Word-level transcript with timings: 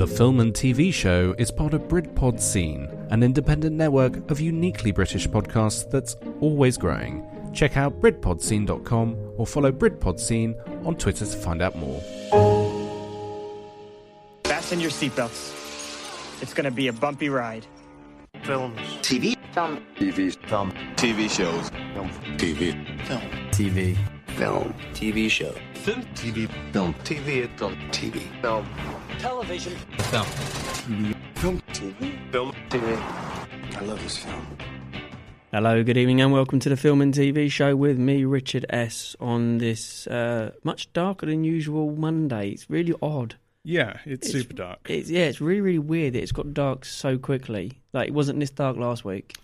The 0.00 0.06
Film 0.06 0.40
and 0.40 0.54
TV 0.54 0.94
Show 0.94 1.34
is 1.36 1.50
part 1.50 1.74
of 1.74 1.82
Britpod 1.82 2.40
Scene, 2.40 2.88
an 3.10 3.22
independent 3.22 3.76
network 3.76 4.30
of 4.30 4.40
uniquely 4.40 4.92
British 4.92 5.28
podcasts 5.28 5.90
that's 5.90 6.16
always 6.40 6.78
growing. 6.78 7.22
Check 7.52 7.76
out 7.76 8.00
BritpodScene.com 8.00 9.34
or 9.36 9.46
follow 9.46 9.70
Britpod 9.70 10.18
Scene 10.18 10.54
on 10.86 10.96
Twitter 10.96 11.26
to 11.26 11.36
find 11.36 11.60
out 11.60 11.76
more. 11.76 12.00
Fasten 14.44 14.80
your 14.80 14.90
seatbelts. 14.90 15.52
It's 16.40 16.54
gonna 16.54 16.70
be 16.70 16.88
a 16.88 16.94
bumpy 16.94 17.28
ride. 17.28 17.66
Films. 18.44 18.78
TV. 19.02 19.36
Film. 19.52 19.84
TV. 19.96 20.34
Film. 20.48 20.72
TV 20.96 21.28
shows. 21.28 21.68
Film. 21.92 22.08
TV. 22.38 23.06
Film. 23.06 23.20
TV. 23.50 23.98
Film. 24.40 24.72
TV 24.94 25.28
show. 25.30 25.52
Film. 25.74 26.00
TV. 26.14 26.48
Film. 26.72 26.94
TV. 27.04 27.46
Film. 27.58 27.76
TV. 27.90 28.40
Film. 28.40 28.66
Television. 29.18 29.76
Film. 29.98 30.24
Film. 31.34 31.62
TV. 31.74 32.32
Film. 32.32 32.52
TV. 32.70 32.96
I 33.76 33.80
love 33.84 34.02
this 34.02 34.16
film. 34.16 34.46
Hello, 35.52 35.84
good 35.84 35.98
evening, 35.98 36.22
and 36.22 36.32
welcome 36.32 36.58
to 36.58 36.70
the 36.70 36.78
Film 36.78 37.02
and 37.02 37.12
TV 37.12 37.50
Show 37.50 37.76
with 37.76 37.98
me, 37.98 38.24
Richard 38.24 38.64
S. 38.70 39.14
On 39.20 39.58
this 39.58 40.06
uh, 40.06 40.52
much 40.64 40.90
darker 40.94 41.26
than 41.26 41.44
usual 41.44 41.94
Monday. 41.94 42.48
It's 42.48 42.70
really 42.70 42.94
odd. 43.02 43.34
Yeah, 43.62 43.98
it's, 44.06 44.26
It's- 44.28 44.32
super 44.32 44.54
dark. 44.54 44.88
It's 44.88 45.10
yeah, 45.10 45.26
it's 45.26 45.42
really 45.42 45.60
really 45.60 45.78
weird 45.78 46.14
that 46.14 46.22
it's 46.22 46.32
got 46.32 46.54
dark 46.54 46.86
so 46.86 47.18
quickly. 47.18 47.82
Like 47.92 48.08
it 48.08 48.14
wasn't 48.14 48.40
this 48.40 48.48
dark 48.48 48.78
last 48.78 49.04
week. 49.04 49.36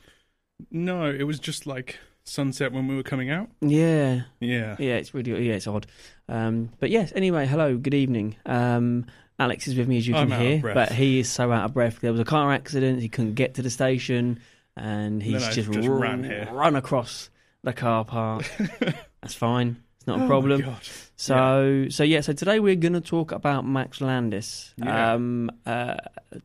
no, 0.70 1.04
it 1.04 1.24
was 1.24 1.38
just 1.38 1.66
like 1.66 1.98
sunset 2.26 2.72
when 2.72 2.86
we 2.88 2.96
were 2.96 3.02
coming 3.02 3.30
out. 3.30 3.48
Yeah, 3.60 4.22
Yeah. 4.40 4.76
yeah, 4.78 4.94
it's 4.96 5.14
really 5.14 5.46
yeah, 5.48 5.54
it's 5.54 5.66
odd. 5.66 5.86
Um, 6.28 6.70
but 6.80 6.90
yes, 6.90 7.12
anyway, 7.14 7.46
hello, 7.46 7.76
good 7.76 7.94
evening. 7.94 8.36
Um, 8.44 9.06
Alex 9.38 9.68
is 9.68 9.76
with 9.76 9.86
me 9.88 9.98
as 9.98 10.08
you 10.08 10.14
I'm 10.14 10.28
can 10.30 10.40
hear, 10.40 10.74
but 10.74 10.92
he 10.92 11.18
is 11.20 11.30
so 11.30 11.52
out 11.52 11.64
of 11.66 11.74
breath. 11.74 12.00
There 12.00 12.10
was 12.12 12.20
a 12.20 12.24
car 12.24 12.52
accident; 12.52 13.00
he 13.00 13.08
couldn't 13.08 13.34
get 13.34 13.54
to 13.54 13.62
the 13.62 13.70
station, 13.70 14.40
and 14.76 15.22
he's 15.22 15.42
just, 15.54 15.70
just 15.72 15.88
ru- 15.88 15.98
ran 15.98 16.24
here. 16.24 16.48
run 16.52 16.74
across 16.76 17.30
the 17.62 17.72
car 17.72 18.04
park. 18.04 18.50
That's 19.22 19.34
fine; 19.34 19.82
it's 20.06 20.16
not 20.16 20.20
a 20.20 20.24
Oh 20.24 20.28
problem. 20.28 20.76
So, 21.16 21.86
so 21.88 22.04
yeah. 22.04 22.20
So 22.20 22.32
today 22.32 22.60
we're 22.60 22.76
going 22.76 22.92
to 22.92 23.00
talk 23.00 23.32
about 23.32 23.66
Max 23.66 24.00
Landis. 24.00 24.72
Yeah. 24.76 25.14
Um, 25.14 25.50
uh, 25.66 25.96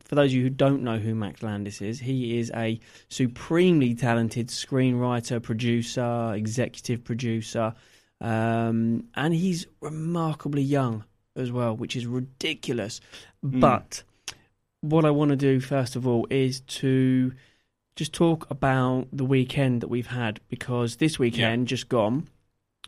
for 0.04 0.16
those 0.16 0.30
of 0.30 0.34
you 0.34 0.42
who 0.42 0.50
don't 0.50 0.82
know 0.82 0.98
who 0.98 1.14
Max 1.14 1.44
Landis 1.44 1.80
is, 1.80 2.00
he 2.00 2.38
is 2.38 2.50
a 2.56 2.80
supremely 3.08 3.94
talented 3.94 4.48
screenwriter, 4.48 5.40
producer, 5.40 6.32
executive 6.34 7.04
producer, 7.04 7.74
um, 8.20 9.04
and 9.14 9.32
he's 9.32 9.66
remarkably 9.80 10.62
young 10.62 11.04
as 11.36 11.52
well, 11.52 11.76
which 11.76 11.94
is 11.94 12.04
ridiculous. 12.04 13.00
Hmm. 13.42 13.60
But 13.60 14.02
what 14.80 15.04
I 15.04 15.10
want 15.10 15.28
to 15.28 15.36
do 15.36 15.60
first 15.60 15.94
of 15.94 16.04
all 16.04 16.26
is 16.30 16.60
to 16.60 17.32
just 17.94 18.12
talk 18.12 18.50
about 18.50 19.06
the 19.12 19.24
weekend 19.24 19.82
that 19.82 19.88
we've 19.88 20.08
had 20.08 20.40
because 20.48 20.96
this 20.96 21.16
weekend 21.18 21.68
just 21.68 21.88
gone. 21.88 22.26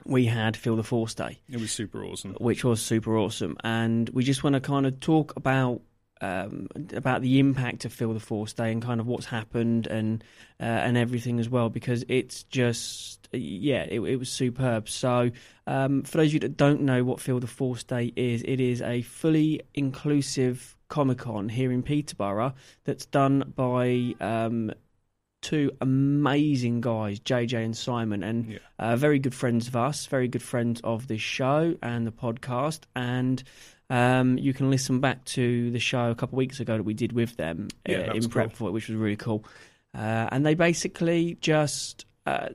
We 0.04 0.26
had 0.26 0.56
Feel 0.56 0.76
the 0.76 0.82
Force 0.82 1.14
Day 1.14 1.38
It 1.50 1.60
was 1.60 1.72
super 1.72 2.04
awesome. 2.04 2.34
which 2.34 2.64
was 2.64 2.82
super 2.82 3.16
awesome. 3.16 3.56
And 3.64 4.08
we 4.10 4.24
just 4.24 4.44
want 4.44 4.54
to 4.54 4.60
kind 4.60 4.86
of 4.86 5.00
talk 5.00 5.34
about 5.36 5.80
um, 6.20 6.68
about 6.94 7.22
the 7.22 7.38
impact 7.38 7.84
of 7.84 7.92
Feel 7.92 8.14
the 8.14 8.20
Force 8.20 8.52
Day 8.52 8.72
and 8.72 8.80
kind 8.82 9.00
of 9.00 9.06
what's 9.06 9.26
happened 9.26 9.86
and 9.86 10.22
uh, 10.60 10.64
and 10.64 10.96
everything 10.96 11.38
as 11.40 11.48
well 11.48 11.68
because 11.68 12.04
it's 12.08 12.44
just 12.44 13.28
yeah 13.32 13.82
it, 13.82 14.00
it 14.00 14.16
was 14.16 14.30
superb. 14.30 14.88
So 14.88 15.30
um, 15.66 16.02
for 16.02 16.18
those 16.18 16.28
of 16.28 16.34
you 16.34 16.40
that 16.40 16.56
don't 16.56 16.82
know 16.82 17.04
what 17.04 17.20
Feel 17.20 17.40
the 17.40 17.46
Force 17.46 17.84
Day 17.84 18.12
is, 18.16 18.42
it 18.42 18.60
is 18.60 18.80
a 18.80 19.02
fully 19.02 19.62
inclusive 19.74 20.76
Comic 20.88 21.18
Con 21.18 21.48
here 21.48 21.72
in 21.72 21.82
Peterborough 21.82 22.54
that's 22.84 23.06
done 23.06 23.52
by 23.56 24.14
um, 24.20 24.70
two 25.44 25.70
amazing 25.80 26.80
guys, 26.80 27.20
JJ 27.20 27.64
and 27.64 27.76
Simon, 27.76 28.22
and 28.22 28.46
Yeah. 28.46 28.58
uh, 28.78 28.96
very 28.96 29.18
good 29.18 29.34
friends 29.34 29.68
of 29.68 29.76
us, 29.76 30.06
very 30.06 30.26
good 30.26 30.42
friends 30.42 30.80
of 30.82 31.06
this 31.06 31.20
show 31.20 31.76
and 31.82 32.06
the 32.06 32.10
podcast. 32.12 32.80
And 32.96 33.42
um, 33.90 34.38
you 34.38 34.52
can 34.54 34.70
listen 34.70 35.00
back 35.00 35.24
to 35.26 35.70
the 35.70 35.78
show 35.78 36.10
a 36.10 36.14
couple 36.14 36.36
of 36.36 36.38
weeks 36.38 36.58
ago 36.60 36.76
that 36.78 36.82
we 36.82 36.94
did 36.94 37.12
with 37.12 37.36
them 37.36 37.68
Yeah, 37.86 37.98
uh, 38.10 38.14
in 38.14 38.28
prep 38.28 38.50
cool. 38.50 38.56
for 38.56 38.68
it, 38.68 38.72
which 38.72 38.88
was 38.88 38.96
really 38.96 39.16
cool. 39.16 39.44
Uh, 39.94 40.28
and 40.32 40.44
they 40.44 40.54
basically 40.54 41.36
just. 41.40 42.06
Uh, 42.26 42.48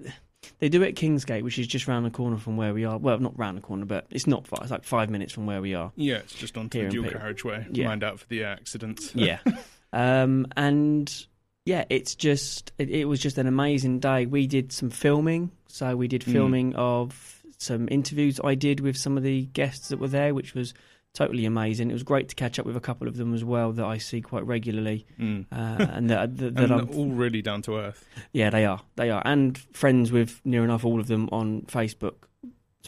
they 0.59 0.67
do 0.69 0.81
it 0.83 0.87
at 0.89 0.95
Kingsgate, 0.95 1.43
which 1.43 1.59
is 1.59 1.67
just 1.67 1.87
round 1.87 2.05
the 2.05 2.09
corner 2.09 2.37
from 2.37 2.57
where 2.57 2.73
we 2.73 2.83
are. 2.85 2.97
Well, 2.97 3.19
not 3.19 3.37
round 3.37 3.57
the 3.57 3.61
corner, 3.61 3.85
but 3.85 4.07
it's 4.09 4.25
not 4.25 4.47
far. 4.47 4.59
It's 4.63 4.71
like 4.71 4.83
five 4.83 5.09
minutes 5.09 5.31
from 5.31 5.45
where 5.45 5.61
we 5.61 5.75
are. 5.75 5.91
Yeah, 5.95 6.15
it's 6.17 6.33
just 6.33 6.57
onto 6.57 6.83
the 6.83 6.89
dual 6.89 7.09
carriageway. 7.11 7.67
Yeah. 7.71 7.87
Mind 7.87 8.03
out 8.03 8.19
for 8.19 8.27
the 8.27 8.43
accidents. 8.45 9.13
Yeah. 9.13 9.39
um, 9.93 10.47
and 10.57 11.25
yeah, 11.69 11.85
it's 11.89 12.15
just 12.15 12.71
it, 12.79 12.89
it 12.89 13.05
was 13.05 13.19
just 13.19 13.37
an 13.37 13.47
amazing 13.47 13.99
day. 13.99 14.25
We 14.25 14.47
did 14.47 14.71
some 14.71 14.89
filming, 14.89 15.51
so 15.67 15.95
we 15.95 16.07
did 16.07 16.21
Mm. 16.23 16.31
filming 16.33 16.75
of 16.75 17.43
some 17.57 17.87
interviews 17.91 18.39
I 18.43 18.55
did 18.55 18.79
with 18.79 18.97
some 18.97 19.17
of 19.17 19.23
the 19.23 19.45
guests 19.53 19.89
that 19.89 19.99
were 19.99 20.07
there, 20.07 20.33
which 20.33 20.55
was 20.55 20.73
totally 21.13 21.45
amazing. 21.45 21.89
It 21.89 21.93
was 21.93 22.03
great 22.03 22.29
to 22.29 22.35
catch 22.35 22.59
up 22.59 22.65
with 22.65 22.77
a 22.77 22.79
couple 22.79 23.07
of 23.07 23.17
them 23.17 23.33
as 23.33 23.43
well 23.43 23.71
that 23.73 23.85
I 23.85 23.97
see 23.99 24.21
quite 24.21 24.45
regularly, 24.45 25.05
Mm. 25.19 25.45
uh, 25.51 25.85
and 25.95 26.09
that, 26.09 26.37
that, 26.37 26.55
that 26.55 26.71
and 26.71 26.89
all 26.95 27.07
really 27.23 27.41
down 27.41 27.61
to 27.63 27.77
earth. 27.77 28.03
yeah, 28.31 28.49
they 28.49 28.65
are. 28.65 28.81
They 28.95 29.09
are. 29.11 29.21
And 29.25 29.57
friends 29.73 30.11
with 30.11 30.41
near 30.45 30.63
enough 30.63 30.85
all 30.85 30.99
of 30.99 31.07
them 31.07 31.27
on 31.31 31.63
Facebook, 31.67 32.15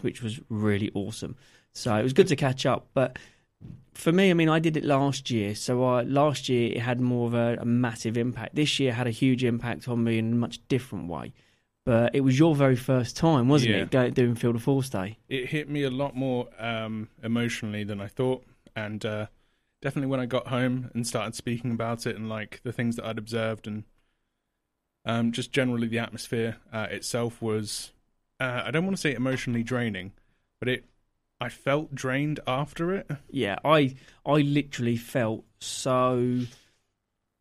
which 0.01 0.21
was 0.23 0.39
really 0.49 0.89
awesome. 0.93 1.35
So 1.73 1.95
it 1.95 2.03
was 2.03 2.13
good 2.13 2.27
to 2.29 2.35
catch 2.35 2.65
up. 2.65 2.87
But 2.93 3.17
for 3.93 4.11
me, 4.11 4.29
I 4.29 4.33
mean, 4.33 4.49
I 4.49 4.59
did 4.59 4.77
it 4.77 4.83
last 4.85 5.29
year. 5.29 5.53
So 5.55 5.83
I, 5.83 6.01
last 6.03 6.49
year 6.49 6.71
it 6.73 6.79
had 6.79 6.99
more 7.01 7.27
of 7.27 7.33
a, 7.33 7.57
a 7.61 7.65
massive 7.65 8.17
impact. 8.17 8.55
This 8.55 8.79
year 8.79 8.93
had 8.93 9.07
a 9.07 9.11
huge 9.11 9.43
impact 9.43 9.87
on 9.87 10.03
me 10.03 10.17
in 10.17 10.31
a 10.33 10.35
much 10.35 10.59
different 10.67 11.07
way. 11.07 11.33
But 11.83 12.13
it 12.13 12.21
was 12.21 12.37
your 12.37 12.55
very 12.55 12.75
first 12.75 13.17
time, 13.17 13.47
wasn't 13.49 13.71
Yeah. 13.71 13.81
it, 13.81 13.91
going, 13.91 14.13
doing 14.13 14.35
Feel 14.35 14.53
the 14.53 14.59
Force 14.59 14.89
Day? 14.89 15.17
It 15.27 15.47
hit 15.49 15.67
me 15.67 15.83
a 15.83 15.89
lot 15.89 16.15
more 16.15 16.47
um, 16.59 17.09
emotionally 17.23 17.83
than 17.83 17.99
I 17.99 18.07
thought, 18.07 18.45
and 18.75 19.03
uh, 19.03 19.25
definitely 19.81 20.07
when 20.07 20.19
I 20.19 20.27
got 20.27 20.47
home 20.47 20.91
and 20.93 21.07
started 21.07 21.33
speaking 21.33 21.71
about 21.71 22.05
it 22.05 22.15
and 22.15 22.29
like 22.29 22.61
the 22.63 22.71
things 22.71 22.97
that 22.97 23.05
I'd 23.05 23.17
observed 23.17 23.65
and 23.65 23.83
um, 25.05 25.31
just 25.31 25.51
generally 25.51 25.87
the 25.87 25.97
atmosphere 25.97 26.57
uh, 26.71 26.87
itself 26.91 27.41
was 27.41 27.91
uh, 28.39 28.61
I 28.65 28.71
don't 28.71 28.85
want 28.85 28.95
to 28.95 29.01
say 29.01 29.13
emotionally 29.15 29.63
draining, 29.63 30.11
but 30.59 30.67
it 30.69 30.85
I 31.41 31.49
felt 31.49 31.93
drained 31.95 32.39
after 32.45 32.93
it. 32.93 33.09
Yeah, 33.29 33.57
I 33.65 33.95
I 34.25 34.41
literally 34.41 34.95
felt 34.95 35.43
so 35.59 36.41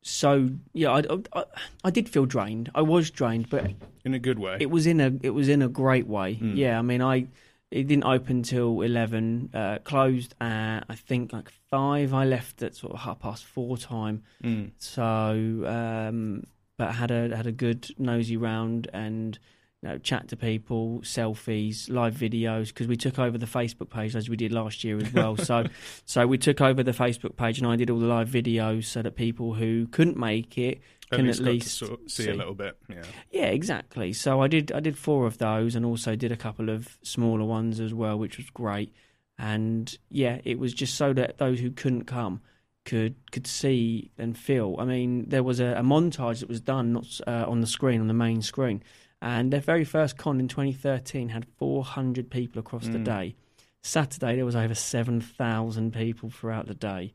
so 0.02 0.50
yeah 0.72 0.90
I, 0.90 1.02
I 1.34 1.44
I 1.84 1.90
did 1.90 2.08
feel 2.08 2.24
drained. 2.24 2.70
I 2.74 2.80
was 2.80 3.10
drained, 3.10 3.50
but 3.50 3.70
in 4.04 4.14
a 4.14 4.18
good 4.18 4.38
way. 4.38 4.56
It 4.58 4.70
was 4.70 4.86
in 4.86 5.00
a 5.00 5.12
it 5.22 5.30
was 5.30 5.48
in 5.48 5.60
a 5.60 5.68
great 5.68 6.06
way. 6.06 6.36
Mm. 6.36 6.56
Yeah, 6.56 6.78
I 6.78 6.82
mean, 6.82 7.02
I 7.02 7.26
it 7.70 7.86
didn't 7.86 8.04
open 8.04 8.42
till 8.42 8.80
eleven. 8.80 9.50
Uh, 9.52 9.78
closed 9.84 10.34
at 10.40 10.84
I 10.88 10.94
think 10.94 11.32
like 11.34 11.50
five. 11.70 12.14
I 12.14 12.24
left 12.24 12.62
at 12.62 12.74
sort 12.74 12.94
of 12.94 13.00
half 13.00 13.20
past 13.20 13.44
four 13.44 13.76
time. 13.76 14.22
Mm. 14.42 14.70
So, 14.78 15.66
um, 15.66 16.44
but 16.78 16.94
had 16.94 17.10
a 17.10 17.36
had 17.36 17.46
a 17.46 17.52
good 17.52 17.86
nosy 17.98 18.38
round 18.38 18.88
and 18.94 19.38
you 19.82 19.88
know 19.88 19.98
chat 19.98 20.28
to 20.28 20.36
people, 20.36 21.00
selfies, 21.02 21.90
live 21.90 22.14
videos 22.14 22.68
because 22.68 22.86
we 22.86 22.96
took 22.96 23.18
over 23.18 23.38
the 23.38 23.46
Facebook 23.46 23.90
page 23.90 24.14
as 24.14 24.28
we 24.28 24.36
did 24.36 24.52
last 24.52 24.84
year 24.84 24.98
as 24.98 25.12
well. 25.12 25.36
so, 25.36 25.64
so 26.04 26.26
we 26.26 26.38
took 26.38 26.60
over 26.60 26.82
the 26.82 26.92
Facebook 26.92 27.36
page 27.36 27.58
and 27.58 27.66
I 27.66 27.76
did 27.76 27.90
all 27.90 27.98
the 27.98 28.06
live 28.06 28.28
videos 28.28 28.84
so 28.84 29.02
that 29.02 29.16
people 29.16 29.54
who 29.54 29.86
couldn't 29.88 30.16
make 30.16 30.58
it 30.58 30.80
can 31.10 31.26
least 31.26 31.40
at 31.40 31.46
least 31.46 31.78
sort 31.78 31.92
of 31.92 31.98
see, 32.10 32.24
see. 32.24 32.30
a 32.30 32.34
little 32.34 32.54
bit. 32.54 32.76
Yeah. 32.88 33.02
Yeah, 33.30 33.46
exactly. 33.46 34.12
So 34.12 34.40
I 34.40 34.48
did 34.48 34.70
I 34.72 34.80
did 34.80 34.96
four 34.96 35.26
of 35.26 35.38
those 35.38 35.74
and 35.74 35.84
also 35.84 36.14
did 36.14 36.32
a 36.32 36.36
couple 36.36 36.68
of 36.68 36.98
smaller 37.02 37.44
ones 37.44 37.80
as 37.80 37.92
well, 37.92 38.18
which 38.18 38.36
was 38.36 38.48
great. 38.50 38.94
And 39.38 39.96
yeah, 40.10 40.40
it 40.44 40.58
was 40.58 40.74
just 40.74 40.94
so 40.94 41.12
that 41.14 41.38
those 41.38 41.60
who 41.60 41.70
couldn't 41.70 42.04
come 42.04 42.42
could 42.84 43.16
could 43.32 43.46
see 43.46 44.10
and 44.18 44.36
feel. 44.36 44.76
I 44.78 44.84
mean, 44.84 45.28
there 45.28 45.42
was 45.42 45.60
a, 45.60 45.74
a 45.76 45.82
montage 45.82 46.40
that 46.40 46.48
was 46.48 46.60
done 46.60 46.92
not 46.92 47.20
uh, 47.26 47.44
on 47.48 47.60
the 47.60 47.66
screen 47.66 48.00
on 48.00 48.08
the 48.08 48.14
main 48.14 48.42
screen, 48.42 48.82
and 49.22 49.52
their 49.52 49.60
very 49.60 49.84
first 49.84 50.16
con 50.16 50.40
in 50.40 50.48
2013 50.48 51.28
had 51.30 51.46
400 51.58 52.30
people 52.30 52.58
across 52.58 52.86
the 52.86 52.98
Mm. 52.98 53.04
day. 53.04 53.34
Saturday 53.82 54.36
there 54.36 54.44
was 54.44 54.56
over 54.56 54.74
7,000 54.74 55.92
people 55.92 56.30
throughout 56.30 56.66
the 56.66 56.74
day. 56.74 57.12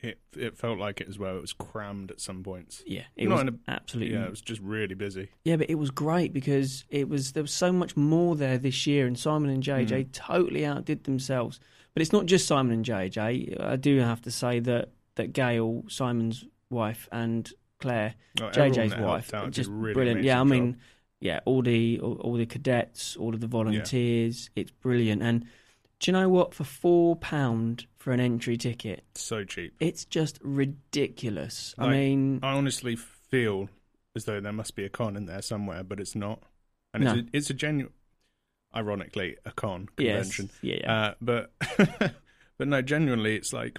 It 0.00 0.20
it 0.36 0.56
felt 0.56 0.78
like 0.78 1.00
it 1.00 1.08
as 1.08 1.18
well. 1.18 1.36
It 1.36 1.40
was 1.40 1.52
crammed 1.52 2.12
at 2.12 2.20
some 2.20 2.44
points. 2.44 2.84
Yeah, 2.86 3.02
it 3.16 3.28
Not 3.28 3.46
was 3.46 3.54
a- 3.54 3.70
absolutely 3.70 4.14
Yeah, 4.14 4.26
it 4.26 4.30
was 4.30 4.40
just 4.40 4.60
really 4.60 4.94
busy. 4.94 5.28
Yeah, 5.44 5.56
but 5.56 5.68
it 5.68 5.74
was 5.74 5.90
great 5.90 6.32
because 6.32 6.84
it 6.88 7.08
was 7.08 7.32
there 7.32 7.42
was 7.42 7.52
so 7.52 7.72
much 7.72 7.96
more 7.96 8.36
there 8.36 8.58
this 8.58 8.86
year, 8.86 9.08
and 9.08 9.18
Simon 9.18 9.50
and 9.50 9.60
JJ 9.62 10.04
Mm. 10.04 10.12
totally 10.12 10.64
outdid 10.64 11.02
themselves. 11.04 11.58
But 11.94 12.02
it's 12.02 12.12
not 12.12 12.26
just 12.26 12.46
Simon 12.46 12.72
and 12.74 12.84
JJ. 12.84 13.56
I 13.58 13.74
do 13.74 13.98
have 13.98 14.22
to 14.22 14.30
say 14.30 14.60
that 14.60 14.90
that 15.16 15.32
Gail, 15.32 15.82
Simon's 15.88 16.44
wife, 16.70 17.08
and 17.10 17.50
Claire, 17.80 18.14
Oh, 18.40 18.50
JJ's 18.50 18.94
wife, 18.96 19.30
helped 19.30 19.34
out 19.34 19.42
are 19.42 19.46
did 19.46 19.54
just 19.54 19.70
really 19.70 19.94
brilliant. 19.94 20.22
Yeah, 20.22 20.40
I 20.40 20.44
mean, 20.44 20.74
job. 20.74 20.80
Yeah, 21.20 21.40
all 21.44 21.62
the 21.62 21.98
all, 22.00 22.14
all 22.20 22.34
the 22.36 22.46
cadets, 22.46 23.16
all 23.16 23.34
of 23.34 23.40
the 23.40 23.46
volunteers, 23.46 24.50
it's 24.56 24.70
brilliant. 24.70 25.22
And 25.22 25.44
Do 26.00 26.10
you 26.10 26.12
know 26.12 26.28
what? 26.28 26.54
For 26.54 26.64
four 26.64 27.16
pound 27.16 27.86
for 27.96 28.12
an 28.12 28.20
entry 28.20 28.56
ticket, 28.56 29.04
So 29.14 29.44
cheap. 29.44 29.74
it's 29.80 30.04
just 30.04 30.38
ridiculous. 30.42 31.74
I 31.78 31.88
mean, 31.88 32.40
I 32.42 32.52
honestly 32.52 32.96
feel 32.96 33.68
as 34.14 34.24
though 34.24 34.40
there 34.40 34.52
must 34.52 34.74
be 34.76 34.84
a 34.84 34.88
con 34.88 35.16
in 35.16 35.26
there 35.26 35.42
somewhere, 35.42 35.82
but 35.84 36.00
it's 36.00 36.14
not. 36.14 36.42
And 36.94 37.02
it's 37.04 37.12
No. 37.12 37.18
a, 37.20 37.24
it's 37.32 37.50
a 37.50 37.54
genuine, 37.54 37.92
ironically, 38.74 39.36
a 39.44 39.50
con 39.52 39.88
yes, 39.98 40.36
convention. 40.36 40.50
yeah, 40.62 40.76
yeah. 40.82 40.92
Uh, 40.92 41.14
but 41.20 41.52
but 42.58 42.68
no, 42.68 42.80
genuinely, 42.82 43.34
it's 43.36 43.52
like 43.52 43.78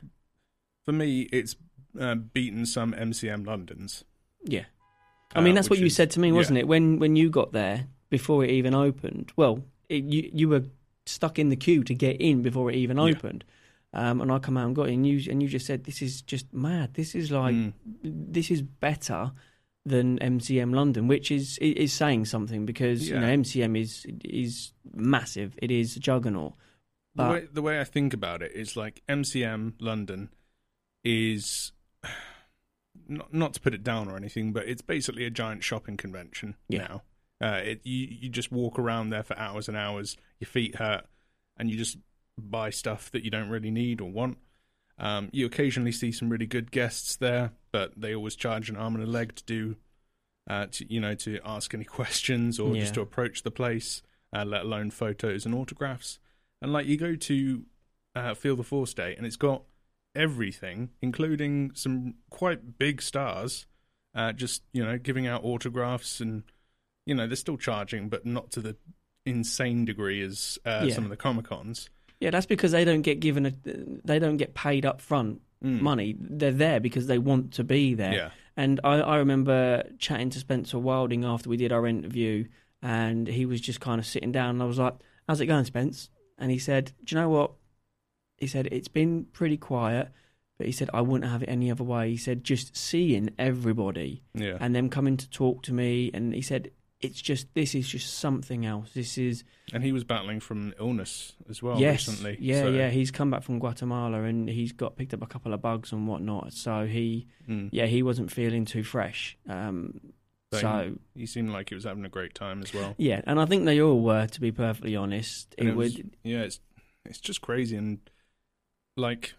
for 0.85 0.92
me, 0.92 1.21
it's 1.31 1.56
uh, 2.00 2.15
beaten 2.15 2.65
some 2.65 2.94
MCM 2.94 3.45
Londons. 3.47 4.03
Yeah. 4.45 4.65
I 5.35 5.41
mean, 5.41 5.51
uh, 5.53 5.55
that's 5.55 5.69
what 5.69 5.79
you 5.79 5.87
is- 5.87 5.95
said 5.95 6.11
to 6.11 6.19
me, 6.19 6.31
wasn't 6.31 6.57
yeah. 6.57 6.61
it? 6.61 6.67
When 6.67 6.99
when 6.99 7.15
you 7.15 7.29
got 7.29 7.51
there 7.51 7.87
before 8.09 8.43
it 8.43 8.49
even 8.51 8.73
opened. 8.73 9.31
Well, 9.35 9.63
it, 9.89 10.03
you 10.03 10.29
you 10.33 10.49
were 10.49 10.63
stuck 11.05 11.39
in 11.39 11.49
the 11.49 11.55
queue 11.55 11.83
to 11.83 11.93
get 11.93 12.19
in 12.21 12.41
before 12.41 12.69
it 12.71 12.75
even 12.75 12.97
Yeah. 12.97 13.03
opened. 13.03 13.43
Um, 13.91 14.21
and 14.21 14.31
I 14.31 14.37
come 14.37 14.55
out 14.57 14.67
and 14.67 14.75
got 14.75 14.87
in, 14.87 14.93
and 14.95 15.07
you 15.07 15.31
and 15.31 15.41
you 15.41 15.47
just 15.49 15.65
said, 15.65 15.83
"This 15.85 16.01
is 16.01 16.21
just 16.21 16.53
mad. 16.53 16.93
This 16.93 17.15
is 17.15 17.31
like 17.31 17.55
Mm. 17.55 17.73
this 18.03 18.51
is 18.51 18.61
better 18.61 19.31
than 19.85 20.19
MCM 20.19 20.73
London, 20.73 21.07
which 21.07 21.31
is 21.31 21.57
is 21.59 21.93
saying 21.93 22.25
something 22.25 22.65
because 22.65 23.09
you 23.09 23.19
know 23.19 23.25
MCM 23.27 23.75
is 23.75 24.05
is 24.23 24.73
massive. 24.93 25.53
It 25.61 25.71
is 25.71 25.95
a 25.95 25.99
juggernaut. 25.99 26.53
The 27.15 27.23
But 27.23 27.31
way, 27.31 27.47
the 27.51 27.61
way 27.63 27.79
I 27.79 27.83
think 27.83 28.13
about 28.13 28.43
it 28.43 28.51
is 28.53 28.75
like 28.75 29.01
MCM 29.09 29.73
London 29.79 30.29
is 31.03 31.71
not 33.09 33.33
not 33.33 33.53
to 33.56 33.59
put 33.59 33.73
it 33.73 33.83
down 33.83 34.09
or 34.09 34.15
anything, 34.15 34.53
but 34.53 34.67
it's 34.67 34.81
basically 34.81 35.25
a 35.25 35.29
giant 35.29 35.63
shopping 35.63 35.97
convention 35.97 36.56
Yeah. 36.69 36.88
now. 36.88 37.03
Uh, 37.41 37.61
it, 37.63 37.81
you 37.85 38.07
you 38.09 38.29
just 38.29 38.51
walk 38.51 38.77
around 38.77 39.09
there 39.09 39.23
for 39.23 39.38
hours 39.38 39.67
and 39.67 39.75
hours. 39.77 40.17
Your 40.39 40.47
feet 40.47 40.75
hurt, 40.75 41.06
and 41.57 41.69
you 41.69 41.77
just 41.77 41.97
buy 42.38 42.69
stuff 42.69 43.11
that 43.11 43.23
you 43.23 43.31
don't 43.31 43.50
really 43.50 43.71
need 43.71 44.00
or 44.01 44.09
want. 44.11 44.38
Um, 44.97 45.29
you 45.31 45.45
occasionally 45.45 45.91
see 45.94 46.11
some 46.11 46.29
really 46.29 46.45
good 46.45 46.71
guests 46.71 47.15
there, 47.15 47.51
but 47.71 47.94
they 48.00 48.13
always 48.13 48.35
charge 48.35 48.69
an 48.69 48.75
arm 48.75 48.95
and 48.95 49.03
a 49.03 49.07
leg 49.07 49.35
to 49.35 49.44
do, 49.45 49.77
uh, 50.50 50.65
to 50.71 50.91
you 50.94 51.00
know, 51.00 51.15
to 51.15 51.39
ask 51.45 51.73
any 51.73 51.85
questions 52.00 52.59
or 52.59 52.75
Yeah. 52.75 52.81
just 52.81 52.94
to 52.95 53.01
approach 53.01 53.44
the 53.44 53.51
place, 53.51 54.01
uh, 54.33 54.44
let 54.45 54.63
alone 54.63 54.91
photos 54.91 55.45
and 55.45 55.56
autographs. 55.56 56.19
And 56.61 56.73
like 56.73 56.85
you 56.88 56.97
go 56.97 57.15
to 57.15 57.63
uh, 58.15 58.33
Feel 58.33 58.57
the 58.57 58.63
Force 58.63 58.94
Day, 58.94 59.15
and 59.15 59.25
it's 59.25 59.38
got 59.38 59.63
everything, 60.15 60.89
including 61.01 61.71
some 61.73 62.15
quite 62.29 62.77
big 62.77 63.01
stars, 63.01 63.65
uh, 64.15 64.31
just 64.33 64.63
you 64.73 64.83
know, 64.83 64.97
giving 64.97 65.27
out 65.27 65.44
autographs, 65.44 66.19
and 66.19 66.44
you 67.06 67.15
know, 67.15 67.27
they're 67.27 67.35
still 67.35 67.57
charging, 67.57 68.09
but 68.09 68.25
not 68.25 68.51
to 68.51 68.61
the 68.61 68.75
insane 69.25 69.85
degree 69.85 70.21
as 70.21 70.57
uh, 70.65 70.85
Yeah. 70.88 70.95
some 70.95 71.03
of 71.03 71.09
the 71.09 71.17
Comic 71.17 71.45
Cons. 71.45 71.89
yeah, 72.19 72.31
that's 72.31 72.45
because 72.45 72.71
they 72.71 72.83
don't 72.85 73.01
get 73.01 73.19
given 73.19 73.45
a 73.45 73.53
they 74.03 74.19
don't 74.19 74.38
get 74.38 74.53
paid 74.53 74.85
up 74.85 75.01
front 75.01 75.41
Mm. 75.63 75.81
money. 75.81 76.15
They're 76.17 76.51
there 76.53 76.79
because 76.79 77.07
they 77.07 77.17
want 77.17 77.51
to 77.56 77.65
be 77.65 77.94
there. 77.94 78.13
Yeah, 78.13 78.29
And 78.56 78.79
I, 78.81 79.01
I 79.01 79.17
remember 79.17 79.83
chatting 80.00 80.29
to 80.29 80.39
Spencer 80.39 80.79
Wilding 80.79 81.25
after 81.25 81.50
we 81.50 81.57
did 81.57 81.73
our 81.73 81.85
interview, 81.85 82.45
and 82.81 83.27
he 83.27 83.45
was 83.45 83.59
just 83.59 83.81
kind 83.81 84.00
of 84.00 84.06
sitting 84.06 84.31
down, 84.31 84.51
and 84.51 84.63
I 84.63 84.65
was 84.65 84.77
like, 84.79 84.95
"How's 85.27 85.41
it 85.41 85.47
going, 85.47 85.65
Spence?" 85.65 86.09
And 86.38 86.50
he 86.50 86.59
said, 86.59 86.94
"Do 87.03 87.13
you 87.13 87.21
know 87.21 87.27
what?" 87.27 87.51
He 88.39 88.47
said, 88.47 88.68
"It's 88.71 88.88
been 88.88 89.25
pretty 89.31 89.57
quiet." 89.57 90.09
But 90.57 90.65
he 90.65 90.74
said, 90.74 90.89
I 90.94 91.00
wouldn't 91.00 91.31
have 91.31 91.41
it 91.41 91.47
any 91.47 91.71
other 91.71 91.86
way. 91.86 92.09
He 92.09 92.18
said, 92.18 92.44
just 92.44 92.75
seeing 92.75 93.30
everybody 93.39 94.24
yeah, 94.33 94.57
and 94.59 94.75
them 94.75 94.89
coming 94.89 95.15
to 95.15 95.30
talk 95.30 95.63
to 95.63 95.74
me. 95.74 96.12
And 96.13 96.33
he 96.33 96.41
said, 96.41 96.71
it's 97.00 97.21
just, 97.21 97.47
this 97.53 97.74
is 97.74 97.88
just 97.88 98.18
something 98.18 98.65
else. 98.65 98.91
This 98.94 99.18
is, 99.18 99.45
and 99.71 99.86
he 99.86 99.94
was 99.94 100.03
battling 100.03 100.41
from 100.41 100.74
illness 100.77 101.31
as 101.50 101.63
well 101.63 101.80
yes, 101.80 102.09
recently. 102.09 102.38
yeah, 102.41 102.63
so, 102.63 102.69
yeah. 102.71 102.89
He's 102.89 103.09
come 103.09 103.31
back 103.31 103.44
from 103.44 103.59
Guatemala 103.59 104.24
and 104.24 104.50
he's 104.50 104.74
got 104.74 104.97
picked 104.97 105.13
up 105.13 105.21
a 105.21 105.27
couple 105.27 105.53
of 105.53 105.62
bugs 105.62 105.94
and 105.94 106.06
whatnot. 106.06 106.51
So 106.51 106.85
he, 106.85 107.27
mm. 107.47 107.69
yeah, 107.71 107.85
he 107.85 108.03
wasn't 108.03 108.30
feeling 108.30 108.65
too 108.65 108.83
fresh. 108.83 109.38
Um, 109.47 110.01
So 110.51 110.59
so 110.59 110.95
he 111.15 111.25
seemed 111.25 111.51
like 111.51 111.69
he 111.69 111.75
was 111.75 111.85
having 111.85 112.03
a 112.03 112.09
great 112.09 112.35
time 112.35 112.62
as 112.63 112.74
well. 112.74 112.95
yeah, 112.97 113.21
and 113.25 113.39
I 113.39 113.45
think 113.45 113.63
they 113.63 113.80
all 113.80 114.01
were, 114.01 114.27
to 114.27 114.42
be 114.42 114.51
perfectly 114.51 114.97
honest. 114.97 115.56
It, 115.57 115.68
it 115.68 115.75
was- 115.77 115.95
would, 115.95 116.18
Yeah, 116.24 116.39
it's 116.39 116.59
it's 117.06 117.21
just 117.21 117.39
crazy 117.39 117.77
and 117.77 118.00
like 118.97 119.33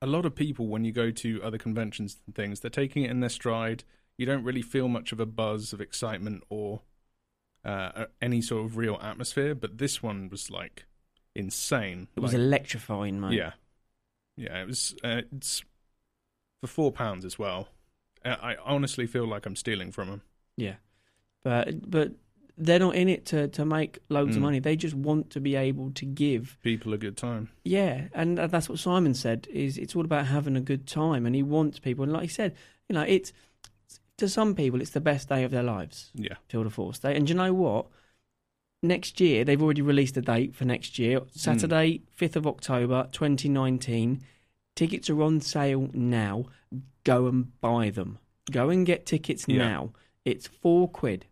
a 0.00 0.06
lot 0.06 0.24
of 0.26 0.34
people 0.34 0.66
when 0.66 0.84
you 0.84 0.92
go 0.92 1.10
to 1.10 1.42
other 1.42 1.58
conventions 1.58 2.16
and 2.26 2.34
things, 2.34 2.60
they're 2.60 2.70
taking 2.70 3.04
it 3.04 3.10
in 3.10 3.20
their 3.20 3.30
stride. 3.30 3.84
You 4.18 4.26
don't 4.26 4.44
really 4.44 4.62
feel 4.62 4.88
much 4.88 5.12
of 5.12 5.20
a 5.20 5.26
buzz 5.26 5.72
of 5.72 5.80
excitement 5.80 6.42
or 6.48 6.82
uh, 7.64 8.06
any 8.20 8.42
sort 8.42 8.64
of 8.64 8.76
real 8.76 8.98
atmosphere, 9.02 9.54
but 9.54 9.78
this 9.78 10.02
one 10.02 10.28
was 10.28 10.50
like 10.50 10.84
insane. 11.34 12.08
it 12.16 12.20
was 12.20 12.32
Like, 12.32 12.40
electrifying, 12.40 13.20
mate. 13.20 13.34
yeah, 13.34 13.52
yeah. 14.36 14.62
It 14.62 14.66
was. 14.66 14.94
Uh, 15.04 15.22
it's 15.36 15.62
for 16.60 16.66
four 16.66 16.92
pounds 16.92 17.24
as 17.24 17.38
well. 17.38 17.68
I 18.24 18.56
honestly 18.64 19.06
feel 19.08 19.26
like 19.26 19.46
I'm 19.46 19.56
stealing 19.56 19.90
from 19.90 20.08
them. 20.08 20.22
Yeah, 20.56 20.74
but 21.42 21.90
but 21.90 22.12
they're 22.58 22.78
not 22.78 22.94
in 22.94 23.08
it 23.08 23.24
to 23.26 23.48
to 23.48 23.64
make 23.64 23.98
loads 24.08 24.36
of 24.36 24.40
Mm. 24.40 24.44
money. 24.44 24.58
They 24.60 24.76
just 24.76 24.94
want 24.94 25.30
to 25.30 25.40
be 25.40 25.54
able 25.56 25.90
to 25.92 26.04
give. 26.04 26.58
People 26.62 26.92
a 26.94 26.98
good 26.98 27.16
time. 27.16 27.48
Yeah, 27.64 28.08
and 28.14 28.38
that's 28.38 28.68
what 28.68 28.78
Simon 28.78 29.14
said. 29.14 29.48
Is 29.50 29.78
it's 29.78 29.96
all 29.96 30.04
about 30.04 30.26
having 30.26 30.56
a 30.56 30.60
good 30.60 30.86
time, 30.86 31.26
and 31.26 31.34
he 31.34 31.42
wants 31.42 31.78
people. 31.78 32.04
And 32.04 32.12
like 32.12 32.22
he 32.22 32.28
said, 32.28 32.54
you 32.88 32.94
know, 32.94 33.02
it's 33.02 33.32
to 34.18 34.28
some 34.28 34.54
people 34.54 34.80
it's 34.80 34.90
the 34.90 35.00
best 35.00 35.28
day 35.28 35.42
of 35.44 35.50
their 35.50 35.62
lives. 35.62 36.10
Yeah, 36.14 36.34
Feel 36.48 36.64
the 36.64 36.70
Force 36.70 36.98
Day. 36.98 37.16
And 37.16 37.26
do 37.26 37.32
you 37.32 37.36
know 37.36 37.54
what? 37.54 37.86
Next 38.84 39.20
year, 39.20 39.44
they've 39.44 39.62
already 39.62 39.82
released 39.82 40.16
a 40.16 40.20
date 40.20 40.54
for 40.56 40.64
next 40.64 40.98
year. 40.98 41.20
Saturday, 41.30 42.02
5th 42.18 42.34
of 42.36 42.46
October, 42.48 43.08
2019. 43.12 44.22
Tickets 44.74 45.08
are 45.08 45.22
on 45.22 45.40
sale 45.40 45.88
now. 45.92 46.46
Go 47.04 47.26
and 47.28 47.58
buy 47.60 47.90
them. 47.90 48.18
Go 48.50 48.70
and 48.70 48.84
get 48.84 49.06
tickets 49.06 49.44
Yeah. 49.46 49.58
now. 49.58 49.92
It's 50.24 50.46
four 50.48 50.88
quid. 50.88 51.26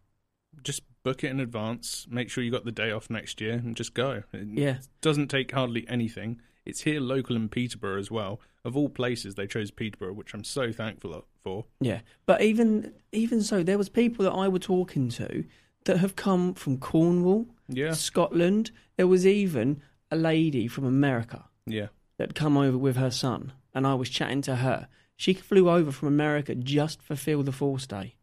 just 0.63 0.83
book 1.03 1.25
it 1.25 1.31
in 1.31 1.41
advance. 1.41 2.07
Make 2.11 2.31
sure 2.31 2.45
you 2.45 2.51
got 2.51 2.65
the 2.65 2.73
day 2.73 2.91
off 2.91 3.11
next 3.11 3.41
year, 3.41 3.55
and 3.55 3.77
just 3.77 3.95
go. 3.95 4.23
It 4.33 4.49
Yeah. 4.59 4.79
doesn't 5.01 5.29
take 5.29 5.53
hardly 5.53 5.87
anything. 5.89 6.41
It's 6.67 6.83
here 6.83 7.01
local 7.01 7.37
in 7.37 7.49
Peterborough 7.49 7.99
as 7.99 8.11
well. 8.11 8.41
Of 8.65 8.77
all 8.77 8.91
places, 8.91 9.35
they 9.35 9.47
chose 9.47 9.71
Peterborough, 9.71 10.13
which 10.13 10.35
I'm 10.35 10.45
so 10.45 10.71
thankful 10.73 11.25
for. 11.43 11.65
Yeah. 11.81 12.01
But 12.27 12.43
even 12.43 12.93
even 13.13 13.43
so, 13.43 13.63
there 13.63 13.79
was 13.79 13.89
people 13.89 14.25
that 14.27 14.33
I 14.33 14.47
were 14.49 14.59
talking 14.59 15.09
to 15.11 15.45
that 15.85 15.97
have 15.99 16.15
come 16.17 16.53
from 16.55 16.77
Cornwall, 16.79 17.47
Yeah, 17.69 17.93
Scotland. 17.93 18.71
There 18.97 19.07
was 19.07 19.27
even 19.27 19.81
a 20.11 20.17
lady 20.17 20.69
from 20.69 20.85
America 20.85 21.47
yeah, 21.67 21.89
that 22.19 22.35
come 22.35 22.57
over 22.59 22.77
with 22.77 22.97
her 22.97 23.11
son, 23.11 23.53
and 23.75 23.87
I 23.87 23.95
was 23.95 24.11
chatting 24.11 24.43
to 24.43 24.57
her. 24.57 24.89
She 25.17 25.33
flew 25.33 25.71
over 25.71 25.91
from 25.91 26.09
America 26.09 26.55
just 26.55 27.01
for 27.03 27.17
Feel 27.17 27.43
the 27.43 27.53
Force 27.53 27.87
Day. 27.87 28.15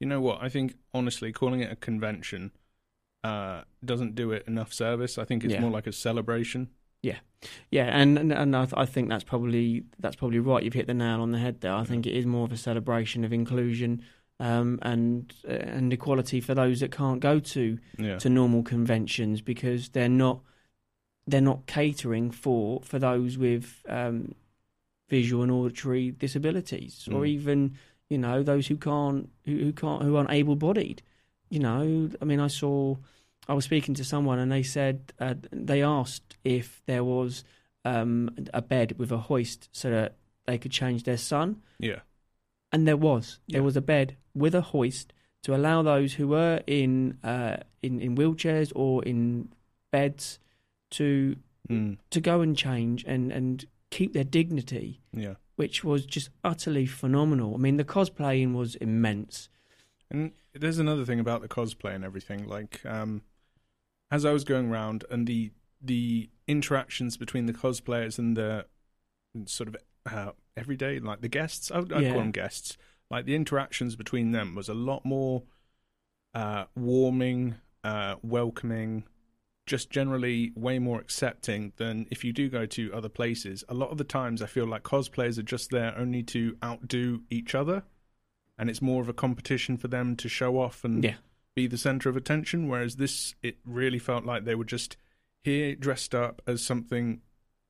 You 0.00 0.06
know 0.06 0.20
what? 0.20 0.42
I 0.42 0.48
think 0.48 0.76
honestly, 0.94 1.32
calling 1.32 1.60
it 1.60 1.72
a 1.72 1.76
convention 1.76 2.52
uh, 3.24 3.62
doesn't 3.84 4.14
do 4.14 4.30
it 4.30 4.44
enough 4.46 4.72
service. 4.72 5.18
I 5.18 5.24
think 5.24 5.44
it's 5.44 5.54
Yeah. 5.54 5.60
more 5.60 5.70
like 5.70 5.86
a 5.86 5.92
celebration. 5.92 6.68
Yeah, 7.70 7.84
and 7.96 8.18
and, 8.18 8.32
and 8.32 8.56
I, 8.56 8.66
I 8.76 8.84
think 8.84 9.08
that's 9.08 9.22
probably 9.22 9.84
that's 10.00 10.16
probably 10.16 10.40
right. 10.40 10.64
You've 10.64 10.74
hit 10.74 10.88
the 10.88 10.94
nail 10.94 11.20
on 11.22 11.30
the 11.30 11.38
head 11.38 11.60
there. 11.60 11.72
I 11.72 11.84
think 11.84 12.04
it 12.04 12.12
is 12.14 12.26
more 12.26 12.44
of 12.44 12.50
a 12.50 12.56
celebration 12.56 13.22
of 13.24 13.32
inclusion 13.32 14.02
um, 14.40 14.80
and 14.82 15.32
uh, 15.48 15.52
and 15.52 15.92
equality 15.92 16.40
for 16.40 16.54
those 16.56 16.80
that 16.80 16.90
can't 16.90 17.20
go 17.20 17.38
to 17.38 17.78
Yeah, 17.96 18.18
to 18.18 18.28
normal 18.28 18.64
conventions 18.64 19.40
because 19.40 19.90
they're 19.90 20.08
not 20.08 20.40
they're 21.28 21.40
not 21.40 21.66
catering 21.66 22.32
for 22.32 22.80
for 22.82 22.98
those 22.98 23.38
with 23.38 23.84
um, 23.88 24.34
visual 25.08 25.44
and 25.44 25.52
auditory 25.52 26.10
disabilities 26.10 27.06
or 27.12 27.20
Mm. 27.22 27.28
even 27.28 27.76
you 28.10 28.18
know 28.18 28.42
those 28.42 28.66
who 28.66 28.76
can't 28.76 29.28
who, 29.44 29.56
who 29.58 29.72
can't 29.72 30.02
who 30.02 30.16
aren't 30.16 30.30
able 30.30 30.56
bodied 30.56 31.02
you 31.50 31.58
know 31.58 32.08
i 32.20 32.24
mean 32.24 32.40
i 32.40 32.46
saw 32.46 32.96
i 33.48 33.54
was 33.54 33.64
speaking 33.64 33.94
to 33.94 34.04
someone 34.04 34.38
and 34.38 34.50
they 34.50 34.62
said 34.62 35.12
uh, 35.20 35.34
they 35.50 35.82
asked 35.82 36.36
if 36.44 36.82
there 36.86 37.04
was 37.04 37.44
um, 37.84 38.30
a 38.52 38.60
bed 38.60 38.96
with 38.98 39.10
a 39.12 39.18
hoist 39.18 39.68
so 39.72 39.90
that 39.90 40.16
they 40.46 40.58
could 40.58 40.72
change 40.72 41.04
their 41.04 41.16
son 41.16 41.62
yeah, 41.78 42.00
and 42.72 42.86
there 42.86 42.96
was. 42.96 43.38
There 43.48 43.62
was 43.62 43.76
a 43.76 43.80
bed 43.80 44.16
with 44.34 44.54
a 44.54 44.60
hoist 44.60 45.12
to 45.42 45.54
allow 45.54 45.82
those 45.82 46.14
who 46.14 46.28
were 46.28 46.60
in 46.66 47.18
uh, 47.24 47.58
in 47.82 48.00
in 48.00 48.16
wheelchairs 48.16 48.72
or 48.74 49.02
in 49.04 49.52
beds 49.90 50.38
to 50.90 51.36
mm, 51.68 51.96
to 52.10 52.20
go 52.20 52.40
and 52.40 52.56
change 52.56 53.04
and 53.04 53.32
and 53.32 53.64
keep 53.90 54.12
their 54.12 54.24
dignity, 54.24 55.00
yeah. 55.12 55.34
Which 55.58 55.82
was 55.82 56.06
just 56.06 56.30
utterly 56.44 56.86
phenomenal. 56.86 57.52
I 57.52 57.58
mean, 57.58 57.78
the 57.78 57.84
cosplaying 57.84 58.54
was 58.54 58.76
immense. 58.76 59.48
And 60.08 60.30
there's 60.54 60.78
another 60.78 61.04
thing 61.04 61.18
about 61.18 61.42
the 61.42 61.48
cosplay 61.48 61.96
and 61.96 62.04
everything. 62.04 62.46
Like, 62.46 62.80
um, 62.86 63.22
as 64.08 64.24
I 64.24 64.32
was 64.32 64.44
going 64.44 64.70
around, 64.70 65.04
and 65.10 65.26
the 65.26 65.50
the 65.82 66.30
interactions 66.46 67.16
between 67.16 67.46
the 67.46 67.52
cosplayers 67.52 68.20
and 68.20 68.36
the 68.36 68.66
sort 69.46 69.68
of 69.68 69.76
uh, 70.06 70.30
everyday, 70.56 71.00
like 71.00 71.22
the 71.22 71.28
guests, 71.28 71.72
I 71.72 71.80
would 71.80 71.92
I'd 71.92 72.04
Yeah. 72.04 72.12
call 72.12 72.20
them 72.20 72.30
guests. 72.30 72.78
Like 73.10 73.24
the 73.24 73.34
interactions 73.34 73.96
between 73.96 74.30
them 74.30 74.54
was 74.54 74.68
a 74.68 74.74
lot 74.74 75.04
more 75.04 75.42
uh, 76.34 76.66
warming, 76.76 77.56
uh, 77.82 78.14
welcoming, 78.22 79.04
just 79.68 79.90
generally 79.90 80.50
way 80.56 80.78
more 80.78 80.98
accepting 80.98 81.72
than 81.76 82.06
if 82.10 82.24
you 82.24 82.32
do 82.32 82.48
go 82.48 82.64
to 82.66 82.92
other 82.94 83.08
places. 83.10 83.62
A 83.68 83.74
lot 83.74 83.90
of 83.90 83.98
the 83.98 84.04
times, 84.04 84.40
I 84.42 84.46
feel 84.46 84.66
like 84.66 84.82
cosplayers 84.82 85.38
are 85.38 85.42
just 85.42 85.70
there 85.70 85.94
only 85.96 86.22
to 86.24 86.56
outdo 86.64 87.22
each 87.30 87.54
other, 87.54 87.84
and 88.58 88.68
it's 88.70 88.80
more 88.82 89.02
of 89.02 89.08
a 89.08 89.12
competition 89.12 89.76
for 89.76 89.88
them 89.88 90.16
to 90.16 90.28
show 90.28 90.58
off 90.58 90.84
and 90.84 91.04
Yeah. 91.04 91.16
be 91.54 91.66
the 91.66 91.76
center 91.78 92.08
of 92.08 92.16
attention. 92.16 92.66
Whereas 92.68 92.96
this, 92.96 93.34
it 93.42 93.58
really 93.64 93.98
felt 93.98 94.24
like 94.24 94.44
they 94.44 94.54
were 94.54 94.64
just 94.64 94.96
here 95.42 95.74
dressed 95.76 96.14
up 96.14 96.40
as 96.46 96.64
something, 96.64 97.20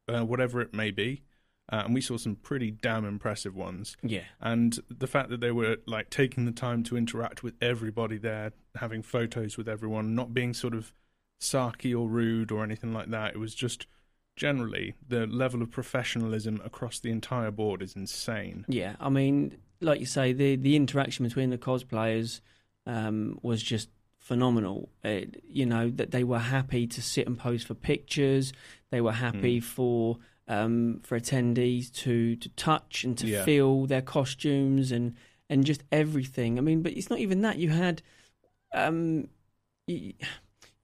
uh, 0.08 0.24
whatever 0.24 0.60
it 0.60 0.72
may 0.72 0.90
be. 0.92 1.22
Uh, 1.70 1.82
and 1.84 1.92
we 1.94 2.00
saw 2.00 2.16
some 2.16 2.34
pretty 2.36 2.70
damn 2.70 3.04
impressive 3.04 3.54
ones 3.54 3.94
Yeah. 4.02 4.24
and 4.40 4.78
the 4.88 5.06
fact 5.06 5.28
that 5.28 5.40
they 5.40 5.50
were 5.50 5.76
like 5.84 6.08
taking 6.08 6.46
the 6.46 6.52
time 6.52 6.82
to 6.84 6.96
interact 6.96 7.42
with 7.42 7.54
everybody 7.60 8.16
there, 8.16 8.52
having 8.76 9.02
photos 9.02 9.58
with 9.58 9.68
everyone, 9.68 10.14
not 10.14 10.32
being 10.32 10.54
sort 10.54 10.72
of 10.72 10.94
sarky 11.40 11.98
or 11.98 12.08
rude 12.08 12.50
or 12.50 12.62
anything 12.64 12.92
like 12.92 13.10
that. 13.10 13.34
It 13.34 13.38
was 13.38 13.54
just 13.54 13.86
generally 14.36 14.94
the 15.06 15.26
level 15.26 15.62
of 15.62 15.70
professionalism 15.70 16.60
across 16.64 16.98
the 17.00 17.10
entire 17.10 17.50
board 17.50 17.82
is 17.82 17.96
insane. 17.96 18.64
Yeah, 18.68 18.94
I 19.00 19.08
mean, 19.08 19.58
like 19.80 20.00
you 20.00 20.06
say, 20.06 20.32
the 20.32 20.56
the 20.56 20.76
interaction 20.76 21.24
between 21.26 21.50
the 21.50 21.58
cosplayers 21.58 22.40
um, 22.86 23.38
was 23.42 23.62
just 23.62 23.88
phenomenal. 24.18 24.88
It, 25.02 25.42
you 25.48 25.66
know 25.66 25.90
that 25.90 26.10
they 26.10 26.24
were 26.24 26.38
happy 26.38 26.86
to 26.86 27.02
sit 27.02 27.26
and 27.26 27.38
pose 27.38 27.64
for 27.64 27.74
pictures. 27.74 28.52
They 28.90 29.00
were 29.00 29.12
happy 29.12 29.60
for 29.60 30.18
um, 30.48 31.00
for 31.02 31.18
attendees 31.18 31.92
to 32.04 32.36
to 32.36 32.48
touch 32.50 33.04
and 33.04 33.16
to 33.18 33.26
Yeah. 33.26 33.44
feel 33.44 33.86
their 33.86 34.02
costumes 34.02 34.92
and 34.92 35.14
and 35.50 35.64
just 35.64 35.82
everything. 35.90 36.58
I 36.58 36.60
mean, 36.62 36.82
but 36.82 36.92
it's 36.92 37.10
not 37.10 37.18
even 37.20 37.40
that. 37.42 37.58
You 37.58 37.70
had 37.70 38.02
um, 38.72 39.28
y 39.88 40.14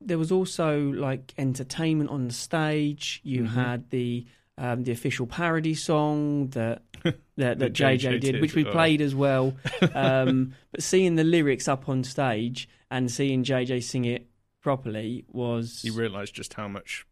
there 0.06 0.18
was 0.18 0.30
also 0.32 0.78
like 0.78 1.32
entertainment 1.38 2.10
on 2.10 2.28
the 2.28 2.34
stage. 2.34 3.20
You 3.24 3.42
Mhm. 3.44 3.48
had 3.48 3.90
the 3.90 4.26
um, 4.56 4.84
the 4.84 4.92
official 4.92 5.26
parody 5.26 5.74
song 5.74 6.48
that 6.50 6.82
that, 7.36 7.58
that 7.58 7.72
JJ, 7.72 7.98
JJ 7.98 8.00
did, 8.00 8.20
did, 8.20 8.40
which 8.40 8.54
we 8.54 8.64
oh. 8.64 8.70
played 8.70 9.00
as 9.00 9.14
well. 9.14 9.54
Um, 9.94 10.54
but 10.70 10.82
seeing 10.82 11.16
the 11.16 11.24
lyrics 11.24 11.66
up 11.68 11.88
on 11.88 12.04
stage 12.04 12.68
and 12.90 13.10
seeing 13.10 13.42
JJ 13.44 13.82
sing 13.82 14.04
it 14.04 14.26
properly 14.62 15.24
was 15.28 15.82
You 15.84 15.92
realise 15.92 16.30
just 16.30 16.54
how 16.54 16.68
much 16.68 17.04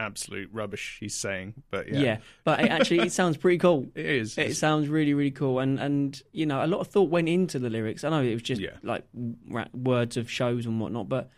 absolute 0.00 0.48
rubbish 0.52 0.96
he's 1.00 1.14
saying, 1.14 1.54
but 1.70 1.88
yeah, 1.88 1.98
yeah. 1.98 2.16
But 2.44 2.60
it, 2.60 2.70
actually, 2.70 3.00
it 3.00 3.12
sounds 3.12 3.36
pretty 3.36 3.58
cool. 3.58 3.86
it 3.94 4.06
is. 4.06 4.38
It 4.38 4.56
sounds 4.56 4.88
really, 4.88 5.12
really 5.12 5.30
cool, 5.30 5.58
and 5.58 5.78
and 5.78 6.20
you 6.32 6.46
know, 6.46 6.64
a 6.64 6.66
lot 6.68 6.80
of 6.80 6.86
thought 6.88 7.10
went 7.10 7.28
into 7.28 7.58
the 7.58 7.68
lyrics. 7.70 8.04
I 8.04 8.10
know 8.10 8.22
it 8.22 8.32
was 8.32 8.42
just 8.42 8.60
Yeah. 8.60 8.76
like 8.82 9.04
ra- 9.48 9.66
words 9.74 10.16
of 10.16 10.30
shows 10.30 10.66
and 10.66 10.80
whatnot, 10.80 11.08
but 11.08 11.30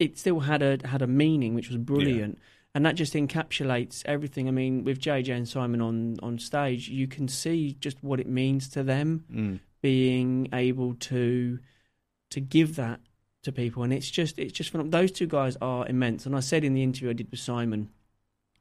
it 0.00 0.18
still 0.18 0.40
had 0.40 0.62
a 0.62 0.78
had 0.84 1.02
a 1.02 1.06
meaning, 1.06 1.54
which 1.54 1.68
was 1.68 1.76
brilliant, 1.76 2.38
and 2.74 2.84
that 2.84 2.96
just 2.96 3.12
encapsulates 3.14 4.02
everything. 4.06 4.48
I 4.48 4.50
mean, 4.50 4.82
with 4.84 4.98
JJ 4.98 5.36
and 5.36 5.48
Simon 5.48 5.80
on 5.80 6.16
on 6.22 6.38
stage, 6.38 6.88
you 6.88 7.06
can 7.06 7.28
see 7.28 7.76
just 7.78 8.02
what 8.02 8.18
it 8.18 8.26
means 8.26 8.68
to 8.70 8.82
them 8.82 9.24
Mm. 9.32 9.60
being 9.82 10.48
able 10.52 10.94
to 11.10 11.58
to 12.30 12.40
give 12.40 12.76
that 12.76 13.00
to 13.42 13.52
people, 13.52 13.82
and 13.82 13.92
it's 13.92 14.10
just 14.10 14.38
it's 14.38 14.52
just 14.52 14.72
phenom- 14.72 14.90
those 14.90 15.12
two 15.12 15.26
guys 15.26 15.56
are 15.60 15.86
immense. 15.86 16.26
And 16.26 16.34
I 16.34 16.40
said 16.40 16.64
in 16.64 16.74
the 16.74 16.82
interview 16.82 17.10
I 17.10 17.12
did 17.14 17.30
with 17.30 17.40
Simon 17.40 17.90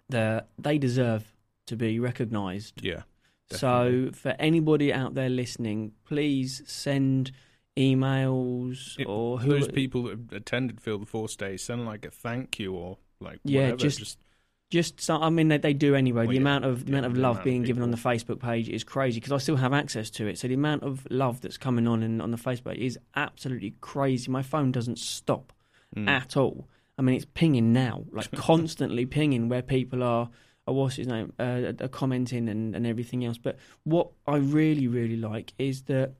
that 0.10 0.50
they 0.58 0.78
deserve 0.78 1.34
to 1.68 1.76
be 1.76 2.00
recognised. 2.00 2.82
yeah, 2.84 3.04
So 3.52 4.10
for 4.14 4.36
anybody 4.40 4.92
out 4.92 5.14
there 5.14 5.30
listening, 5.30 5.92
please 6.04 6.64
send 6.66 7.32
emails 7.80 9.00
It- 9.00 9.06
or 9.08 9.40
who 9.40 9.52
those 9.52 9.70
people 9.70 10.04
that 10.04 10.34
attended 10.34 10.82
Feel 10.82 11.00
the 11.00 11.06
Force 11.06 11.36
Day 11.36 11.58
send 11.58 11.86
like 11.86 12.06
a 12.06 12.12
thank 12.12 12.60
you 12.60 12.74
or 12.74 12.98
like 13.20 13.40
Yeah, 13.44 13.62
whatever. 13.62 13.78
just- 13.78 14.00
just 14.00 14.18
just 14.70 15.02
so, 15.02 15.16
I 15.16 15.32
mean 15.32 15.48
they, 15.48 15.58
they 15.58 15.74
do 15.74 15.96
anyway. 15.96 16.26
Well, 16.26 16.28
the 16.28 16.36
yeah, 16.36 16.42
amount 16.42 16.66
of 16.66 16.86
the 16.86 16.92
yeah, 16.92 17.00
amount 17.00 17.12
of 17.12 17.18
love 17.18 17.24
amount 17.24 17.38
of 17.40 17.44
being 17.44 17.64
given 17.64 17.82
on 17.82 17.90
the. 17.90 17.98
Facebook 17.98 18.40
page 18.40 18.70
is 18.70 18.84
crazy 18.84 19.20
because 19.20 19.34
I 19.34 19.38
still 19.40 19.56
have 19.56 19.74
access 19.74 20.12
to 20.12 20.28
it. 20.28 20.38
So 20.38 20.48
the 20.48 20.54
amount 20.54 20.84
of 20.84 21.08
love 21.10 21.42
that's 21.42 21.58
coming 21.58 21.88
on 21.88 22.04
in, 22.04 22.22
on 22.22 22.30
the 22.30 22.38
Facebook 22.38 22.76
is 22.76 22.98
absolutely 23.16 23.74
crazy. 23.82 24.30
My 24.30 24.44
phone 24.44 24.72
doesn't 24.72 25.00
stop 25.00 25.54
mm. 25.96 26.08
at 26.08 26.38
all. 26.38 26.68
I 27.00 27.02
mean, 27.02 27.16
it's 27.16 27.26
pinging 27.34 27.74
now, 27.74 28.04
like 28.12 28.32
constantly 28.36 29.06
pinging 29.08 29.50
where 29.50 29.64
people 29.64 30.04
are, 30.04 30.30
are 30.68 30.74
what's 30.74 30.98
his 30.98 31.08
name, 31.08 31.34
uh, 31.40 31.74
are 31.82 31.88
commenting 31.88 32.48
and, 32.48 32.76
and 32.76 32.86
everything 32.86 33.26
else. 33.26 33.40
But 33.40 33.58
what 33.86 34.10
I 34.28 34.38
really, 34.38 34.88
really 34.88 35.18
like 35.18 35.54
is 35.58 35.84
that 35.84 36.14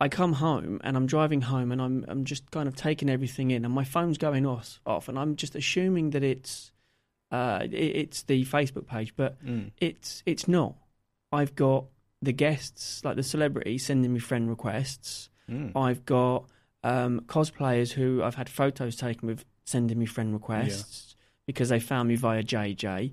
I 0.00 0.08
come 0.08 0.34
home 0.34 0.80
and 0.84 0.96
I'm 0.96 1.06
driving 1.06 1.40
home 1.42 1.72
and 1.72 1.82
I'm 1.82 2.04
I'm 2.08 2.24
just 2.24 2.50
kind 2.50 2.68
of 2.68 2.76
taking 2.76 3.10
everything 3.10 3.50
in 3.50 3.64
and 3.64 3.74
my 3.74 3.84
phone's 3.84 4.18
going 4.18 4.46
off 4.46 4.80
off 4.86 5.08
and 5.08 5.18
I'm 5.18 5.34
just 5.36 5.56
assuming 5.56 6.10
that 6.10 6.22
it's 6.22 6.70
uh 7.32 7.60
it, 7.64 7.74
it's 7.74 8.22
the 8.22 8.44
Facebook 8.44 8.86
page, 8.86 9.14
but 9.16 9.44
Mm. 9.44 9.70
it's 9.78 10.22
it's 10.26 10.46
not. 10.48 10.74
I've 11.32 11.54
got 11.54 11.84
the 12.22 12.32
guests, 12.32 13.04
like 13.04 13.16
the 13.16 13.22
celebrities, 13.22 13.84
sending 13.86 14.12
me 14.12 14.18
friend 14.20 14.48
requests. 14.48 15.28
Mm. 15.50 15.72
I've 15.76 16.04
got 16.04 16.44
um, 16.84 17.20
cosplayers 17.26 17.92
who 17.92 18.22
I've 18.22 18.34
had 18.36 18.48
photos 18.48 18.96
taken 18.96 19.26
with 19.28 19.44
sending 19.64 19.98
me 19.98 20.06
friend 20.06 20.32
requests 20.32 21.16
because 21.46 21.68
they 21.70 21.80
found 21.80 22.08
me 22.08 22.16
via 22.16 22.42
JJ. 22.42 23.12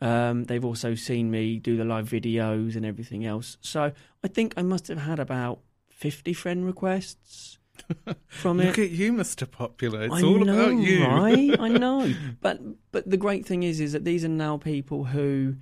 Um, 0.00 0.44
they've 0.44 0.64
also 0.64 0.94
seen 0.94 1.30
me 1.30 1.58
do 1.58 1.76
the 1.76 1.84
live 1.84 2.08
videos 2.08 2.76
and 2.76 2.86
everything 2.86 3.26
else. 3.26 3.56
So 3.60 3.92
I 4.24 4.28
think 4.28 4.54
I 4.56 4.62
must 4.62 4.88
have 4.88 4.98
had 4.98 5.18
about 5.18 5.60
50 6.00 6.32
friend 6.32 6.64
requests 6.64 7.58
from 8.28 8.56
Look 8.56 8.64
it. 8.64 8.68
Look 8.68 8.78
at 8.78 8.90
you, 8.90 9.12
Mister 9.12 9.44
Popular. 9.44 10.04
It's 10.04 10.14
I 10.14 10.22
all 10.22 10.38
know, 10.38 10.54
about 10.54 10.76
you, 10.76 11.04
right? 11.04 11.60
I 11.60 11.68
know. 11.68 12.12
But 12.40 12.60
but 12.90 13.08
the 13.08 13.18
great 13.18 13.44
thing 13.46 13.62
is, 13.62 13.80
is 13.80 13.92
that 13.92 14.04
these 14.04 14.24
are 14.24 14.28
now 14.28 14.56
people 14.56 15.04
who 15.04 15.56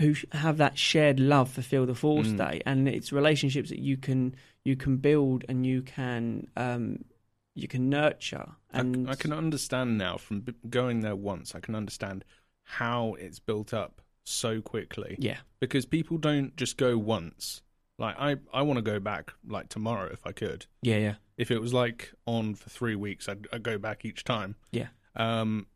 who 0.00 0.14
have 0.32 0.56
that 0.58 0.78
shared 0.78 1.20
love 1.20 1.50
for 1.50 1.62
Feel 1.62 1.86
the 1.86 1.94
Force 1.94 2.28
Mm. 2.28 2.38
Day, 2.38 2.60
and 2.66 2.88
it's 2.88 3.12
relationships 3.12 3.70
that 3.70 3.78
you 3.78 3.96
can 3.96 4.34
you 4.64 4.74
can 4.76 4.96
build 4.96 5.44
and 5.48 5.64
you 5.64 5.82
can 5.82 6.48
um 6.56 7.04
you 7.54 7.68
can 7.68 7.88
nurture. 7.88 8.48
And 8.70 9.08
I 9.08 9.14
can 9.14 9.32
understand 9.32 9.96
now 9.96 10.16
from 10.16 10.44
going 10.68 11.00
there 11.00 11.16
once. 11.16 11.54
I 11.54 11.60
can 11.60 11.74
understand 11.74 12.24
how 12.64 13.14
it's 13.14 13.38
built 13.38 13.72
up 13.72 14.02
so 14.24 14.60
quickly 14.60 15.16
yeah, 15.18 15.38
because 15.60 15.86
people 15.86 16.18
don't 16.18 16.54
just 16.56 16.76
go 16.76 16.98
once. 16.98 17.62
Like 17.98 18.16
I, 18.18 18.36
I 18.52 18.62
want 18.62 18.76
to 18.78 18.82
go 18.82 19.00
back 19.00 19.32
like 19.46 19.68
tomorrow 19.68 20.08
if 20.12 20.26
I 20.26 20.32
could. 20.32 20.66
yeah, 20.82 20.98
yeah, 20.98 21.14
If 21.36 21.50
it 21.50 21.60
was 21.60 21.74
like 21.74 22.12
on 22.26 22.54
for 22.54 22.70
three 22.70 22.94
weeks, 22.94 23.28
I'd, 23.28 23.46
I'd 23.52 23.62
go 23.62 23.76
back 23.78 24.04
each 24.04 24.22
time. 24.24 24.54
yeah, 24.70 24.88
Um, 25.16 25.66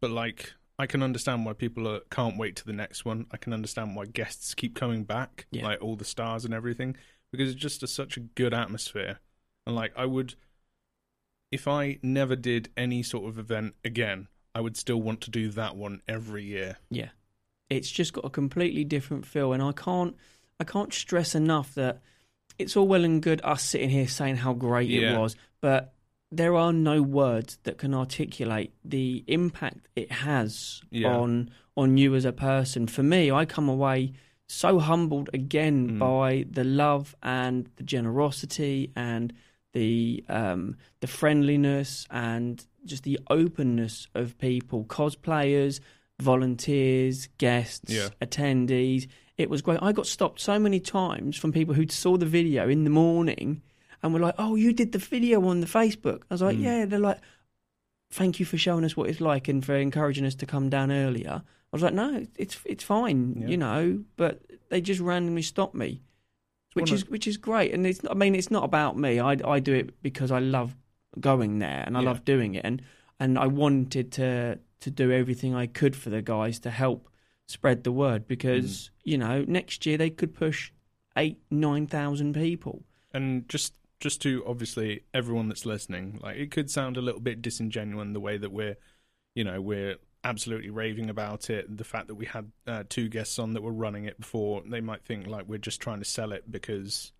but 0.00 0.10
like 0.10 0.54
I 0.78 0.86
can 0.86 1.02
understand 1.02 1.44
why 1.44 1.52
people 1.54 1.86
are, 1.88 2.00
can't 2.10 2.38
wait 2.38 2.56
to 2.56 2.64
the 2.64 2.72
next 2.72 3.04
one. 3.04 3.26
I 3.32 3.36
can 3.36 3.52
understand 3.52 3.96
why 3.96 4.06
guests 4.06 4.54
keep 4.54 4.74
coming 4.74 5.04
back, 5.04 5.46
Yeah. 5.50 5.64
like 5.64 5.82
all 5.82 5.96
the 5.96 6.04
stars 6.04 6.44
and 6.44 6.54
everything, 6.54 6.96
because 7.32 7.50
it's 7.50 7.60
just 7.60 7.82
a, 7.82 7.86
such 7.86 8.16
a 8.16 8.20
good 8.20 8.54
atmosphere. 8.54 9.18
And 9.66 9.74
like 9.76 9.92
I 9.96 10.06
would, 10.06 10.36
if 11.50 11.66
I 11.68 11.98
never 12.02 12.36
did 12.36 12.70
any 12.76 13.02
sort 13.02 13.28
of 13.28 13.38
event 13.38 13.74
again, 13.84 14.28
I 14.54 14.60
would 14.60 14.76
still 14.76 15.00
want 15.02 15.20
to 15.22 15.30
do 15.30 15.48
that 15.50 15.76
one 15.76 16.00
every 16.08 16.44
year. 16.44 16.78
yeah. 16.90 17.10
It's 17.70 17.90
just 17.90 18.14
got 18.14 18.24
a 18.24 18.30
completely 18.30 18.82
different 18.84 19.26
feel, 19.26 19.52
and 19.52 19.62
I 19.62 19.72
can't 19.72 20.16
I 20.60 20.64
can't 20.64 20.92
stress 20.92 21.34
enough 21.34 21.74
that 21.74 22.00
it's 22.58 22.76
all 22.76 22.88
well 22.88 23.04
and 23.04 23.22
good 23.22 23.40
us 23.44 23.62
sitting 23.62 23.90
here 23.90 24.08
saying 24.08 24.36
how 24.36 24.52
great 24.52 24.90
it 24.90 25.16
was, 25.16 25.36
but 25.60 25.94
there 26.30 26.56
are 26.56 26.72
no 26.72 27.00
words 27.00 27.58
that 27.62 27.78
can 27.78 27.94
articulate 27.94 28.72
the 28.84 29.24
impact 29.28 29.88
it 29.96 30.10
has 30.12 30.82
Yeah. 30.90 31.14
on 31.16 31.50
on 31.76 31.96
you 31.96 32.16
as 32.16 32.24
a 32.24 32.32
person. 32.32 32.88
For 32.88 33.04
me, 33.04 33.30
I 33.30 33.44
come 33.44 33.68
away 33.68 34.12
so 34.48 34.80
humbled 34.80 35.30
again 35.32 35.90
Mm. 35.92 35.98
by 36.00 36.44
the 36.50 36.64
love 36.64 37.14
and 37.22 37.68
the 37.76 37.84
generosity 37.84 38.90
and 38.96 39.32
the 39.74 40.24
um, 40.28 40.76
the 41.00 41.06
friendliness 41.06 42.04
and 42.10 42.66
just 42.84 43.04
the 43.04 43.20
openness 43.30 44.08
of 44.14 44.36
people, 44.38 44.84
cosplayers, 44.86 45.78
volunteers, 46.20 47.28
guests, 47.38 47.92
Yeah. 47.92 48.08
attendees. 48.20 49.06
It 49.38 49.48
was 49.48 49.62
great. 49.62 49.78
I 49.80 49.92
got 49.92 50.06
stopped 50.08 50.40
so 50.40 50.58
many 50.58 50.80
times 50.80 51.36
from 51.36 51.52
people 51.52 51.74
who 51.74 51.86
saw 51.88 52.16
the 52.16 52.26
video 52.26 52.68
in 52.68 52.82
the 52.82 52.90
morning 52.90 53.62
and 54.02 54.12
were 54.12 54.18
like, 54.20 54.34
"Oh, 54.36 54.56
you 54.56 54.72
did 54.72 54.90
the 54.92 54.98
video 54.98 55.46
on 55.46 55.60
the 55.60 55.66
Facebook." 55.66 56.22
I 56.28 56.34
was 56.34 56.42
like, 56.42 56.58
Mm. 56.58 56.62
"Yeah." 56.62 56.84
They're 56.86 56.98
like, 56.98 57.20
"Thank 58.10 58.40
you 58.40 58.46
for 58.46 58.58
showing 58.58 58.84
us 58.84 58.96
what 58.96 59.08
it's 59.08 59.20
like 59.20 59.46
and 59.48 59.64
for 59.64 59.76
encouraging 59.76 60.26
us 60.26 60.34
to 60.36 60.46
come 60.46 60.68
down 60.68 60.90
earlier." 60.90 61.42
I 61.72 61.76
was 61.76 61.82
like, 61.82 61.94
"No, 61.94 62.26
it's 62.36 62.58
it's 62.66 62.82
fine, 62.82 63.36
Yeah. 63.40 63.46
you 63.46 63.56
know." 63.56 64.04
But 64.16 64.42
they 64.70 64.80
just 64.80 65.00
randomly 65.00 65.42
stopped 65.42 65.74
me, 65.76 66.02
which 66.74 66.90
is 66.90 67.08
which 67.08 67.28
is 67.28 67.36
great. 67.36 67.72
And 67.72 67.86
it's 67.86 68.00
I 68.10 68.14
mean, 68.14 68.34
it's 68.34 68.50
not 68.50 68.64
about 68.64 68.98
me. 68.98 69.20
I 69.20 69.36
I 69.44 69.60
do 69.60 69.72
it 69.72 70.02
because 70.02 70.32
I 70.32 70.40
love 70.40 70.76
going 71.20 71.60
there 71.60 71.84
and 71.86 71.96
I 71.96 72.00
Yeah. 72.00 72.06
love 72.08 72.24
doing 72.24 72.56
it, 72.56 72.64
and 72.64 72.82
and 73.20 73.38
I 73.38 73.46
wanted 73.46 74.10
to 74.12 74.58
to 74.80 74.90
do 74.90 75.12
everything 75.12 75.54
I 75.54 75.66
could 75.66 75.94
for 75.94 76.10
the 76.10 76.22
guys 76.22 76.58
to 76.60 76.70
help 76.70 77.08
spread 77.48 77.82
the 77.84 77.92
word 77.92 78.24
Mm. 78.24 78.28
because 78.28 78.90
you 79.04 79.18
know 79.18 79.44
next 79.48 79.84
year 79.86 79.96
they 79.98 80.10
could 80.10 80.34
push 80.34 80.70
eight 81.16 81.38
nine 81.50 81.86
thousand 81.86 82.34
people. 82.34 82.84
And 83.12 83.48
just 83.48 83.74
just 84.00 84.22
to 84.22 84.44
obviously 84.46 85.02
everyone 85.12 85.48
that's 85.48 85.66
listening, 85.66 86.20
like 86.22 86.36
it 86.36 86.50
could 86.52 86.70
sound 86.70 86.96
a 86.96 87.00
little 87.00 87.20
bit 87.20 87.42
disingenuous 87.42 88.08
the 88.12 88.20
way 88.20 88.36
that 88.38 88.52
we're, 88.52 88.76
you 89.34 89.42
know, 89.42 89.60
we're 89.60 89.96
absolutely 90.22 90.70
raving 90.70 91.10
about 91.10 91.50
it. 91.50 91.74
The 91.76 91.82
fact 91.84 92.06
that 92.08 92.14
we 92.14 92.26
had 92.26 92.52
uh, 92.66 92.84
two 92.88 93.08
guests 93.08 93.38
on 93.40 93.54
that 93.54 93.62
were 93.62 93.72
running 93.72 94.04
it 94.04 94.20
before, 94.20 94.62
they 94.64 94.80
might 94.80 95.02
think 95.04 95.26
like 95.26 95.48
we're 95.48 95.58
just 95.58 95.80
trying 95.80 95.98
to 95.98 96.04
sell 96.04 96.30
it 96.32 96.48
because 96.50 97.10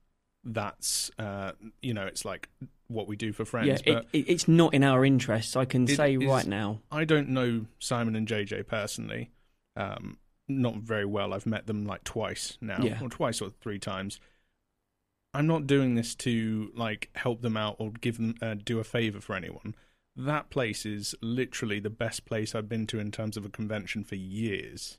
that's 0.45 1.11
uh, 1.19 1.53
you 1.83 1.95
know, 1.95 2.07
it's 2.07 2.25
like 2.25 2.49
what 2.87 3.09
we 3.09 3.17
do 3.17 3.33
for 3.33 3.45
friends. 3.45 3.83
yeah, 3.85 3.95
but 3.95 4.07
it, 4.13 4.19
it, 4.21 4.31
it's 4.31 4.47
not 4.47 4.73
in 4.75 4.85
our 4.85 5.05
interests. 5.05 5.57
I 5.57 5.65
can 5.65 5.87
say 5.89 6.15
is- 6.15 6.25
right 6.25 6.47
now. 6.47 6.81
I 6.93 7.05
don't 7.05 7.31
know 7.31 7.67
Simon 7.81 8.15
and 8.15 8.29
JJ 8.29 8.67
personally, 8.69 9.31
um, 9.79 10.19
not 10.49 10.77
very 10.77 11.05
well. 11.07 11.33
I've 11.33 11.47
met 11.47 11.67
them 11.67 11.87
like 11.87 12.05
twice 12.05 12.59
now, 12.61 12.81
Yeah. 12.83 12.99
or 13.03 13.09
twice 13.09 13.41
or 13.41 13.51
three 13.61 13.79
times. 13.79 14.21
I'm 15.35 15.47
not 15.47 15.67
doing 15.67 15.95
this 15.95 16.15
to 16.17 16.71
like 16.75 17.11
help 17.15 17.43
them 17.43 17.57
out 17.57 17.77
or 17.79 17.91
give 17.93 18.17
them 18.17 18.35
uh, 18.41 18.55
do 18.63 18.79
a 18.81 18.85
favor 18.85 19.21
for 19.21 19.35
anyone. 19.37 19.75
That 20.17 20.51
place 20.51 20.85
is 20.87 21.15
literally 21.23 21.81
the 21.81 21.91
best 21.91 22.25
place 22.25 22.55
I've 22.55 22.69
been 22.69 22.87
to 22.89 22.99
in 22.99 23.13
terms 23.13 23.37
of 23.37 23.45
a 23.45 23.49
convention 23.51 24.03
for 24.05 24.17
years, 24.17 24.99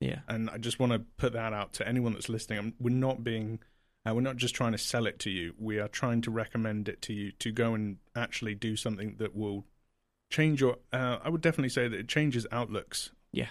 Yeah, 0.00 0.20
and 0.26 0.50
I 0.50 0.56
just 0.58 0.80
want 0.80 0.92
to 0.92 1.00
put 1.18 1.34
that 1.34 1.52
out 1.52 1.72
to 1.74 1.86
anyone 1.86 2.14
that's 2.14 2.28
listening. 2.28 2.58
I'm, 2.58 2.74
we're 2.80 2.90
not 2.90 3.22
being, 3.22 3.60
uh, 4.04 4.12
we're 4.14 4.22
not 4.22 4.36
just 4.38 4.54
trying 4.56 4.72
to 4.72 4.78
sell 4.78 5.06
it 5.06 5.20
to 5.20 5.30
you. 5.30 5.54
We 5.56 5.78
are 5.78 5.86
trying 5.88 6.22
to 6.22 6.30
recommend 6.32 6.88
it 6.88 7.00
to 7.02 7.12
you 7.12 7.30
to 7.32 7.52
go 7.52 7.74
and 7.74 7.98
actually 8.16 8.56
do 8.56 8.74
something 8.74 9.16
that 9.18 9.36
will 9.36 9.66
change 10.30 10.60
your. 10.62 10.78
Uh, 10.92 11.18
I 11.22 11.28
would 11.28 11.42
definitely 11.42 11.68
say 11.68 11.86
that 11.86 11.96
it 12.00 12.08
changes 12.08 12.44
outlooks. 12.50 13.10
Yeah. 13.30 13.50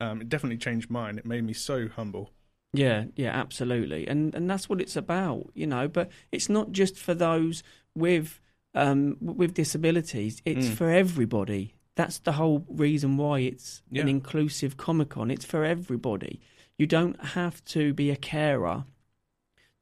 Um, 0.00 0.20
it 0.20 0.28
definitely 0.28 0.58
changed 0.58 0.90
mine. 0.90 1.18
It 1.18 1.26
made 1.26 1.44
me 1.44 1.52
so 1.52 1.88
humble. 1.88 2.30
Yeah, 2.72 3.04
yeah, 3.16 3.30
absolutely, 3.30 4.06
and 4.06 4.34
and 4.34 4.48
that's 4.50 4.68
what 4.68 4.80
it's 4.80 4.96
about, 4.96 5.50
you 5.54 5.66
know. 5.66 5.88
But 5.88 6.10
it's 6.30 6.48
not 6.48 6.72
just 6.72 6.96
for 6.98 7.14
those 7.14 7.62
with 7.94 8.40
um 8.74 9.16
with 9.20 9.54
disabilities; 9.54 10.42
it's 10.44 10.66
Mm. 10.68 10.74
for 10.74 10.90
everybody. 10.90 11.74
That's 11.94 12.18
the 12.18 12.32
whole 12.32 12.64
reason 12.68 13.16
why 13.16 13.40
it's 13.40 13.82
Yeah. 13.90 14.02
an 14.02 14.08
inclusive 14.08 14.76
Comic 14.76 15.08
Con. 15.08 15.30
It's 15.30 15.44
for 15.46 15.64
everybody. 15.64 16.40
You 16.76 16.86
don't 16.86 17.18
have 17.38 17.64
to 17.66 17.92
be 17.94 18.10
a 18.10 18.16
carer 18.16 18.84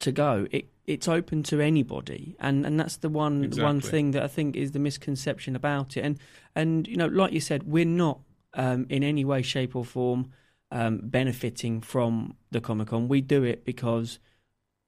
to 0.01 0.13
go. 0.13 0.47
It 0.51 0.69
it's 0.87 1.09
open 1.09 1.43
to 1.43 1.61
anybody, 1.61 2.37
and 2.39 2.65
and 2.65 2.79
that's 2.79 2.97
the 2.99 3.09
one 3.09 3.51
one 3.57 3.81
thing 3.81 4.13
that 4.13 4.23
I 4.23 4.29
think 4.29 4.55
is 4.57 4.71
the 4.73 4.79
misconception 4.79 5.57
about 5.57 5.97
it. 5.97 6.05
And 6.05 6.19
and 6.55 6.87
you 6.87 6.97
know, 6.97 7.07
like 7.09 7.33
you 7.33 7.41
said, 7.41 7.65
we're 7.65 7.85
not 7.85 8.21
um, 8.57 8.87
in 8.89 9.03
any 9.05 9.25
way, 9.25 9.43
shape, 9.43 9.77
or 9.77 9.85
form 9.85 10.31
um, 10.73 10.99
benefiting 11.05 11.81
from 11.81 12.35
the 12.51 12.61
Comic 12.61 12.89
Con. 12.89 13.07
We 13.09 13.21
do 13.21 13.45
it 13.45 13.65
because 13.65 14.19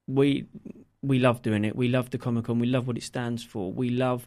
we 0.07 0.47
we 1.03 1.19
love 1.21 1.43
doing 1.43 1.65
it. 1.65 1.77
We 1.77 1.89
love 1.89 2.11
the 2.11 2.19
Comic 2.19 2.47
Con. 2.47 2.59
We 2.59 2.67
love 2.67 2.87
what 2.89 2.97
it 2.97 3.05
stands 3.05 3.45
for. 3.45 3.73
We 3.73 3.91
love 3.91 4.27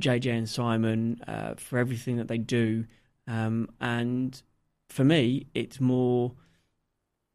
JJ 0.00 0.26
and 0.38 0.48
Simon 0.48 1.20
uh, 1.28 1.54
for 1.56 1.78
everything 1.78 2.16
that 2.16 2.28
they 2.28 2.38
do. 2.38 2.86
Um, 3.26 3.68
and 3.80 4.40
for 4.88 5.04
me, 5.04 5.46
it's 5.54 5.80
more 5.80 6.32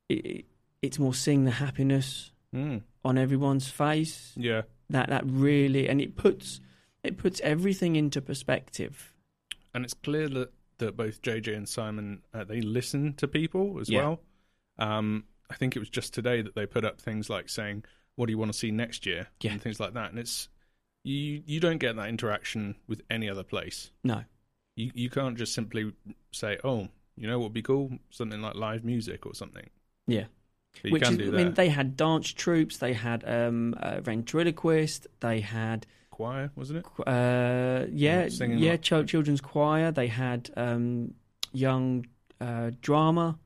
it, 0.10 0.46
it's 0.82 1.00
more 1.00 1.14
seeing 1.14 1.46
the 1.46 1.52
happiness 1.52 2.32
Mm. 2.54 2.84
on 3.04 3.18
everyone's 3.18 3.68
face. 3.68 4.32
Yeah, 4.36 4.62
That 4.92 5.10
that 5.10 5.24
really 5.26 5.90
and 5.90 6.00
it 6.00 6.16
puts 6.16 6.60
it 7.04 7.18
puts 7.18 7.42
everything 7.42 7.96
into 7.96 8.22
perspective. 8.22 9.12
and 9.74 9.84
it's 9.84 9.96
clear 9.96 10.30
that 10.30 10.52
that 10.86 10.98
both 10.98 11.22
JJ 11.22 11.56
and 11.56 11.68
Simon 11.68 12.22
uh, 12.34 12.44
they 12.44 12.62
listen 12.62 13.14
to 13.16 13.28
people 13.28 13.80
as 13.80 13.90
Yeah. 13.90 14.00
well. 14.02 14.22
Um, 14.78 15.26
I 15.50 15.56
think 15.56 15.76
it 15.76 15.80
was 15.80 15.90
just 15.90 16.14
today 16.14 16.42
that 16.42 16.56
they 16.56 16.66
put 16.66 16.84
up 16.86 17.00
things 17.02 17.30
like 17.30 17.50
saying, 17.50 17.84
"What 18.16 18.26
do 18.28 18.32
you 18.32 18.38
want 18.38 18.52
to 18.52 18.58
see 18.58 18.72
next 18.72 19.06
year?" 19.06 19.28
Yeah. 19.42 19.52
and 19.52 19.62
things 19.62 19.80
like 19.80 19.94
that. 19.94 20.10
And 20.12 20.20
it's 20.20 20.50
you 21.04 21.44
you 21.46 21.60
don't 21.60 21.78
get 21.80 21.96
that 21.98 22.08
interaction 22.10 22.76
with 22.88 23.02
any 23.10 23.30
other 23.30 23.44
place. 23.44 23.92
No. 24.04 24.24
You 24.76 24.92
you 24.96 25.10
can't 25.10 25.38
just 25.38 25.54
simply 25.54 25.94
say, 26.32 26.58
"Oh, 26.64 26.88
you 27.16 27.28
know 27.28 27.38
what 27.40 27.46
would 27.48 27.54
be 27.54 27.62
cool? 27.62 28.00
Something 28.10 28.42
like 28.42 28.56
live 28.56 28.84
music 28.84 29.26
or 29.26 29.36
something." 29.36 29.70
Yeah. 30.08 30.26
Which 30.90 31.04
is, 31.04 31.08
I 31.10 31.12
mean, 31.38 31.54
they 31.54 31.70
had 31.70 31.96
dance 31.96 32.30
troops, 32.34 32.78
they 32.78 32.94
had 32.94 33.24
um, 33.30 33.76
ventriloquist, 34.02 35.06
they 35.20 35.40
had 35.42 35.86
Choir, 36.14 36.52
wasn't 36.56 36.80
it? 36.80 36.86
uh, 37.08 37.86
yeah, 37.92 38.30
Singing 38.30 38.60
yeah, 38.60 38.72
like- 38.72 38.82
ch- 38.84 39.08
children's 39.10 39.42
choir. 39.42 39.92
They 39.92 40.08
had 40.08 40.52
um, 40.56 41.16
young 41.52 42.06
uh, 42.40 42.70
drama 42.82 43.40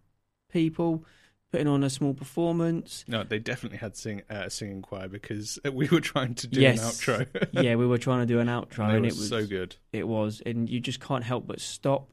people 0.52 1.06
putting 1.50 1.68
on 1.68 1.82
a 1.84 1.90
small 1.90 2.14
performance. 2.14 3.06
No, 3.08 3.24
they 3.24 3.40
definitely 3.40 3.78
had 3.78 3.96
sing 3.96 4.22
uh, 4.30 4.44
a 4.46 4.50
singing 4.50 4.82
choir 4.82 5.08
because 5.08 5.58
we 5.74 5.88
were 5.88 6.02
trying 6.02 6.36
to 6.36 6.48
do 6.48 6.60
Yes. 6.60 6.80
an 7.08 7.16
outro. 7.26 7.48
yeah, 7.64 7.76
we 7.76 7.88
were 7.88 7.98
trying 7.98 8.20
to 8.20 8.26
do 8.34 8.40
an 8.42 8.48
outro, 8.48 8.80
and 8.86 8.98
and 8.98 9.06
it 9.06 9.14
was 9.14 9.30
so 9.30 9.46
good. 9.48 9.78
It 9.94 10.06
was, 10.08 10.42
and 10.46 10.70
you 10.70 10.82
just 10.82 11.00
can't 11.00 11.24
help 11.24 11.48
but 11.48 11.62
stop. 11.62 12.10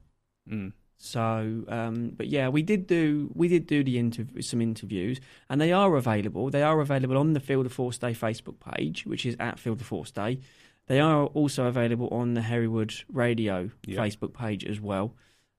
Mm. 0.49 0.73
So, 1.07 1.65
um, 1.69 2.13
but 2.17 2.29
yeah, 2.29 2.49
we 2.49 2.63
did 2.63 2.87
do 2.87 3.31
we 3.35 3.47
did 3.47 3.67
do 3.67 3.85
the 3.85 3.97
interv- 3.97 4.43
some 4.43 4.63
interviews, 4.63 5.21
and 5.51 5.61
they 5.61 5.71
are 5.71 5.95
available. 5.97 6.49
They 6.49 6.63
are 6.63 6.81
available 6.81 7.19
on 7.19 7.35
the 7.35 7.41
Feel 7.41 7.63
the 7.63 7.69
Force 7.69 7.99
Day 7.99 8.13
Facebook 8.13 8.59
page, 8.59 9.05
which 9.05 9.27
is 9.27 9.37
at 9.39 9.59
Feel 9.59 9.75
the 9.75 9.85
Force 9.85 10.11
Day. 10.11 10.41
They 10.87 11.01
are 11.01 11.27
also 11.27 11.67
available 11.67 12.09
on 12.11 12.33
the 12.33 12.41
Herrywood 12.41 13.05
Radio 13.13 13.71
Yeah. 13.87 14.01
Facebook 14.01 14.33
page 14.33 14.65
as 14.65 14.81
well. 14.81 15.15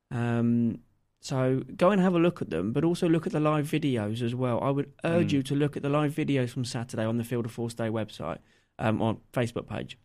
Um, 0.09 0.79
so 1.21 1.61
go 1.75 1.91
and 1.91 2.01
have 2.01 2.15
a 2.15 2.19
look 2.19 2.41
at 2.41 2.49
them, 2.49 2.71
but 2.73 2.83
also 2.83 3.07
look 3.07 3.27
at 3.27 3.33
the 3.33 3.39
live 3.39 3.67
videos 3.67 4.23
as 4.23 4.33
well. 4.33 4.59
I 4.63 4.71
would 4.71 4.91
urge 5.03 5.29
Mm. 5.29 5.33
you 5.33 5.43
to 5.43 5.55
look 5.55 5.77
at 5.77 5.83
the 5.83 5.89
live 5.89 6.13
videos 6.15 6.49
from 6.49 6.65
Saturday 6.65 7.05
on 7.05 7.17
the 7.17 7.23
Feel 7.23 7.43
the 7.43 7.49
Force 7.49 7.73
Day 7.75 7.89
website, 7.89 8.39
um, 8.79 8.99
on 9.01 9.17
Facebook 9.31 9.67
page, 9.67 9.97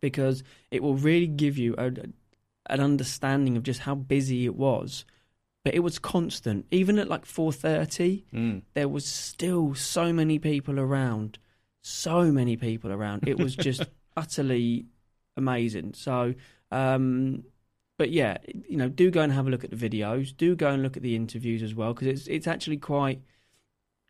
because 0.00 0.42
it 0.70 0.82
will 0.82 0.94
really 0.96 1.26
give 1.26 1.56
you 1.58 1.74
a, 1.76 1.90
an 2.66 2.80
understanding 2.80 3.56
of 3.56 3.62
just 3.62 3.80
how 3.80 3.94
busy 3.94 4.44
it 4.44 4.56
was. 4.56 5.04
But 5.64 5.74
it 5.74 5.80
was 5.80 5.98
constant, 5.98 6.66
even 6.70 6.98
at 6.98 7.08
like 7.08 7.24
four 7.24 7.52
thirty. 7.52 8.24
Mm. 8.34 8.62
There 8.74 8.88
was 8.88 9.04
still 9.06 9.74
so 9.74 10.12
many 10.12 10.40
people 10.40 10.80
around, 10.80 11.38
so 11.82 12.32
many 12.32 12.56
people 12.56 12.90
around. 12.90 13.28
It 13.28 13.38
was 13.38 13.54
just 13.54 13.84
utterly 14.16 14.86
amazing. 15.36 15.94
So, 15.94 16.34
um, 16.72 17.44
but 17.96 18.10
yeah, 18.10 18.38
you 18.68 18.76
know, 18.76 18.88
do 18.88 19.10
go 19.12 19.20
and 19.20 19.32
have 19.32 19.46
a 19.46 19.50
look 19.50 19.62
at 19.62 19.70
the 19.70 19.76
videos. 19.76 20.36
Do 20.36 20.56
go 20.56 20.70
and 20.70 20.82
look 20.82 20.96
at 20.96 21.02
the 21.04 21.14
interviews 21.14 21.62
as 21.62 21.74
well 21.74 21.94
because 21.94 22.08
it's 22.08 22.26
it's 22.26 22.46
actually 22.48 22.78
quite 22.78 23.20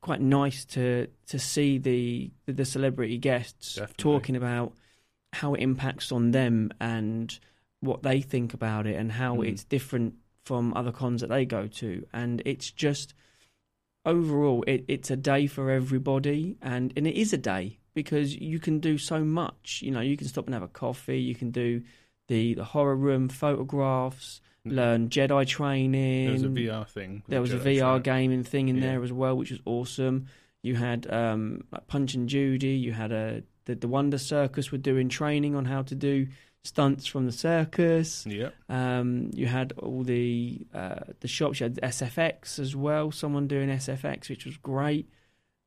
quite 0.01 0.21
nice 0.21 0.65
to 0.65 1.07
to 1.27 1.39
see 1.39 1.79
the 1.79 2.31
the, 2.47 2.65
celebrity 2.65 3.19
guests 3.19 3.77
Definitely. 3.77 4.03
talking 4.03 4.37
about 4.37 4.73
how 5.33 5.55
it 5.55 5.61
impacts 5.61 6.13
on 6.13 6.33
them 6.33 6.71
and 6.81 7.39
what 7.83 8.03
they 8.03 8.21
think 8.23 8.55
about 8.55 8.87
it 8.87 8.97
and 8.97 9.13
how 9.13 9.37
Mm. 9.37 9.49
it's 9.49 9.65
different 9.65 10.15
from 10.45 10.73
other 10.75 10.93
cons 10.93 11.21
that 11.21 11.29
they 11.31 11.45
go 11.45 11.67
to 11.67 12.07
and 12.13 12.41
it's 12.45 12.71
just 12.71 13.13
overall 14.05 14.65
it, 14.67 14.85
it's 14.89 15.11
a 15.11 15.17
day 15.17 15.47
for 15.47 15.71
everybody 15.71 16.57
and 16.61 16.93
and 16.97 17.07
it 17.07 17.15
is 17.15 17.33
a 17.33 17.39
day 17.39 17.79
because 17.95 18.35
you 18.35 18.59
can 18.59 18.81
do 18.81 18.99
so 18.99 19.25
much 19.25 19.81
you 19.83 19.91
know 19.91 20.01
you 20.01 20.17
can 20.17 20.27
stop 20.27 20.47
and 20.47 20.55
have 20.55 20.63
a 20.63 20.69
coffee 20.69 21.21
you 21.21 21.35
can 21.35 21.51
do 21.51 21.83
the 22.29 22.55
the 22.55 22.65
horror 22.65 22.97
room 22.97 23.29
photographs 23.29 24.41
learn 24.65 25.09
jedi 25.09 25.47
training 25.47 26.25
There 26.27 26.33
was 26.33 26.43
a 26.45 26.49
VR 26.49 26.89
thing. 26.89 27.23
there 27.29 27.41
was 27.41 27.53
a 27.53 27.59
VR 27.59 27.79
Tribe. 27.81 28.05
gaming 28.05 28.45
thing 28.45 28.69
in 28.69 28.77
Yeah. 28.77 28.83
there 28.93 29.03
as 29.03 29.13
well, 29.13 29.37
which 29.37 29.51
was 29.51 29.59
awesome. 29.65 30.27
You 30.63 30.77
had 30.77 31.13
um, 31.13 31.65
like 31.73 31.89
Punch 31.89 32.15
and 32.15 32.29
Judy. 32.29 32.77
You 32.77 32.93
had 32.93 33.11
a 33.11 33.43
the, 33.65 33.75
the 33.75 33.89
Wonder 33.89 34.19
Circus 34.19 34.71
were 34.71 34.79
doing 34.79 35.09
training 35.09 35.57
on 35.57 35.65
how 35.65 35.83
to 35.83 35.97
do 35.97 36.29
stunts 36.65 37.07
from 37.07 37.27
the 37.27 37.33
circus. 37.33 38.25
Yeah. 38.27 38.51
Um, 38.69 39.31
you 39.35 39.47
had 39.47 39.73
all 39.73 40.03
the 40.03 40.67
uh, 40.73 41.01
the 41.21 41.29
shops. 41.29 41.61
You 41.61 41.65
had 41.65 41.77
SFX 41.83 42.59
as 42.59 42.77
well. 42.77 43.11
Someone 43.11 43.47
doing 43.47 43.69
SFX, 43.69 44.29
which 44.29 44.45
was 44.47 44.57
great. 44.57 45.09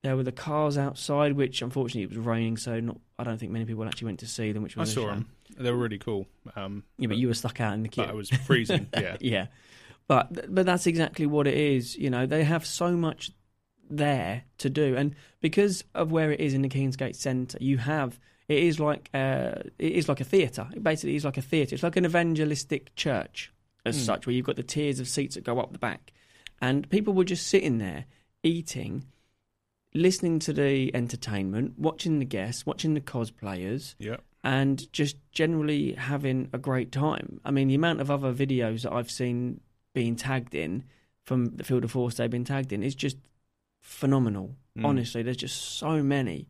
There 0.04 0.16
were 0.16 0.24
the 0.24 0.32
cars 0.32 0.78
outside, 0.78 1.34
which 1.34 1.62
unfortunately 1.62 2.04
it 2.04 2.10
was 2.10 2.20
raining, 2.20 2.58
so 2.58 2.80
not. 2.80 2.98
I 3.18 3.24
don't 3.24 3.38
think 3.40 3.52
many 3.52 3.66
people 3.66 3.86
actually 3.86 4.06
went 4.06 4.20
to 4.20 4.28
see 4.28 4.52
them. 4.52 4.64
Which 4.64 4.78
I 4.78 4.82
was 4.82 4.92
a 4.92 4.94
saw 4.94 5.08
them. 5.08 5.30
They 5.58 5.72
were 5.72 5.78
really 5.78 5.98
cool. 5.98 6.28
Um, 6.56 6.84
Yeah, 6.98 7.08
but 7.08 7.18
you 7.18 7.28
were 7.28 7.34
stuck 7.34 7.60
out 7.62 7.74
in 7.74 7.84
the 7.84 7.90
queue. 7.90 8.04
but 8.04 8.12
I 8.12 8.16
was 8.16 8.30
freezing. 8.30 8.88
yeah. 8.94 9.18
yeah, 9.20 9.48
but 10.08 10.54
but 10.54 10.66
that's 10.66 10.86
exactly 10.88 11.26
what 11.26 11.48
it 11.48 11.56
is. 11.58 11.96
You 11.98 12.10
know, 12.10 12.26
they 12.26 12.44
have 12.44 12.66
so 12.66 12.92
much 12.96 13.32
there 13.90 14.44
to 14.60 14.70
do, 14.70 14.96
and 14.96 15.16
because 15.42 15.84
of 15.94 16.12
where 16.12 16.32
it 16.32 16.40
is 16.40 16.54
in 16.54 16.62
the 16.62 16.70
Kingsgate 16.70 17.16
Centre, 17.16 17.58
you 17.62 17.78
have 17.78 18.20
it 18.48 18.58
is 18.60 18.80
like 18.80 19.10
uh, 19.14 19.54
it 19.80 19.92
is 19.94 20.08
like 20.10 20.22
a 20.22 20.26
theatre. 20.26 20.68
It 20.76 20.84
basically 20.84 21.16
is 21.16 21.26
like 21.26 21.38
a 21.38 21.42
theatre. 21.42 21.76
It's 21.76 21.84
like 21.84 21.96
an 21.98 22.06
evangelistic 22.06 22.96
church 22.96 23.52
as 23.86 23.96
Hmm. 23.98 24.04
such, 24.04 24.26
where 24.28 24.36
you've 24.36 24.46
got 24.46 24.56
the 24.56 24.64
tiers 24.64 25.00
of 25.00 25.08
seats 25.08 25.36
that 25.36 25.44
go 25.44 25.60
up 25.60 25.72
the 25.72 25.80
back, 25.80 26.12
and 26.62 26.90
people 26.90 27.14
were 27.14 27.24
just 27.26 27.48
sitting 27.48 27.78
there 27.78 28.06
eating. 28.44 29.06
Listening 29.94 30.40
to 30.40 30.52
the 30.52 30.94
entertainment, 30.94 31.80
watching 31.80 32.20
the 32.20 32.26
guests, 32.26 32.66
watching 32.66 32.96
the 32.96 33.00
cosplayers, 33.02 33.96
Yeah. 33.98 34.18
and 34.44 34.92
just 34.92 35.16
generally 35.32 35.94
having 35.94 36.50
a 36.52 36.58
great 36.58 36.92
time. 36.92 37.40
I 37.46 37.52
mean, 37.52 37.70
the 37.70 37.76
amount 37.76 38.02
of 38.02 38.12
other 38.12 38.34
videos 38.34 38.82
that 38.82 38.92
I've 38.92 39.10
seen 39.10 39.62
being 39.94 40.18
tagged 40.18 40.54
in 40.54 40.84
from 41.24 41.46
the 41.56 41.64
Feel 41.64 41.80
the 41.80 41.88
Force 41.88 42.16
they've 42.16 42.30
been 42.30 42.44
tagged 42.44 42.74
in 42.74 42.84
is 42.84 42.94
just 42.94 43.16
phenomenal. 43.82 44.58
Mm. 44.78 44.84
Honestly, 44.86 45.24
there's 45.24 45.38
just 45.38 45.62
so 45.78 46.04
many. 46.04 46.50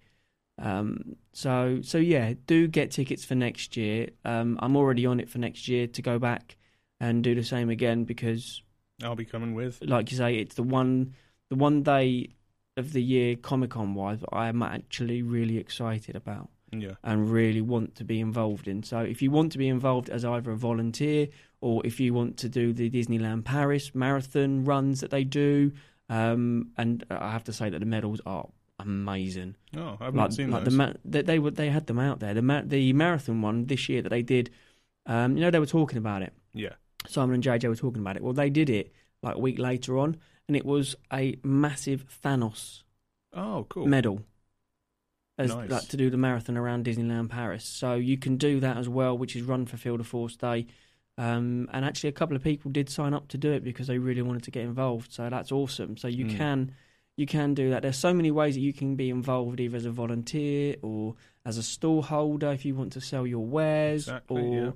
Um, 0.58 1.16
so 1.34 1.80
so 1.82 1.98
yeah, 1.98 2.34
do 2.48 2.68
get 2.68 2.92
tickets 2.92 3.26
for 3.26 3.36
next 3.36 3.76
year. 3.76 4.10
Um, 4.24 4.58
I'm 4.62 4.76
already 4.78 5.06
on 5.06 5.20
it 5.20 5.30
for 5.30 5.38
next 5.40 5.68
year 5.68 5.88
to 5.88 6.02
go 6.02 6.18
back 6.20 6.58
and 7.00 7.24
do 7.24 7.36
the 7.36 7.44
same 7.44 7.70
again 7.70 8.06
because, 8.06 8.62
I'll 9.04 9.16
be 9.16 9.26
coming 9.26 9.54
with. 9.54 9.82
like 9.82 10.12
you 10.12 10.18
say, 10.18 10.36
it's 10.38 10.56
the 10.56 10.64
one 10.64 11.14
the 11.50 11.56
one 11.58 11.84
day 11.84 12.30
of 12.78 12.94
the 12.94 13.02
year 13.04 13.36
Comic 13.36 13.72
Con 13.72 13.94
wise 13.96 14.20
I 14.32 14.48
am 14.48 14.62
actually 14.62 15.22
really 15.22 15.58
excited 15.58 16.16
about 16.16 16.50
Yeah. 16.72 16.96
and 17.04 17.30
really 17.32 17.62
want 17.62 17.96
to 17.96 18.04
be 18.04 18.20
involved 18.20 18.68
in. 18.68 18.84
So 18.84 19.00
if 19.00 19.22
you 19.22 19.32
want 19.32 19.52
to 19.54 19.58
be 19.58 19.68
involved 19.70 20.10
as 20.10 20.26
either 20.26 20.52
a 20.52 20.58
volunteer 20.58 21.28
or 21.62 21.86
if 21.86 22.00
you 22.00 22.14
want 22.14 22.38
to 22.38 22.50
do 22.50 22.74
the 22.74 22.90
Disneyland 22.90 23.44
Paris 23.46 23.94
marathon 23.96 24.66
runs 24.66 25.02
that 25.02 25.12
they 25.12 25.24
do, 25.24 25.72
um, 26.10 26.72
and 26.78 27.06
I 27.10 27.32
have 27.32 27.44
to 27.46 27.54
say 27.54 27.70
that 27.70 27.80
the 27.80 27.86
medals 27.86 28.22
are 28.26 28.48
amazing. 28.80 29.56
Oh, 29.76 29.94
I've 30.00 30.00
like, 30.00 30.14
not 30.16 30.34
seen 30.34 30.52
like 30.52 30.64
those. 30.64 30.74
the 30.74 30.78
ma- 30.78 30.94
they, 31.04 31.22
they 31.22 31.40
were 31.40 31.52
they 31.52 31.70
had 31.70 31.88
them 31.88 32.00
out 32.00 32.20
there. 32.20 32.34
The 32.34 32.42
ma- 32.42 32.62
the 32.66 32.94
marathon 32.94 33.42
one 33.42 33.66
this 33.66 33.88
year 33.90 34.02
that 34.02 34.10
they 34.10 34.22
did, 34.22 34.50
um, 35.06 35.36
you 35.38 35.42
know 35.44 35.52
they 35.52 35.60
were 35.60 35.66
talking 35.66 35.98
about 35.98 36.22
it. 36.22 36.34
yeah. 36.54 36.74
Simon 37.08 37.36
and 37.36 37.44
JJ 37.44 37.70
were 37.70 37.76
talking 37.76 38.02
about 38.02 38.16
it. 38.16 38.24
Well, 38.24 38.34
they 38.34 38.50
did 38.50 38.68
it 38.70 38.92
like 39.22 39.36
a 39.36 39.40
week 39.40 39.60
later 39.60 40.00
on, 40.00 40.18
and 40.48 40.58
it 40.58 40.66
was 40.66 40.96
a 41.14 41.36
massive 41.44 42.04
Thanos 42.24 42.82
Oh, 43.32 43.68
cool. 43.70 43.86
medal 43.86 44.24
as 45.38 45.54
Nice. 45.54 45.70
like 45.70 45.88
to 45.90 45.98
do 45.98 46.10
the 46.10 46.18
marathon 46.18 46.58
around 46.58 46.86
Disneyland 46.86 47.30
Paris. 47.30 47.64
So 47.64 47.94
you 47.96 48.18
can 48.18 48.38
do 48.38 48.60
that 48.62 48.78
as 48.78 48.90
well, 48.90 49.16
which 49.16 49.36
is 49.36 49.44
run 49.44 49.68
for 49.68 49.78
Feel 49.78 49.98
the 49.98 50.04
Force 50.04 50.36
Day. 50.36 50.66
Um, 51.20 51.70
and 51.72 51.86
actually, 51.86 52.10
a 52.10 52.14
couple 52.14 52.36
of 52.36 52.44
people 52.44 52.72
did 52.72 52.90
sign 52.90 53.14
up 53.14 53.28
to 53.30 53.38
do 53.38 53.52
it 53.52 53.64
because 53.64 53.86
they 53.86 54.00
really 54.00 54.24
wanted 54.24 54.42
to 54.44 54.52
get 54.52 54.64
involved. 54.64 55.14
So 55.14 55.30
that's 55.30 55.52
awesome. 55.52 55.98
So 55.98 56.08
you 56.08 56.26
Mm. 56.26 56.38
can 56.38 56.72
you 57.18 57.26
can 57.26 57.54
do 57.54 57.70
that. 57.70 57.82
There's 57.82 57.98
so 57.98 58.14
many 58.14 58.32
ways 58.32 58.56
that 58.56 58.62
you 58.62 58.74
can 58.74 58.96
be 58.96 59.10
involved, 59.10 59.60
either 59.60 59.78
as 59.78 59.86
a 59.86 59.92
volunteer 59.92 60.76
or 60.82 61.16
as 61.46 61.58
a 61.58 61.64
stall 61.64 62.02
holder 62.02 62.52
if 62.52 62.66
you 62.66 62.76
want 62.76 62.94
to 62.94 63.02
sell 63.02 63.26
your 63.26 63.46
wares, 63.46 64.08
Exactly, 64.08 64.42
or 64.42 64.66
yeah. 64.66 64.72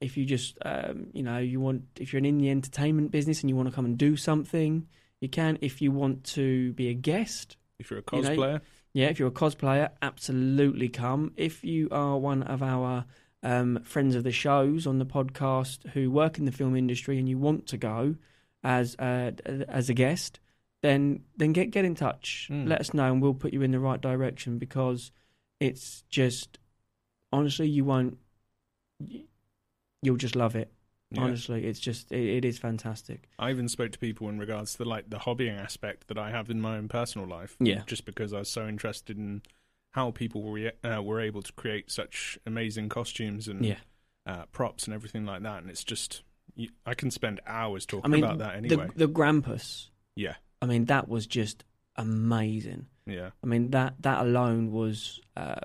if 0.00 0.16
you 0.16 0.24
just 0.24 0.56
um, 0.64 1.08
you 1.12 1.22
know 1.22 1.38
you 1.38 1.60
want 1.60 1.84
if 1.96 2.12
you're 2.12 2.24
in 2.24 2.38
the 2.38 2.50
entertainment 2.50 3.10
business 3.10 3.42
and 3.42 3.50
you 3.50 3.56
want 3.56 3.68
to 3.68 3.74
come 3.74 3.84
and 3.84 3.96
do 3.98 4.16
something, 4.16 4.86
you 5.20 5.28
can. 5.28 5.58
If 5.60 5.80
you 5.80 5.92
want 5.92 6.24
to 6.34 6.72
be 6.72 6.88
a 6.88 6.94
guest, 6.94 7.56
If 7.78 7.90
you're 7.90 8.00
a 8.00 8.16
you 8.16 8.22
know, 8.22 8.30
cosplayer, 8.30 8.60
yeah, 8.92 9.06
if 9.06 9.18
you're 9.18 9.28
a 9.28 9.32
cosplayer, 9.32 9.90
absolutely 10.02 10.88
come. 10.88 11.32
If 11.36 11.64
you 11.64 11.88
are 11.90 12.18
one 12.18 12.42
of 12.42 12.62
our 12.62 13.04
um, 13.42 13.80
friends 13.84 14.14
of 14.14 14.24
the 14.24 14.32
shows 14.32 14.86
on 14.86 14.98
the 14.98 15.06
podcast 15.06 15.86
who 15.90 16.10
work 16.10 16.38
in 16.38 16.44
the 16.44 16.52
film 16.52 16.74
industry 16.74 17.18
and 17.18 17.28
you 17.28 17.38
want 17.38 17.66
to 17.68 17.76
go 17.76 18.16
as 18.62 18.96
uh, 18.96 19.32
as 19.68 19.90
a 19.90 19.94
guest, 19.94 20.40
then 20.84 21.22
then 21.36 21.52
get 21.54 21.70
get 21.70 21.84
in 21.86 21.94
touch. 21.94 22.48
Mm. 22.52 22.68
Let 22.68 22.78
us 22.80 22.92
know, 22.94 23.10
and 23.10 23.20
we'll 23.22 23.32
put 23.34 23.52
you 23.54 23.62
in 23.62 23.70
the 23.72 23.80
right 23.80 24.00
direction 24.00 24.58
because 24.58 25.10
it's 25.58 26.04
just 26.10 26.58
honestly 27.32 27.66
you 27.66 27.84
won't 27.84 28.18
you'll 30.02 30.16
just 30.16 30.36
love 30.36 30.54
it. 30.56 30.70
yeah. 31.10 31.22
Honestly, 31.22 31.64
it's 31.66 31.80
just 31.80 32.12
it, 32.12 32.36
it 32.38 32.44
is 32.44 32.58
fantastic. 32.58 33.28
I 33.38 33.50
even 33.50 33.68
spoke 33.68 33.92
to 33.92 33.98
people 33.98 34.28
in 34.28 34.38
regards 34.38 34.72
to 34.72 34.78
the, 34.78 34.84
like 34.84 35.08
the 35.10 35.18
hobbying 35.18 35.58
aspect 35.58 36.08
that 36.08 36.18
I 36.18 36.30
have 36.30 36.50
in 36.50 36.60
my 36.60 36.76
own 36.76 36.88
personal 36.88 37.26
life. 37.26 37.56
Yeah. 37.60 37.82
Just 37.86 38.04
because 38.04 38.32
I 38.32 38.40
was 38.40 38.50
so 38.50 38.68
interested 38.68 39.16
in 39.16 39.42
how 39.92 40.10
people 40.10 40.42
were 40.42 40.72
uh, 40.84 41.02
were 41.02 41.20
able 41.20 41.42
to 41.42 41.52
create 41.54 41.90
such 41.90 42.38
amazing 42.46 42.88
costumes 42.88 43.48
and 43.48 43.64
Yeah. 43.64 43.78
uh, 44.26 44.44
props 44.52 44.84
and 44.84 44.94
everything 44.94 45.24
like 45.24 45.42
that, 45.42 45.62
and 45.62 45.70
it's 45.70 45.84
just 45.84 46.22
you, 46.56 46.68
I 46.84 46.94
can 46.94 47.10
spend 47.10 47.40
hours 47.46 47.86
talking 47.86 48.12
I 48.12 48.14
mean, 48.14 48.24
about 48.24 48.38
that 48.38 48.56
anyway. 48.56 48.88
the 48.96 49.06
the 49.06 49.12
Grampus. 49.12 49.88
yeah, 50.16 50.34
I 50.64 50.66
mean, 50.66 50.84
that 50.86 51.08
was 51.08 51.26
just 51.26 51.64
amazing. 51.96 52.86
yeah, 53.06 53.30
I 53.42 53.46
mean 53.46 53.70
that 53.70 53.94
that 54.00 54.18
alone 54.26 54.72
was 54.72 55.20
uh, 55.36 55.60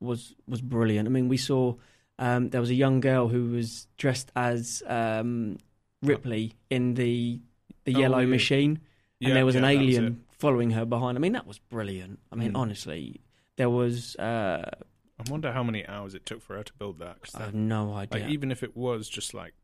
was 0.00 0.34
was 0.46 0.60
brilliant. 0.60 1.08
I 1.08 1.10
mean, 1.10 1.28
we 1.28 1.36
saw 1.38 1.74
um, 2.18 2.50
there 2.50 2.60
was 2.60 2.70
a 2.70 2.74
young 2.84 3.00
girl 3.00 3.28
who 3.28 3.50
was 3.56 3.86
dressed 3.96 4.30
as 4.36 4.82
um, 4.86 5.58
Ripley 6.02 6.54
in 6.70 6.94
the 6.94 7.40
the 7.84 7.94
Oh, 7.96 7.98
yellow 8.00 8.18
yeah. 8.20 8.26
machine, 8.26 8.78
yeah. 9.20 9.28
and 9.28 9.36
there 9.36 9.46
was 9.46 9.54
yeah, 9.54 9.62
an 9.62 9.64
alien 9.76 10.06
it. 10.06 10.36
following 10.38 10.70
her 10.72 10.84
behind. 10.84 11.16
I 11.18 11.20
mean, 11.20 11.32
that 11.32 11.46
was 11.46 11.58
brilliant. 11.58 12.18
I 12.30 12.36
mean, 12.36 12.52
Mm. 12.52 12.58
honestly, 12.62 13.20
there 13.56 13.70
was 13.70 14.16
uh, 14.16 14.70
I 15.18 15.30
wonder 15.30 15.52
how 15.52 15.62
many 15.62 15.86
hours 15.86 16.14
it 16.14 16.26
took 16.26 16.42
for 16.42 16.56
her 16.56 16.62
to 16.64 16.72
build 16.74 16.98
that. 16.98 17.20
'cause 17.22 17.34
I 17.34 17.38
that- 17.38 17.44
have 17.46 17.54
no 17.54 17.94
idea. 17.94 18.22
like 18.22 18.30
even 18.30 18.50
if 18.50 18.62
it 18.62 18.76
was 18.76 19.08
just 19.08 19.32
like 19.34 19.54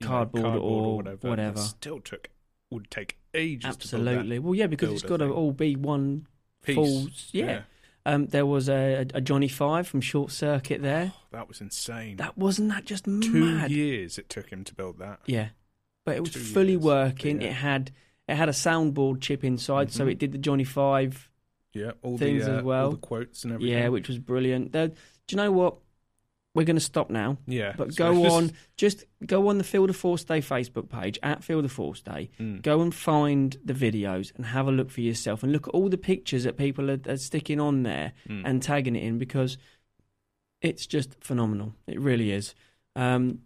you 0.00 0.06
know, 0.06 0.12
Cardboard 0.14 0.56
or 0.62 0.96
whatever, 0.96 1.28
whatever. 1.28 1.56
that 1.56 1.62
still 1.62 2.00
took 2.00 2.30
would 2.70 2.90
take 2.90 3.18
ages. 3.34 3.64
Absolutely. 3.70 4.38
Well, 4.38 4.54
yeah, 4.54 4.66
because 4.66 4.90
it's 4.92 5.02
got 5.02 5.18
to 5.18 5.30
all 5.30 5.52
be 5.52 5.76
one 5.76 6.26
that 6.64 6.74
full. 6.74 7.06
piece. 7.06 7.28
Yeah. 7.32 7.62
Um, 8.06 8.26
there 8.26 8.46
was 8.46 8.68
a, 8.70 9.06
a 9.12 9.20
Johnny 9.20 9.48
Five 9.48 9.86
from 9.86 10.00
Short 10.00 10.32
Circuit 10.32 10.80
there. 10.82 11.12
that 11.32 11.48
was 11.48 11.60
insane. 11.60 12.16
That 12.16 12.36
wasn't 12.38 12.70
that 12.70 12.84
just 12.86 13.04
Two 13.04 13.44
mad. 13.44 13.70
years 13.70 14.16
it 14.18 14.28
took 14.30 14.48
him 14.50 14.64
to 14.64 14.74
build 14.74 14.98
that. 15.00 15.20
Yeah, 15.26 15.48
but 16.06 16.16
it 16.16 16.20
was 16.20 16.32
Two 16.32 16.40
fully 16.40 16.72
years, 16.72 16.82
working. 16.82 17.42
yeah. 17.42 17.48
It 17.48 17.52
had 17.54 17.90
it 18.26 18.36
had 18.36 18.48
a 18.48 18.52
soundboard 18.52 19.20
chip 19.20 19.44
inside, 19.44 19.92
so 19.92 20.06
Mhm. 20.06 20.12
it 20.12 20.18
did 20.18 20.32
the 20.32 20.38
Johnny 20.38 20.64
Five. 20.64 21.28
Yeah, 21.74 21.92
all 22.02 22.16
Things 22.16 22.46
the 22.46 22.54
uh, 22.54 22.58
as 22.58 22.64
well. 22.64 22.84
all 22.86 22.90
the 22.92 22.96
quotes 22.96 23.44
and 23.44 23.52
everything. 23.52 23.76
Yeah, 23.76 23.88
which 23.88 24.08
was 24.08 24.18
brilliant. 24.18 24.72
There- 24.72 24.88
do 24.88 24.94
you 25.30 25.36
know 25.36 25.52
what? 25.52 25.76
We're 26.52 26.64
going 26.64 26.74
to 26.76 26.80
stop 26.80 27.10
now, 27.10 27.38
yeah. 27.46 27.74
but 27.76 27.94
so 27.94 28.12
go 28.12 28.22
just- 28.24 28.34
on. 28.36 28.52
Just 28.76 29.04
go 29.24 29.48
on 29.48 29.58
the 29.58 29.64
Feel 29.64 29.86
the 29.86 29.92
Force 29.92 30.24
Day 30.24 30.40
Facebook 30.40 30.88
page 30.88 31.16
at 31.22 31.44
Feel 31.44 31.62
the 31.62 31.68
Force 31.68 32.00
Day. 32.02 32.30
Mm. 32.40 32.60
Go 32.62 32.80
and 32.80 32.92
find 32.92 33.56
the 33.64 33.72
videos 33.74 34.34
and 34.36 34.46
have 34.46 34.66
a 34.66 34.72
look 34.72 34.90
for 34.90 35.00
yourself, 35.00 35.42
and 35.44 35.52
look 35.52 35.68
at 35.68 35.74
all 35.74 35.88
the 35.88 35.96
pictures 35.96 36.42
that 36.44 36.56
people 36.56 36.90
are, 36.90 36.98
are 37.08 37.16
sticking 37.18 37.60
on 37.60 37.84
there 37.84 38.12
Mm. 38.28 38.42
and 38.44 38.62
tagging 38.62 38.96
it 38.96 39.04
in 39.04 39.16
because 39.18 39.58
it's 40.60 40.86
just 40.86 41.14
phenomenal. 41.22 41.74
It 41.86 42.00
really 42.00 42.32
is. 42.32 42.54
Um, 42.96 43.42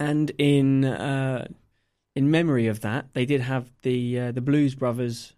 and 0.00 0.30
in 0.36 0.84
uh, 0.84 1.46
in 2.16 2.30
memory 2.30 2.66
of 2.66 2.80
that, 2.80 3.06
they 3.12 3.24
did 3.24 3.40
have 3.42 3.70
the 3.82 4.18
uh, 4.18 4.32
the 4.32 4.40
Blues 4.40 4.74
Brothers 4.74 5.34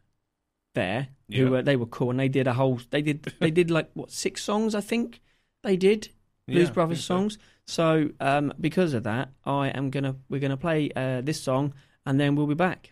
there. 0.75 1.09
Who 1.31 1.45
Yeah. 1.45 1.49
were 1.51 1.63
they 1.63 1.77
were 1.77 1.87
cool, 1.87 2.11
and 2.11 2.19
they 2.21 2.29
did 2.29 2.47
a 2.47 2.55
whole. 2.55 2.81
They 2.91 3.03
did 3.03 3.23
they 3.41 3.51
did 3.51 3.71
like 3.71 3.91
what 3.95 4.11
six 4.11 4.43
songs? 4.43 4.75
I 4.75 4.81
think 4.81 5.21
they 5.63 5.77
did 5.77 6.09
Blues 6.53 6.69
Yeah, 6.69 6.75
Brothers 6.75 6.99
think 6.99 7.05
so. 7.07 7.17
songs. 7.17 7.39
So 7.67 8.11
um, 8.21 8.53
because 8.61 8.93
of 8.95 9.03
that, 9.05 9.31
I 9.45 9.69
am 9.69 9.91
gonna 9.91 10.17
we're 10.29 10.41
gonna 10.41 10.57
play 10.57 10.91
uh, 10.95 11.21
this 11.21 11.41
song, 11.41 11.75
and 12.07 12.19
then 12.21 12.35
we'll 12.37 12.47
be 12.47 12.55
back. 12.55 12.92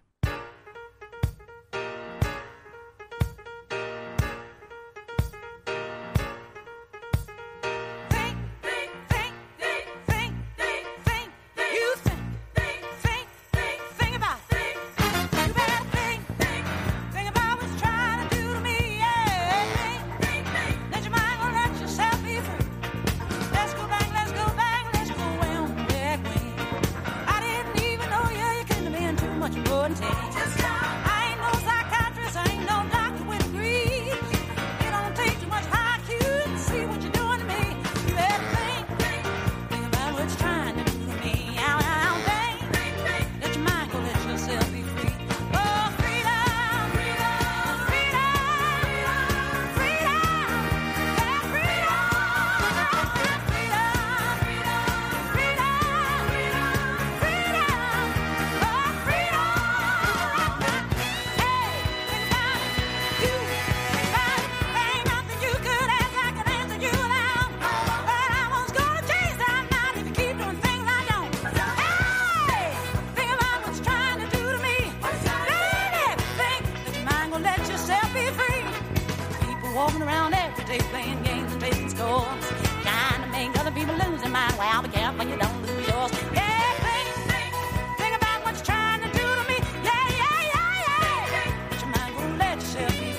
Gonna 92.89 93.10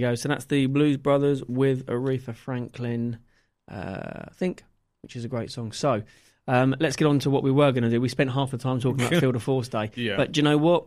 you 0.00 0.06
go. 0.06 0.14
So 0.14 0.28
that's 0.28 0.46
the 0.46 0.66
Blues 0.66 0.96
Brothers 0.96 1.42
with 1.44 1.86
Aretha 1.86 2.34
Franklin, 2.34 3.18
uh, 3.70 4.24
I 4.28 4.32
think, 4.34 4.64
which 5.02 5.16
is 5.16 5.24
a 5.24 5.28
great 5.28 5.50
song. 5.50 5.72
So 5.72 6.02
um, 6.48 6.74
let's 6.80 6.96
get 6.96 7.06
on 7.06 7.18
to 7.20 7.30
what 7.30 7.42
we 7.42 7.50
were 7.50 7.70
going 7.72 7.84
to 7.84 7.90
do. 7.90 8.00
We 8.00 8.08
spent 8.08 8.32
half 8.32 8.50
the 8.50 8.58
time 8.58 8.80
talking 8.80 9.06
about 9.06 9.20
Feel 9.20 9.32
the 9.32 9.40
Force 9.40 9.68
Day. 9.68 9.90
Yeah. 9.94 10.16
But 10.16 10.32
do 10.32 10.38
you 10.38 10.44
know 10.44 10.58
what? 10.58 10.86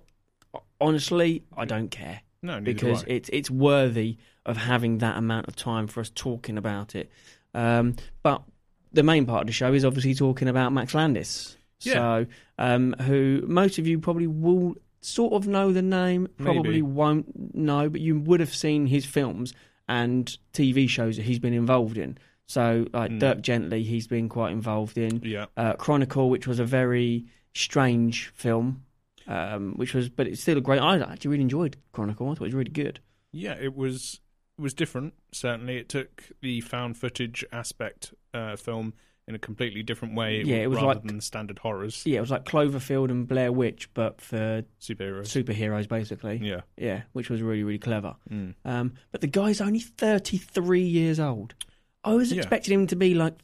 Honestly, 0.82 1.44
I 1.56 1.66
don't 1.66 1.90
care 1.90 2.22
No, 2.42 2.60
because 2.60 3.04
it's 3.08 3.30
it's 3.32 3.50
worthy 3.50 4.18
of 4.46 4.58
having 4.58 5.00
that 5.00 5.18
amount 5.18 5.48
of 5.48 5.56
time 5.56 5.88
for 5.88 6.02
us 6.02 6.12
talking 6.14 6.58
about 6.58 6.96
it. 6.96 7.12
Um, 7.54 7.96
but 8.22 8.44
the 8.92 9.04
main 9.04 9.26
part 9.26 9.42
of 9.42 9.48
the 9.48 9.54
show 9.54 9.74
is 9.74 9.86
obviously 9.86 10.14
talking 10.14 10.48
about 10.48 10.74
Max 10.74 10.94
Landis. 10.94 11.58
Yeah. 11.82 11.94
So, 11.94 12.26
um, 12.58 12.94
who 13.02 13.44
most 13.48 13.78
of 13.80 13.88
you 13.88 14.00
probably 14.00 14.28
will 14.28 14.76
sort 15.06 15.34
of 15.34 15.48
know 15.48 15.72
the 15.74 15.82
name, 15.82 16.28
probably 16.38 16.72
Maybe. 16.72 16.82
won't 16.82 17.56
know, 17.56 17.90
but 17.90 18.02
you 18.02 18.20
would 18.20 18.40
have 18.40 18.54
seen 18.54 18.88
his 18.88 19.06
films 19.06 19.54
and 19.88 20.38
TV 20.54 20.88
shows 20.90 21.18
that 21.18 21.24
he's 21.24 21.40
been 21.40 21.54
involved 21.54 21.98
in. 21.98 22.18
So, 22.46 22.88
like 22.94 23.12
Mm. 23.12 23.20
Dirk 23.20 23.42
Gently, 23.42 23.84
he's 23.84 24.08
been 24.08 24.30
quite 24.30 24.52
involved 24.52 24.98
in. 24.98 25.22
yeah, 25.24 25.46
Uh, 25.58 25.74
Chronicle, 25.74 26.30
which 26.30 26.46
was 26.48 26.60
a 26.60 26.66
very 26.66 27.26
strange 27.54 28.28
film, 28.36 28.84
um, 29.28 29.74
which 29.76 29.94
was, 29.94 30.10
but 30.10 30.28
it's 30.28 30.42
still 30.42 30.58
a 30.58 30.62
great. 30.62 30.80
I 30.80 30.98
actually 31.00 31.32
really 31.32 31.44
enjoyed 31.44 31.78
Chronicle. 31.94 32.28
I 32.30 32.32
thought 32.36 32.42
it 32.44 32.48
was 32.48 32.54
really 32.54 32.72
good. 32.72 33.00
yeah, 33.32 33.56
it 33.60 33.76
was 33.76 34.20
it 34.58 34.62
was 34.62 34.74
different. 34.74 35.14
Certainly, 35.32 35.78
it 35.78 35.90
took 35.90 36.24
the 36.42 36.62
found 36.62 36.98
footage 36.98 37.44
aspect 37.52 38.14
uh, 38.34 38.56
film 38.56 38.94
in 39.28 39.36
a 39.36 39.40
completely 39.40 39.84
different 39.84 40.16
way. 40.16 40.42
Yeah, 40.44 40.58
it 40.58 40.68
was 40.70 40.78
rather 40.78 40.88
like- 40.96 41.04
than 41.04 41.22
standard 41.22 41.60
horrors, 41.60 42.04
Yeah, 42.06 42.18
it 42.18 42.22
was 42.22 42.32
like 42.32 42.44
Cloverfield 42.46 43.10
and 43.10 43.28
Blair 43.28 43.52
Witch, 43.52 43.90
but 43.94 44.20
for 44.20 44.64
superheroes. 44.82 45.28
superheroes, 45.44 45.88
basically. 45.88 46.38
yeah, 46.44 46.62
Yeah, 46.78 47.04
which 47.14 47.30
was 47.30 47.42
really, 47.42 47.64
really 47.64 47.80
clever. 47.80 48.16
Mm. 48.30 48.56
Um, 48.66 48.94
but 49.12 49.22
the 49.22 49.28
guy's 49.28 49.62
only 49.62 49.80
33 49.80 50.82
years 50.82 51.20
old. 51.20 51.56
I 52.04 52.14
was 52.16 52.32
Yeah. 52.32 52.40
expecting 52.40 52.74
him 52.74 52.88
to 52.88 52.96
be 52.98 53.14
like 53.14 53.36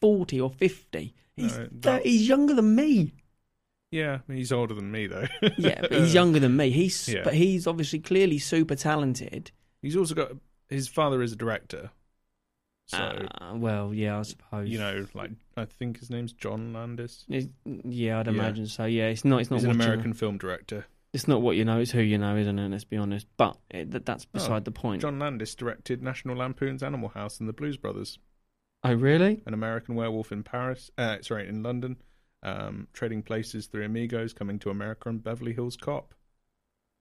40 0.00 0.40
or 0.40 0.50
50. 0.50 1.14
He's, 1.36 1.56
No, 1.56 1.68
that- 1.82 2.04
he's 2.04 2.26
younger 2.28 2.54
than 2.54 2.74
me. 2.74 3.12
yeah. 3.92 4.18
He's 4.26 4.50
older 4.50 4.74
than 4.74 4.90
me 4.90 5.06
though. 5.06 5.26
Yeah, 5.56 5.82
but 5.82 5.92
he's 5.92 6.14
younger 6.20 6.40
than 6.40 6.56
me. 6.56 6.70
He's 6.70 7.08
Yeah. 7.08 7.22
but 7.22 7.34
he's 7.34 7.66
obviously 7.68 8.00
clearly 8.00 8.38
super 8.38 8.74
talented. 8.74 9.52
He's 9.82 9.94
also 9.96 10.16
got 10.16 10.32
his 10.68 10.88
father 10.88 11.22
is 11.22 11.32
a 11.32 11.36
director, 11.36 11.90
so 12.88 12.98
Uh, 13.40 13.52
well, 13.54 13.94
yeah, 13.94 14.18
I 14.18 14.22
suppose. 14.22 14.68
you 14.68 14.78
know, 14.78 15.06
like 15.14 15.30
I 15.56 15.64
think 15.66 15.98
his 16.00 16.10
name's 16.10 16.32
John 16.32 16.72
Landis. 16.72 17.24
It's- 17.28 17.48
yeah, 17.84 18.18
I'd 18.20 18.26
Yeah. 18.26 18.32
imagine 18.32 18.66
so. 18.66 18.84
Yeah, 18.86 19.06
it's 19.08 19.24
not. 19.24 19.40
It's 19.40 19.50
not. 19.50 19.56
He's 19.56 19.64
an 19.64 19.68
what 19.70 19.74
you 19.74 19.78
know. 19.78 19.84
American 19.84 20.12
film 20.14 20.38
director. 20.38 20.86
It's 21.12 21.26
not 21.28 21.40
what 21.40 21.56
you 21.56 21.64
know. 21.64 21.80
It's 21.80 21.90
who 21.90 22.00
you 22.00 22.18
know, 22.18 22.36
isn't 22.36 22.58
it? 22.58 22.68
Let's 22.68 22.84
be 22.84 22.96
honest. 22.98 23.26
But 23.38 23.56
it, 23.70 23.90
that, 23.92 24.04
that's 24.04 24.24
beside 24.26 24.64
the 24.66 24.70
point. 24.72 25.00
John 25.02 25.18
Landis 25.18 25.54
directed 25.54 26.02
National 26.02 26.36
Lampoon's 26.36 26.82
Animal 26.82 27.08
House 27.08 27.40
and 27.40 27.48
The 27.48 27.54
Blues 27.54 27.76
Brothers, 27.78 28.18
oh, 28.84 28.92
really? 28.92 29.42
An 29.46 29.54
American 29.54 29.94
Werewolf 29.94 30.32
in 30.32 30.42
Paris. 30.42 30.90
Uh, 30.98 31.20
sorry, 31.22 31.48
in 31.48 31.62
London. 31.62 31.96
Um, 32.42 32.88
Trading 32.92 33.22
Places, 33.22 33.66
Three 33.66 33.84
Amigos, 33.86 34.32
Coming 34.34 34.58
to 34.60 34.70
America, 34.70 35.08
and 35.08 35.22
Beverly 35.22 35.52
Hills 35.54 35.76
Cop. 35.76 36.14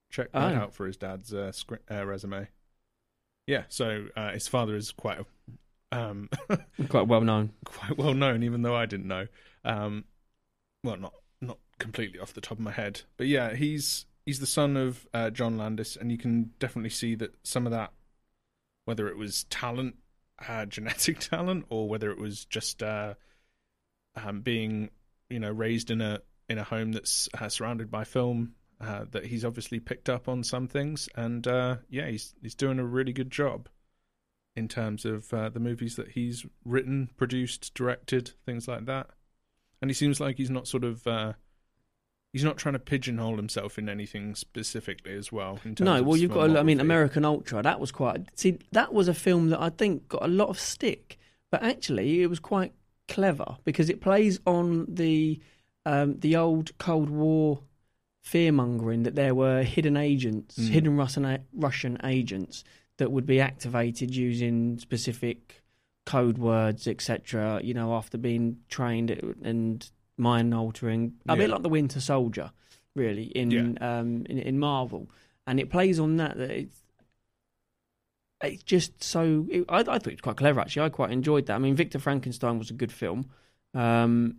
Check 0.09 0.31
that 0.31 0.55
Oh. 0.55 0.57
out 0.57 0.73
for 0.73 0.87
his 0.87 0.95
dad's 0.97 1.33
uh, 1.33 1.51
uh, 1.91 2.05
resume. 2.05 2.47
Yeah, 3.45 3.63
so 3.67 4.07
uh, 4.15 4.31
his 4.31 4.47
father 4.47 4.75
is 4.75 4.91
quite 4.93 5.19
a, 5.19 5.25
um, 5.91 6.29
Quite 6.89 7.07
well 7.07 7.21
known. 7.21 7.51
quite 7.63 7.97
well 7.97 8.13
known, 8.13 8.43
even 8.43 8.61
though 8.61 8.75
I 8.75 8.85
didn't 8.85 9.07
know. 9.07 9.27
Um, 9.63 10.05
well, 10.83 10.97
not 10.97 11.13
not 11.41 11.57
completely 11.79 12.19
off 12.19 12.33
the 12.33 12.41
top 12.41 12.57
of 12.57 12.63
my 12.63 12.71
head, 12.71 13.01
but 13.17 13.27
yeah, 13.27 13.55
he's 13.55 14.05
he's 14.25 14.39
the 14.39 14.45
son 14.45 14.75
of 14.77 15.07
uh, 15.13 15.29
John 15.29 15.57
Landis, 15.57 15.95
and 15.95 16.11
you 16.11 16.17
can 16.17 16.51
definitely 16.59 16.89
see 16.89 17.15
that 17.15 17.33
some 17.43 17.65
of 17.65 17.71
that, 17.71 17.91
whether 18.85 19.07
it 19.07 19.17
was 19.17 19.45
talent, 19.45 19.95
uh, 20.47 20.65
genetic 20.67 21.19
talent, 21.19 21.65
or 21.69 21.87
whether 21.87 22.11
it 22.11 22.19
was 22.19 22.45
just 22.45 22.83
uh, 22.83 23.13
um, 24.15 24.41
being 24.41 24.89
you 25.29 25.39
know 25.39 25.51
raised 25.51 25.89
in 25.91 26.01
a 26.01 26.19
in 26.49 26.57
a 26.57 26.63
home 26.63 26.91
that's 26.91 27.29
uh, 27.39 27.49
surrounded 27.49 27.89
by 27.89 28.03
film. 28.03 28.53
Uh, 28.79 29.05
that 29.09 29.25
he's 29.25 29.43
obviously 29.43 29.79
picked 29.79 30.07
up 30.07 30.29
on 30.29 30.43
some 30.43 30.67
things, 30.67 31.09
and 31.15 31.47
uh, 31.47 31.77
yeah, 31.89 32.07
he's 32.07 32.35
he's 32.43 32.53
doing 32.53 32.77
a 32.77 32.85
really 32.85 33.11
good 33.13 33.31
job 33.31 33.69
in 34.57 34.67
terms 34.67 35.05
of 35.05 35.31
uh, 35.33 35.49
the 35.49 35.59
movies 35.59 35.95
that 35.95 36.09
he's 36.09 36.45
written, 36.65 37.09
produced, 37.15 37.73
directed, 37.73 38.31
things 38.45 38.67
like 38.67 38.85
that. 38.85 39.07
And 39.81 39.89
he 39.91 39.93
seems 39.93 40.19
like 40.19 40.37
he's 40.37 40.49
not 40.49 40.67
sort 40.67 40.83
of 40.83 41.05
uh, 41.05 41.33
he's 42.33 42.43
not 42.43 42.57
trying 42.57 42.73
to 42.73 42.79
pigeonhole 42.79 43.35
himself 43.37 43.77
in 43.77 43.87
anything 43.87 44.33
specifically 44.35 45.13
as 45.13 45.31
well. 45.31 45.59
in 45.63 45.75
terms 45.75 45.85
No, 45.85 46.01
well, 46.03 46.17
you've 46.17 46.31
got. 46.33 46.49
A, 46.49 46.59
I 46.59 46.63
mean. 46.63 46.79
American 46.79 47.23
Ultra. 47.23 47.61
That 47.61 47.79
was 47.79 47.91
quite. 47.91 48.27
See, 48.35 48.57
that 48.71 48.93
was 48.93 49.07
a 49.07 49.13
film 49.13 49.49
that 49.51 49.61
I 49.61 49.69
think 49.69 50.07
got 50.09 50.23
a 50.23 50.27
lot 50.27 50.49
of 50.49 50.59
stick, 50.59 51.17
but 51.51 51.61
actually, 51.63 52.23
it 52.23 52.27
was 52.27 52.39
quite 52.39 52.73
clever 53.07 53.57
because 53.63 53.89
it 53.89 54.01
plays 54.01 54.39
on 54.47 54.85
the 54.89 55.39
um, 55.85 56.19
the 56.19 56.35
old 56.35 56.77
Cold 56.79 57.09
War 57.09 57.61
fear 58.23 58.51
mongering 58.51 59.03
that 59.03 59.15
there 59.15 59.33
were 59.35 59.63
hidden 59.63 59.95
agents, 59.95 60.57
Mm. 60.57 60.69
hidden 60.69 60.97
Russian 60.97 61.39
Russian 61.53 61.97
agents 62.03 62.63
that 62.97 63.11
would 63.11 63.25
be 63.25 63.39
activated 63.39 64.15
using 64.15 64.79
specific 64.79 65.63
code 66.05 66.37
words, 66.37 66.87
etc. 66.87 67.61
You 67.63 67.73
know, 67.73 67.93
after 67.93 68.17
being 68.17 68.57
trained 68.69 69.11
and 69.43 69.89
mind 70.17 70.53
altering, 70.53 71.13
a 71.27 71.35
bit 71.35 71.49
like 71.49 71.63
the 71.63 71.69
Winter 71.69 71.99
Soldier, 71.99 72.51
really 72.95 73.25
in 73.25 73.77
um, 73.81 74.25
in, 74.29 74.39
in 74.39 74.59
Marvel, 74.59 75.09
and 75.45 75.59
it 75.59 75.69
plays 75.69 75.99
on 75.99 76.17
that. 76.17 76.37
That 76.37 76.51
it's 76.51 76.81
it's 78.41 78.63
just 78.63 79.03
so. 79.03 79.45
It, 79.49 79.65
I, 79.69 79.79
I 79.79 79.83
thought 79.83 80.07
it 80.07 80.13
was 80.13 80.21
quite 80.21 80.37
clever 80.37 80.59
actually. 80.59 80.85
I 80.85 80.89
quite 80.89 81.11
enjoyed 81.11 81.45
that. 81.47 81.55
I 81.55 81.59
mean, 81.59 81.75
Victor 81.75 81.99
Frankenstein 81.99 82.57
was 82.57 82.69
a 82.69 82.73
good 82.73 82.91
film. 82.91 83.29
Um, 83.73 84.37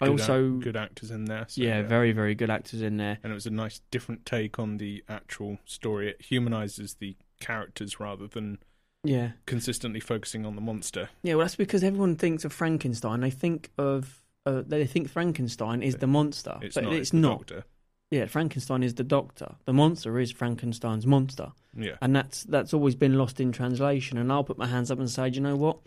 I 0.00 0.08
also 0.08 0.54
act- 0.54 0.64
good 0.64 0.76
actors 0.76 1.10
in 1.10 1.26
there. 1.26 1.44
so, 1.48 1.60
yeah, 1.60 1.82
very 1.82 2.12
very 2.12 2.34
good 2.34 2.50
actors 2.50 2.82
in 2.82 2.96
there. 2.96 3.18
and 3.22 3.32
it 3.32 3.34
was 3.34 3.46
a 3.46 3.50
nice 3.50 3.80
different 3.90 4.24
take 4.24 4.58
on 4.58 4.78
the 4.78 5.04
actual 5.08 5.58
story. 5.64 6.08
It 6.10 6.22
humanizes 6.22 6.94
the 6.94 7.16
characters 7.40 7.98
rather 7.98 8.26
than 8.26 8.58
Yeah, 9.02 9.32
consistently 9.46 10.00
focusing 10.00 10.46
on 10.46 10.54
the 10.54 10.60
monster. 10.60 11.08
yeah. 11.22 11.34
Well, 11.34 11.44
that's 11.44 11.56
because 11.56 11.82
everyone 11.82 12.16
thinks 12.16 12.44
of 12.44 12.52
Frankenstein. 12.52 13.20
They 13.20 13.30
think 13.30 13.70
of 13.78 14.22
uh, 14.46 14.62
they 14.66 14.86
think 14.86 15.08
Frankenstein 15.10 15.82
is 15.82 15.96
the 15.96 16.06
monster, 16.06 16.56
It's 16.62 16.74
but 16.74 16.84
not. 16.84 16.92
it's 16.94 17.10
the 17.10 17.16
not. 17.18 17.38
Doctor. 17.46 17.64
Yeah, 18.10 18.26
Frankenstein 18.26 18.82
is 18.82 18.94
the 18.94 19.04
doctor. 19.04 19.54
The 19.66 19.72
monster 19.72 20.18
is 20.18 20.32
Frankenstein's 20.32 21.06
monster. 21.06 21.52
Yeah. 21.76 21.96
and 22.02 22.16
that's 22.16 22.42
that's 22.44 22.74
always 22.74 22.94
been 22.96 23.16
lost 23.18 23.40
in 23.40 23.52
translation. 23.52 24.18
And 24.18 24.32
I'll 24.32 24.42
put 24.44 24.58
my 24.58 24.66
hands 24.66 24.90
up 24.90 24.98
and 24.98 25.08
say, 25.10 25.30
do 25.30 25.36
you 25.36 25.42
know 25.42 25.56
what? 25.56 25.78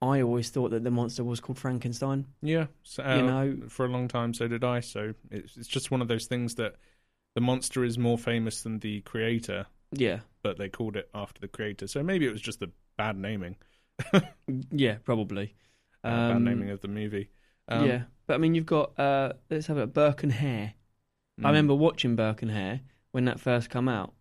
I 0.00 0.20
always 0.22 0.50
thought 0.50 0.70
that 0.70 0.84
the 0.84 0.90
monster 0.90 1.24
was 1.24 1.40
called 1.40 1.58
Frankenstein. 1.58 2.26
Yeah, 2.42 2.66
so, 2.82 3.02
uh, 3.02 3.16
You 3.16 3.22
know- 3.22 3.68
for 3.68 3.84
a 3.86 3.88
long 3.88 4.08
time, 4.08 4.32
so 4.34 4.46
did 4.48 4.62
I. 4.64 4.80
So 4.80 5.14
it's 5.30 5.56
it's 5.56 5.68
just 5.68 5.90
one 5.90 6.00
of 6.02 6.08
those 6.08 6.26
things 6.26 6.54
that 6.56 6.76
the 7.34 7.40
monster 7.42 7.84
is 7.84 7.98
more 7.98 8.16
famous 8.18 8.62
than 8.62 8.78
the 8.78 9.00
creator, 9.02 9.66
Yeah, 9.98 10.20
but 10.42 10.58
they 10.58 10.68
called 10.68 10.96
it 10.96 11.08
after 11.14 11.40
the 11.40 11.48
creator. 11.48 11.86
So 11.86 12.02
maybe 12.02 12.26
it 12.26 12.32
was 12.32 12.40
just 12.40 12.60
the 12.60 12.70
bad 12.96 13.16
naming, 13.16 13.56
yeah, 14.70 14.96
probably. 15.04 15.54
uh, 16.04 16.10
bad 16.28 16.36
Um, 16.36 16.44
naming 16.44 16.70
of 16.70 16.80
the 16.80 16.88
movie. 16.88 17.30
Um, 17.68 17.86
yeah, 17.86 18.02
but 18.26 18.34
I 18.34 18.38
mean, 18.38 18.54
you've 18.54 18.66
got 18.66 18.98
uh, 18.98 19.32
let's 19.50 19.66
have 19.66 19.76
a 19.78 19.86
Burke 19.86 20.22
and 20.22 20.32
Hare. 20.32 20.74
mm, 21.40 21.44
I 21.44 21.48
remember 21.48 21.74
watching 21.74 22.16
Burke 22.16 22.42
and 22.42 22.50
Hare 22.50 22.80
when 23.12 23.24
that 23.24 23.40
first 23.40 23.70
come 23.70 23.88
out. 23.88 24.12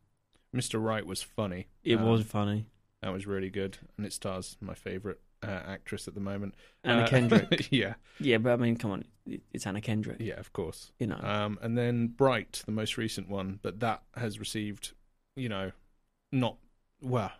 Mr. 0.55 0.81
Right 0.83 1.05
was 1.05 1.21
funny. 1.21 1.67
It 1.83 1.97
Um, 1.99 2.05
was 2.05 2.23
funny. 2.23 2.65
that 3.01 3.11
was 3.11 3.27
really 3.27 3.49
good, 3.49 3.77
and 3.97 4.05
it 4.05 4.13
stars 4.13 4.57
my 4.61 4.73
favorite 4.73 5.19
uh, 5.43 5.47
actress 5.67 6.07
at 6.07 6.15
the 6.15 6.21
moment, 6.21 6.55
Anna 6.83 7.03
Uh, 7.03 7.07
Kendrick. 7.07 7.67
yeah, 7.71 7.95
Yeah, 8.19 8.37
but 8.39 8.53
I 8.53 8.55
mean, 8.55 8.77
come 8.77 8.91
on, 8.91 9.03
it's 9.53 9.67
Anna 9.67 9.81
Kendrick. 9.81 10.17
yeah, 10.19 10.39
of 10.39 10.53
course. 10.53 10.91
You 10.97 11.07
know, 11.07 11.19
Um, 11.21 11.59
and 11.61 11.77
then 11.77 12.07
Bright, 12.07 12.63
the 12.65 12.71
most 12.71 12.97
recent 12.97 13.29
one, 13.29 13.59
but 13.61 13.79
that 13.81 14.01
has 14.15 14.39
received, 14.39 14.93
you 15.35 15.49
know, 15.49 15.71
not 16.31 16.57
well. 17.01 17.31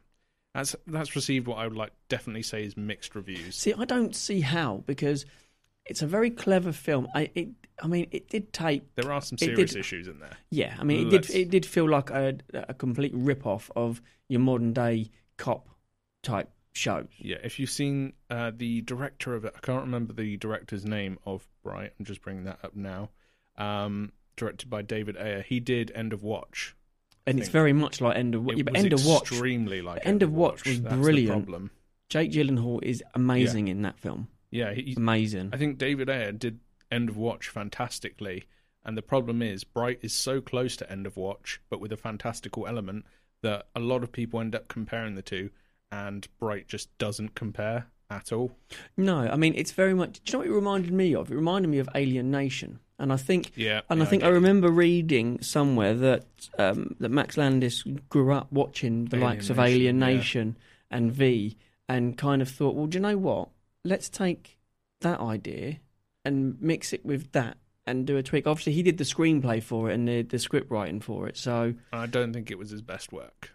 That's 0.54 0.76
that's 0.88 1.16
received 1.16 1.48
what 1.48 1.58
I 1.58 1.68
would 1.68 1.76
like 1.76 1.92
definitely 2.08 2.44
say 2.44 2.64
is 2.64 2.78
mixed 2.78 3.16
reviews. 3.16 3.56
See, 3.56 3.74
I 3.74 3.86
don't 3.86 4.16
see 4.16 4.42
how 4.42 4.84
because 4.86 5.26
it's 5.86 6.02
a 6.02 6.08
very 6.08 6.30
clever 6.30 6.72
film. 6.72 7.08
I 7.14 7.30
it, 7.36 7.50
I 7.84 7.88
mean, 7.88 8.08
it 8.12 8.30
did 8.30 8.54
take 8.54 8.96
There 8.96 9.12
are 9.12 9.22
some 9.22 9.38
serious 9.38 9.72
did- 9.72 9.80
issues 9.80 10.08
in 10.08 10.20
there. 10.20 10.38
Yeah, 10.50 10.76
I 10.80 10.84
mean, 10.84 11.08
it 11.08 11.12
Let's- 11.12 11.28
did. 11.28 11.36
It 11.36 11.50
did 11.50 11.66
feel 11.66 11.90
like 11.90 12.10
a, 12.10 12.38
a 12.54 12.74
complete 12.74 13.12
rip 13.14 13.46
off 13.46 13.70
of 13.76 14.02
your 14.30 14.40
modern 14.40 14.72
day 14.72 15.12
cop 15.38 15.68
type 16.24 16.50
shows. 16.72 17.08
Yeah, 17.18 17.38
if 17.44 17.60
you've 17.60 17.70
seen 17.70 18.14
uh, 18.30 18.52
the 18.56 18.82
director 18.82 19.36
of 19.36 19.44
it, 19.46 19.54
I 19.56 19.60
can't 19.60 19.84
remember 19.84 20.14
the 20.14 20.38
director's 20.38 20.86
name 20.86 21.20
of 21.26 21.46
Bright. 21.64 21.92
I'm 22.00 22.06
just 22.06 22.22
bringing 22.22 22.46
that 22.46 22.60
up 22.64 22.76
now. 22.76 23.10
Um, 23.58 24.14
directed 24.38 24.70
by 24.70 24.82
David 24.84 25.18
Ayer. 25.18 25.42
He 25.42 25.60
did 25.60 25.92
End 25.94 26.14
of 26.14 26.24
Watch. 26.24 26.76
And 27.28 27.40
it's 27.40 27.50
very 27.50 27.74
much 27.74 28.02
like 28.02 28.16
End 28.18 28.36
of 28.36 28.46
Watch. 28.46 28.58
It 28.60 28.66
Yeah, 28.66 28.72
was 28.72 28.84
End 28.84 28.94
of 28.94 29.06
Watch. 29.06 29.32
extremely 29.32 29.82
like 29.82 30.06
End 30.06 30.22
of 30.24 30.32
Watch 30.34 30.66
was 30.66 30.82
That's 30.82 30.96
the 30.96 31.02
brilliant. 31.02 31.32
problem. 31.46 31.72
Jake 32.10 32.32
Gyllenhaal 32.32 32.84
is 32.84 33.04
amazing 33.16 33.68
in 33.68 33.82
that 33.82 34.00
film. 34.00 34.28
Yeah, 34.52 34.74
he, 34.74 34.94
Amazing. 34.96 35.50
I 35.52 35.58
think 35.58 35.78
David 35.78 36.10
Ayer 36.10 36.32
did 36.32 36.60
End 36.92 37.10
of 37.10 37.18
Watch 37.18 37.50
fantastically, 37.50 38.44
and 38.86 38.96
the 38.96 39.02
problem 39.02 39.42
is 39.42 39.64
Bright 39.64 40.00
is 40.04 40.14
so 40.14 40.40
close 40.40 40.78
to 40.78 40.90
End 40.92 41.08
of 41.08 41.18
Watch, 41.18 41.60
but 41.70 41.82
with 41.82 41.92
a 41.92 41.98
fantastical 41.98 42.68
element 42.68 43.06
that 43.42 43.68
a 43.76 43.80
lot 43.80 44.04
of 44.04 44.12
people 44.12 44.40
end 44.40 44.56
up 44.56 44.68
comparing 44.68 45.16
the 45.16 45.22
two, 45.24 45.50
and 45.92 46.28
Bright 46.40 46.68
just 46.68 46.96
doesn't 47.00 47.34
compare 47.36 47.88
at 48.10 48.32
all. 48.32 48.56
No, 48.96 49.18
I 49.28 49.36
mean 49.36 49.54
it's 49.56 49.72
very 49.72 49.96
much. 49.96 50.22
Do 50.24 50.32
you 50.32 50.34
know 50.34 50.40
what 50.40 50.48
it 50.48 50.56
reminded 50.56 50.94
me 50.94 51.16
of? 51.16 51.32
It 51.32 51.36
reminded 51.36 51.70
me 51.70 51.80
of 51.80 51.90
Alien 51.96 52.30
Nation, 52.30 52.80
and 52.98 53.12
I 53.12 53.18
think, 53.18 53.52
Yeah, 53.56 53.82
and 53.90 54.00
yeah, 54.00 54.06
I 54.06 54.10
think 54.10 54.24
I 54.24 54.28
you. 54.28 54.34
remember 54.34 54.70
reading 54.70 55.42
somewhere 55.42 55.94
that 55.94 56.26
um, 56.58 56.96
that 57.00 57.10
Max 57.10 57.38
Landis 57.38 57.84
grew 58.10 58.32
up 58.32 58.52
watching 58.52 59.06
the 59.06 59.18
Alien 59.18 59.32
likes 59.32 59.50
of 59.50 59.58
Nation, 59.58 59.74
Alien 59.74 60.00
yeah. 60.00 60.06
Nation 60.08 60.58
and 60.92 61.12
V, 61.12 61.58
and 61.90 62.18
kind 62.18 62.42
of 62.42 62.50
thought, 62.50 62.76
well, 62.76 62.88
do 62.88 62.98
you 62.98 63.02
know 63.02 63.18
what? 63.18 63.50
Let's 63.84 64.10
take 64.10 64.58
that 65.02 65.20
idea 65.20 65.80
and 66.24 66.60
mix 66.62 66.94
it 66.94 67.06
with 67.06 67.32
that 67.34 67.58
and 67.86 68.08
do 68.08 68.18
a 68.18 68.24
tweak. 68.24 68.48
Obviously, 68.48 68.74
he 68.74 68.82
did 68.82 68.98
the 68.98 69.04
screenplay 69.04 69.62
for 69.62 69.90
it 69.90 69.94
and 69.94 70.08
the, 70.08 70.24
the 70.24 70.40
script 70.40 70.72
writing 70.72 71.00
for 71.02 71.28
it, 71.28 71.38
so 71.38 71.74
I 71.94 72.08
don't 72.08 72.34
think 72.34 72.50
it 72.50 72.58
was 72.58 72.70
his 72.70 72.82
best 72.82 73.12
work, 73.12 73.52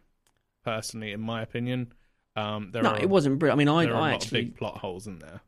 personally, 0.64 1.12
in 1.12 1.20
my 1.20 1.42
opinion. 1.42 1.92
Um, 2.37 2.70
there 2.70 2.83
no, 2.83 2.90
are, 2.90 3.00
it 3.00 3.09
wasn't 3.09 3.38
brilliant. 3.38 3.57
I 3.57 3.59
mean, 3.59 3.68
I, 3.68 3.85
there 3.87 3.94
are 3.94 4.03
I 4.03 4.12
lot 4.12 4.22
actually 4.22 4.42
big 4.42 4.57
plot 4.57 4.79
holes 4.79 5.07
in 5.07 5.18
there. 5.18 5.40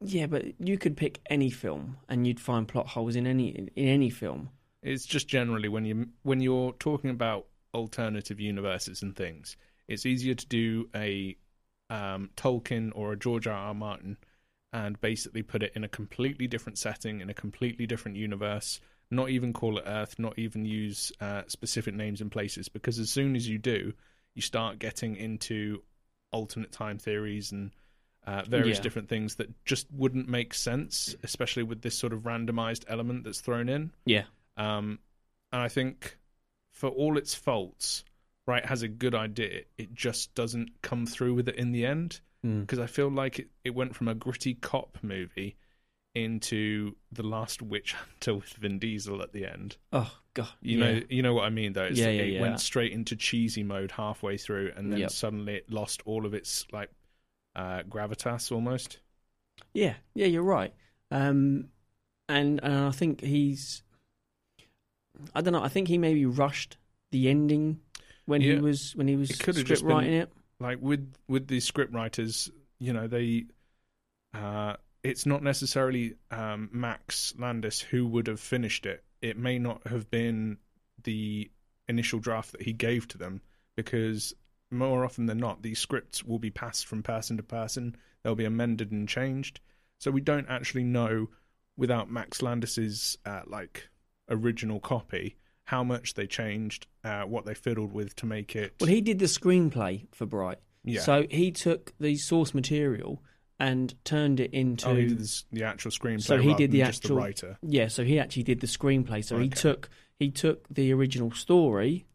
Yeah, 0.00 0.26
but 0.26 0.44
you 0.60 0.78
could 0.78 0.96
pick 0.96 1.20
any 1.30 1.50
film 1.50 1.96
and 2.08 2.26
you'd 2.26 2.40
find 2.40 2.68
plot 2.68 2.88
holes 2.88 3.16
in 3.16 3.26
any 3.26 3.48
in, 3.48 3.70
any 3.76 4.10
film. 4.10 4.50
It's 4.82 5.06
just 5.06 5.28
generally 5.28 5.68
when 5.68 5.84
you 5.84 6.08
when 6.22 6.40
you're 6.40 6.72
talking 6.72 7.10
about 7.10 7.46
alternative 7.72 8.38
universes 8.40 9.02
and 9.02 9.16
things, 9.16 9.56
it's 9.88 10.06
easier 10.06 10.34
to 10.34 10.46
do 10.46 10.88
a 10.94 11.36
um, 11.90 12.30
Tolkien 12.36 12.92
or 12.94 13.12
a 13.12 13.18
George 13.18 13.46
R. 13.46 13.54
R. 13.54 13.74
Martin 13.74 14.16
and 14.72 15.00
basically 15.00 15.42
put 15.42 15.62
it 15.62 15.72
in 15.76 15.84
a 15.84 15.88
completely 15.88 16.48
different 16.48 16.78
setting 16.78 17.20
in 17.20 17.30
a 17.30 17.34
completely 17.34 17.86
different 17.86 18.16
universe. 18.16 18.80
Not 19.10 19.30
even 19.30 19.52
call 19.52 19.78
it 19.78 19.84
Earth, 19.86 20.18
not 20.18 20.38
even 20.38 20.64
use 20.64 21.12
uh, 21.20 21.42
specific 21.46 21.94
names 21.94 22.20
and 22.20 22.30
places, 22.30 22.68
because 22.68 22.98
as 22.98 23.10
soon 23.10 23.36
as 23.36 23.48
you 23.48 23.58
do, 23.58 23.92
you 24.34 24.42
start 24.42 24.80
getting 24.80 25.14
into 25.14 25.82
alternate 26.32 26.72
time 26.72 26.98
theories 26.98 27.52
and 27.52 27.70
uh, 28.26 28.42
various 28.48 28.78
Yeah. 28.78 28.82
different 28.82 29.08
things 29.08 29.34
that 29.36 29.48
just 29.64 29.86
wouldn't 29.92 30.28
make 30.28 30.54
sense, 30.54 31.14
especially 31.22 31.62
with 31.62 31.82
this 31.82 31.96
sort 31.96 32.12
of 32.12 32.20
randomized 32.22 32.84
element 32.88 33.24
that's 33.24 33.40
thrown 33.40 33.68
in. 33.68 33.92
Yeah. 34.06 34.24
Um, 34.56 34.98
and 35.52 35.60
I 35.62 35.68
think 35.68 36.18
for 36.72 36.88
all 36.88 37.18
its 37.18 37.34
faults, 37.34 38.04
Bright 38.46 38.66
has 38.66 38.82
a 38.82 38.88
good 38.88 39.14
idea. 39.14 39.62
It 39.78 39.94
just 39.94 40.34
doesn't 40.34 40.70
come 40.82 41.06
through 41.06 41.34
with 41.34 41.48
it 41.48 41.56
in 41.56 41.72
the 41.72 41.86
end 41.86 42.20
Mm. 42.44 42.60
because 42.60 42.78
I 42.78 42.86
feel 42.86 43.08
like 43.10 43.38
it, 43.38 43.48
it 43.64 43.74
went 43.74 43.96
from 43.96 44.06
a 44.08 44.14
gritty 44.14 44.52
cop 44.54 44.98
movie 45.02 45.56
into 46.14 46.94
the 47.12 47.22
Last 47.22 47.60
Witch 47.62 47.92
Hunter 47.94 48.34
with 48.36 48.52
Vin 48.54 48.78
Diesel 48.78 49.22
at 49.22 49.32
the 49.32 49.46
end. 49.46 49.76
Oh 49.92 50.12
god. 50.34 50.48
You 50.60 50.78
yeah. 50.78 50.92
know, 50.92 51.00
you 51.08 51.22
know 51.22 51.34
what 51.34 51.44
I 51.44 51.50
mean, 51.50 51.72
though. 51.72 51.84
It's, 51.84 51.98
Yeah, 51.98 52.10
yeah, 52.10 52.22
it 52.22 52.32
yeah. 52.34 52.40
went 52.40 52.60
straight 52.60 52.92
into 52.92 53.16
cheesy 53.16 53.62
mode 53.62 53.90
halfway 53.90 54.36
through, 54.36 54.72
and 54.76 54.92
then 54.92 55.00
Yep. 55.00 55.10
suddenly 55.10 55.54
it 55.56 55.70
lost 55.70 56.02
all 56.04 56.24
of 56.26 56.34
its 56.34 56.66
like 56.72 56.90
uh, 57.56 57.82
gravitas 57.88 58.50
almost. 58.52 58.98
Yeah, 59.72 59.94
yeah, 60.14 60.26
you're 60.26 60.42
right. 60.42 60.72
Um, 61.10 61.68
and 62.28 62.60
and 62.62 62.74
I 62.86 62.90
think 62.90 63.20
he's, 63.20 63.82
I 65.34 65.40
don't 65.40 65.52
know. 65.52 65.62
I 65.62 65.68
think 65.68 65.88
he 65.88 65.98
maybe 65.98 66.26
rushed 66.26 66.76
the 67.12 67.28
ending 67.28 67.80
when 68.26 68.40
he 68.40 68.54
was 68.56 68.94
when 68.96 69.06
he 69.08 69.16
was 69.16 69.30
It 69.30 69.36
script 69.36 69.64
just 69.64 69.82
been- 69.82 69.96
writing 69.96 70.14
it. 70.14 70.32
like 70.60 70.78
with 70.80 71.12
with 71.28 71.46
the 71.46 71.60
script 71.60 71.92
writers, 71.94 72.50
you 72.78 72.92
know, 72.92 73.06
they 73.06 73.44
uh 74.34 74.74
it's 75.02 75.26
not 75.26 75.42
necessarily 75.42 76.14
um 76.30 76.68
Max 76.72 77.34
Landis 77.38 77.80
who 77.80 78.06
would 78.08 78.26
have 78.26 78.40
finished 78.40 78.86
it. 78.86 79.04
It 79.22 79.36
may 79.36 79.58
not 79.58 79.86
have 79.86 80.10
been 80.10 80.58
the 81.04 81.50
initial 81.88 82.18
draft 82.18 82.52
that 82.52 82.62
he 82.62 82.72
gave 82.72 83.06
to 83.08 83.18
them 83.18 83.42
because 83.76 84.34
more 84.74 85.04
often 85.04 85.26
than 85.26 85.38
not 85.38 85.62
these 85.62 85.78
scripts 85.78 86.24
will 86.24 86.38
be 86.38 86.50
passed 86.50 86.86
from 86.86 87.02
person 87.02 87.36
to 87.36 87.42
person. 87.42 87.96
They'll 88.22 88.34
be 88.34 88.44
amended 88.44 88.92
and 88.92 89.08
changed. 89.08 89.60
So 89.98 90.10
we 90.10 90.20
don't 90.20 90.48
actually 90.48 90.84
know 90.84 91.28
without 91.76 92.10
Max 92.10 92.42
Landis's 92.42 93.18
uh, 93.24 93.42
like 93.46 93.88
original 94.28 94.80
copy 94.80 95.36
how 95.64 95.82
much 95.82 96.14
they 96.14 96.26
changed, 96.26 96.86
uh, 97.04 97.22
what 97.22 97.46
they 97.46 97.54
fiddled 97.54 97.92
with 97.92 98.14
to 98.16 98.26
make 98.26 98.54
it. 98.54 98.74
Well, 98.80 98.90
he 98.90 99.00
did 99.00 99.18
the 99.18 99.24
screenplay 99.26 100.06
for 100.12 100.26
Bright. 100.26 100.58
yeah. 100.84 101.00
So 101.00 101.26
he 101.30 101.50
took 101.50 101.94
the 101.98 102.16
source 102.16 102.52
material 102.52 103.22
and 103.58 103.94
turned 104.04 104.40
it 104.40 104.52
into. 104.52 104.88
Oh, 104.88 104.94
he 104.94 105.06
did 105.06 105.20
this, 105.20 105.44
the 105.52 105.64
actual 105.64 105.90
screenplay. 105.90 106.22
So 106.22 106.38
he 106.38 106.52
did 106.54 106.70
the 106.70 106.82
actual- 106.82 107.16
the 107.16 107.22
writer. 107.22 107.58
Yeah, 107.62 107.88
so 107.88 108.04
he 108.04 108.18
actually 108.18 108.42
did 108.42 108.60
the 108.60 108.66
screenplay. 108.66 109.24
So 109.24 109.38
he 109.38 109.48
took 109.48 109.88
he 110.18 110.30
took 110.30 110.66
the 110.68 110.92
original 110.92 111.30
story 111.30 112.06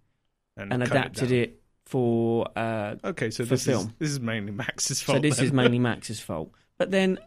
and 0.55 0.71
cut 0.71 0.81
adapted 0.83 1.31
it, 1.31 1.58
for. 1.89 2.47
Uh, 2.55 2.95
Okay, 3.03 3.29
so 3.31 3.43
for 3.43 3.49
this 3.51 3.65
film. 3.65 3.87
is 3.87 3.93
this 3.99 4.09
is 4.11 4.19
mainly 4.19 4.51
Max's 4.51 5.01
fault. 5.01 5.17
so 5.17 5.21
this 5.21 5.37
then. 5.37 5.45
is 5.45 5.53
mainly 5.53 5.79
Max's 5.89 6.19
fault. 6.19 6.51
But 6.77 6.91
then 6.91 7.17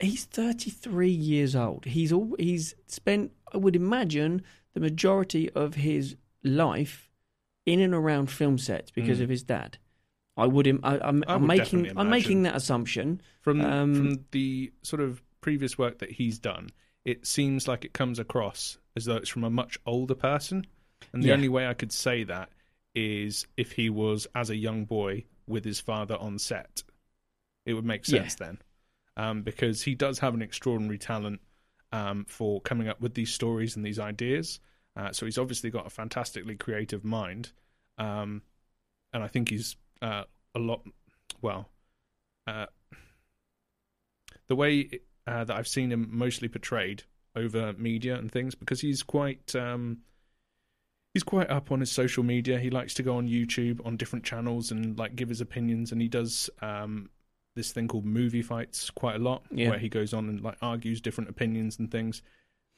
he's 0.00 0.24
33 0.24 1.10
years 1.10 1.54
old. 1.56 1.84
He's 1.84 2.12
all 2.12 2.34
he's 2.38 2.74
spent. 2.86 3.32
I 3.52 3.58
would 3.58 3.76
imagine 3.76 4.42
the 4.74 4.80
majority 4.80 5.50
of 5.50 5.74
his 5.74 6.16
life 6.42 7.10
in 7.66 7.80
and 7.80 7.94
around 7.94 8.30
film 8.30 8.58
sets 8.58 8.90
because 8.90 9.18
Mm. 9.18 9.22
of 9.24 9.28
his 9.28 9.42
dad. 9.42 9.78
I 10.36 10.46
would. 10.46 10.66
im- 10.66 10.80
I, 10.82 10.98
I'm, 10.98 11.22
I 11.26 11.34
I'm 11.34 11.42
would 11.42 11.48
making. 11.48 11.92
I'm 11.98 12.08
making 12.08 12.42
that 12.44 12.56
assumption. 12.56 13.20
from 13.42 13.60
um, 13.60 13.94
from 13.94 14.24
the 14.30 14.72
sort 14.82 15.02
of 15.02 15.22
previous 15.40 15.76
work 15.76 15.98
that 15.98 16.10
he's 16.10 16.38
done. 16.38 16.70
It 17.04 17.26
seems 17.26 17.66
like 17.68 17.84
it 17.84 17.92
comes 17.92 18.18
across 18.20 18.78
as 18.96 19.04
though 19.06 19.16
it's 19.16 19.28
from 19.28 19.44
a 19.44 19.50
much 19.50 19.76
older 19.84 20.14
person, 20.14 20.66
and 21.12 21.22
the 21.22 21.28
Yeah. 21.28 21.34
only 21.34 21.48
way 21.50 21.66
I 21.66 21.74
could 21.74 21.92
say 21.92 22.24
that 22.24 22.48
is 22.94 23.46
if 23.56 23.72
he 23.72 23.90
was 23.90 24.26
as 24.34 24.50
a 24.50 24.56
young 24.56 24.84
boy 24.84 25.24
with 25.46 25.64
his 25.64 25.80
father 25.80 26.16
on 26.16 26.38
set. 26.38 26.82
It 27.64 27.74
would 27.74 27.84
make 27.84 28.06
Yeah. 28.06 28.20
sense 28.20 28.34
then, 28.34 28.58
um, 29.16 29.42
because 29.42 29.82
he 29.82 29.94
does 29.94 30.18
have 30.18 30.34
an 30.34 30.42
extraordinary 30.42 30.98
talent 30.98 31.40
um, 31.92 32.24
for 32.24 32.60
coming 32.60 32.88
up 32.88 33.00
with 33.00 33.14
these 33.14 33.32
stories 33.32 33.76
and 33.76 33.84
these 33.84 33.98
ideas. 33.98 34.60
Uh, 34.96 35.12
so 35.12 35.26
he's 35.26 35.38
obviously 35.38 35.70
got 35.70 35.86
a 35.86 35.90
fantastically 35.90 36.56
creative 36.56 37.04
mind, 37.04 37.52
um, 37.98 38.42
and 39.12 39.22
I 39.22 39.28
think 39.28 39.50
he's 39.50 39.76
uh, 40.02 40.24
a 40.54 40.58
lot. 40.58 40.86
Well, 41.40 41.70
uh, 42.46 42.66
the 44.48 44.56
way 44.56 44.90
uh, 45.26 45.44
that 45.44 45.56
I've 45.56 45.68
seen 45.68 45.92
him 45.92 46.08
mostly 46.10 46.48
portrayed 46.48 47.04
over 47.34 47.72
media 47.74 48.16
and 48.16 48.30
things, 48.30 48.54
because 48.54 48.80
he's 48.80 49.02
quite 49.02 49.54
um, 49.54 49.98
he's 51.14 51.22
quite 51.22 51.50
up 51.50 51.70
on 51.70 51.80
his 51.80 51.90
social 51.90 52.22
media. 52.22 52.58
He 52.58 52.70
likes 52.70 52.94
to 52.94 53.02
go 53.02 53.16
on 53.16 53.28
YouTube 53.28 53.84
on 53.86 53.96
different 53.96 54.24
channels 54.24 54.70
and 54.70 54.98
like 54.98 55.16
give 55.16 55.28
his 55.28 55.40
opinions, 55.40 55.92
and 55.92 56.00
he 56.00 56.08
does 56.08 56.48
um, 56.60 57.10
this 57.56 57.72
thing 57.72 57.88
called 57.88 58.04
movie 58.06 58.42
fights 58.42 58.90
quite 58.90 59.16
a 59.16 59.18
lot, 59.18 59.42
Yeah. 59.50 59.70
where 59.70 59.78
he 59.78 59.88
goes 59.88 60.12
on 60.14 60.28
and 60.28 60.40
like 60.40 60.56
argues 60.62 61.00
different 61.00 61.30
opinions 61.30 61.78
and 61.78 61.90
things. 61.90 62.22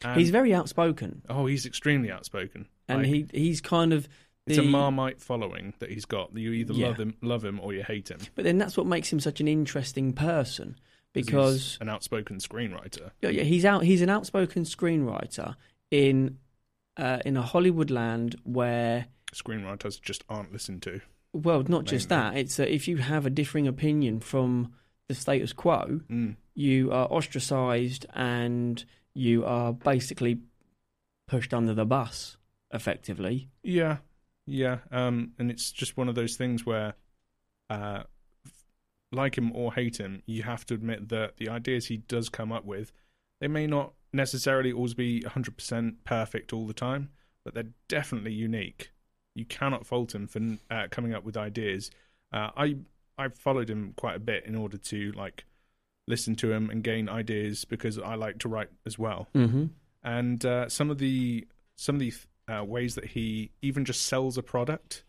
And, 0.05 0.18
he's 0.18 0.30
very 0.30 0.53
outspoken, 0.53 1.22
oh, 1.28 1.47
he's 1.47 1.64
extremely 1.66 2.11
outspoken, 2.11 2.66
and 2.89 3.03
Like, 3.03 3.07
he 3.07 3.26
he's 3.32 3.61
kind 3.61 3.93
of. 3.93 4.09
it's 4.47 4.59
a 4.59 4.62
marmite 4.62 5.20
following 5.20 5.72
that 5.78 5.91
he's 5.91 6.05
got. 6.05 6.37
You 6.37 6.53
either 6.53 6.74
Yeah. 6.74 6.89
love 6.89 6.99
him, 6.99 7.14
love 7.22 7.45
him, 7.45 7.61
or 7.61 7.72
you 7.72 7.82
hate 7.85 8.11
him. 8.11 8.18
But 8.35 8.45
then 8.45 8.59
that's 8.59 8.76
what 8.76 8.87
makes 8.87 9.11
him 9.12 9.20
such 9.20 9.41
an 9.41 9.47
interesting 9.49 10.12
person 10.12 10.76
because 11.12 11.62
he's 11.74 11.78
an 11.80 11.89
outspoken 11.89 12.39
screenwriter. 12.39 13.12
Yeah, 13.22 13.30
yeah, 13.30 13.45
he's 13.45 13.64
out. 13.64 13.85
He's 13.85 14.03
an 14.03 14.11
outspoken 14.11 14.64
screenwriter 14.64 15.55
in 15.93 16.39
uh, 16.97 17.18
in 17.24 17.36
a 17.36 17.42
Hollywood 17.42 17.90
land 17.90 18.36
where, 18.45 19.07
Screenwriters 19.34 20.01
just 20.01 20.24
aren't 20.28 20.53
listened 20.53 20.82
to. 20.82 21.01
well, 21.32 21.62
not 21.66 21.84
just 21.84 22.09
that. 22.11 22.36
It's 22.36 22.57
that 22.57 22.72
if 22.72 22.86
you 22.88 22.99
have 22.99 23.26
a 23.26 23.30
differing 23.30 23.66
opinion 23.66 24.20
from 24.20 24.72
the 25.09 25.14
status 25.14 25.53
quo, 25.53 26.01
Mm. 26.09 26.36
you 26.55 26.92
are 26.92 27.07
ostracized 27.07 28.07
and 28.14 28.84
you 29.14 29.45
are 29.45 29.72
basically 29.72 30.38
pushed 31.26 31.53
under 31.53 31.74
the 31.74 31.84
bus, 31.84 32.36
effectively. 32.72 33.49
Yeah, 33.62 33.99
yeah. 34.47 34.78
Um, 34.90 35.32
and 35.38 35.51
it's 35.51 35.72
just 35.72 35.97
one 35.97 36.09
of 36.09 36.14
those 36.14 36.36
things 36.36 36.64
where, 36.64 36.95
uh, 37.70 38.05
like 39.12 39.36
him 39.38 39.53
or 39.55 39.72
hate 39.74 39.97
him, 39.99 40.22
you 40.26 40.42
have 40.42 40.64
to 40.66 40.74
admit 40.74 41.09
that 41.09 41.36
the 41.36 41.49
ideas 41.49 41.86
he 41.86 41.99
does 41.99 42.28
come 42.28 42.53
up 42.53 42.64
with, 42.64 42.92
they 43.40 43.49
may 43.49 43.66
not 43.66 43.92
necessarily 44.14 44.72
always 44.72 44.94
be 44.94 45.20
100% 45.20 45.96
perfect 46.04 46.52
all 46.52 46.66
the 46.66 46.72
time, 46.74 47.10
but 47.44 47.54
they're 47.54 47.72
definitely 47.88 48.32
unique. 48.32 48.90
You 49.34 49.44
cannot 49.44 49.84
fault 49.86 50.14
him 50.14 50.26
for 50.28 50.40
uh, 50.70 50.86
coming 50.90 51.12
up 51.12 51.24
with 51.24 51.36
ideas. 51.36 51.90
Uh, 52.32 52.50
I 52.56 52.76
I 53.18 53.28
followed 53.28 53.68
him 53.70 53.92
quite 53.96 54.16
a 54.16 54.20
bit 54.20 54.44
in 54.46 54.56
order 54.56 54.76
to 54.76 55.12
like 55.12 55.44
listen 56.08 56.34
to 56.36 56.52
him 56.52 56.70
and 56.70 56.82
gain 56.82 57.08
ideas 57.08 57.64
because 57.64 57.98
I 57.98 58.14
like 58.14 58.38
to 58.40 58.48
write 58.48 58.68
as 58.84 58.98
well 58.98 59.28
Mm-hmm. 59.34 59.66
and 60.02 60.44
uh, 60.44 60.68
some 60.68 60.90
of 60.90 60.98
the 60.98 61.46
some 61.76 61.94
of 61.96 62.00
the 62.00 62.12
uh, 62.48 62.64
ways 62.64 62.94
that 62.96 63.06
he 63.06 63.50
even 63.62 63.84
just 63.84 64.02
sells 64.06 64.36
a 64.36 64.42
product, 64.42 65.04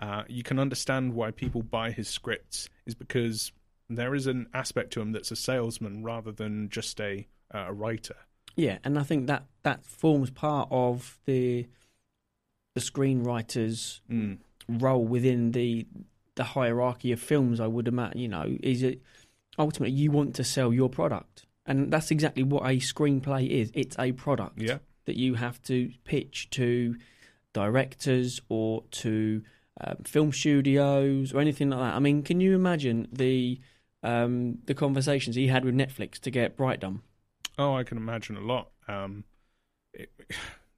uh, 0.00 0.24
you 0.28 0.42
can 0.42 0.58
understand 0.58 1.14
why 1.14 1.30
people 1.30 1.62
buy 1.62 1.90
his 1.92 2.08
scripts 2.08 2.68
is 2.86 2.94
because 2.94 3.52
there 3.88 4.14
is 4.14 4.26
an 4.26 4.48
aspect 4.52 4.92
to 4.92 5.00
him 5.00 5.12
that's 5.12 5.30
a 5.30 5.36
salesman 5.36 6.02
rather 6.02 6.32
than 6.32 6.68
just 6.68 7.00
a 7.00 7.26
uh, 7.54 7.66
a 7.68 7.72
writer. 7.72 8.16
Yeah, 8.56 8.78
and 8.84 8.98
I 8.98 9.02
think 9.02 9.26
that 9.26 9.44
that 9.62 9.84
forms 9.84 10.30
part 10.30 10.68
of 10.70 11.18
the 11.26 11.66
the 12.74 12.80
screenwriter's 12.80 14.00
Mm. 14.10 14.38
role 14.68 15.04
within 15.04 15.52
the 15.52 15.86
the 16.34 16.44
hierarchy 16.44 17.12
of 17.12 17.20
films. 17.20 17.60
I 17.60 17.66
would 17.66 17.88
imagine, 17.88 18.20
you 18.20 18.28
know, 18.28 18.56
is 18.62 18.82
it 18.82 19.00
ultimately 19.58 19.96
you 19.96 20.10
want 20.10 20.34
to 20.36 20.44
sell 20.44 20.72
your 20.72 20.88
product, 20.90 21.46
and 21.64 21.90
that's 21.92 22.10
exactly 22.10 22.42
what 22.42 22.62
a 22.64 22.76
screenplay 22.78 23.48
is. 23.48 23.70
It's 23.74 23.98
a 23.98 24.12
product 24.12 24.60
Yeah. 24.60 24.78
that 25.06 25.16
you 25.16 25.34
have 25.34 25.62
to 25.62 25.92
pitch 26.04 26.50
to 26.50 26.96
directors 27.52 28.40
or 28.50 28.84
to 28.90 29.42
um, 29.80 29.96
film 30.04 30.32
studios 30.32 31.32
or 31.32 31.40
anything 31.40 31.70
like 31.70 31.80
that. 31.80 31.94
I 31.94 31.98
mean, 31.98 32.22
can 32.22 32.40
you 32.40 32.54
imagine 32.54 33.08
the 33.12 33.60
um, 34.02 34.58
the 34.66 34.74
conversations 34.74 35.36
he 35.36 35.48
had 35.48 35.64
with 35.64 35.74
Netflix 35.74 36.18
to 36.20 36.30
get 36.30 36.56
Bright 36.56 36.80
done? 36.80 37.00
Oh, 37.58 37.74
I 37.74 37.84
can 37.84 37.96
imagine 37.96 38.36
a 38.36 38.40
lot. 38.40 38.70
Um, 38.88 39.24
it, 39.92 40.10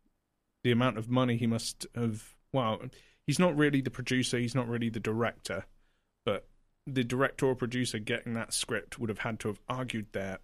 the 0.65 0.73
amount 0.73 0.99
of 0.99 1.09
money 1.09 1.37
he 1.37 1.47
must 1.47 1.87
have. 1.95 2.35
Well, 2.53 2.81
he's 3.27 3.39
not 3.39 3.57
really 3.57 3.81
the 3.81 3.91
producer. 3.91 4.39
He's 4.39 4.55
not 4.55 4.69
really 4.69 4.89
the 4.89 5.01
director, 5.01 5.67
but 6.25 6.47
the 6.87 7.05
director 7.05 7.47
or 7.47 7.55
producer 7.55 7.99
getting 7.99 8.35
that 8.35 8.55
script 8.55 8.99
would 8.99 9.11
have 9.11 9.19
had 9.19 9.39
to 9.41 9.49
have 9.49 9.61
argued 9.69 10.07
their 10.13 10.39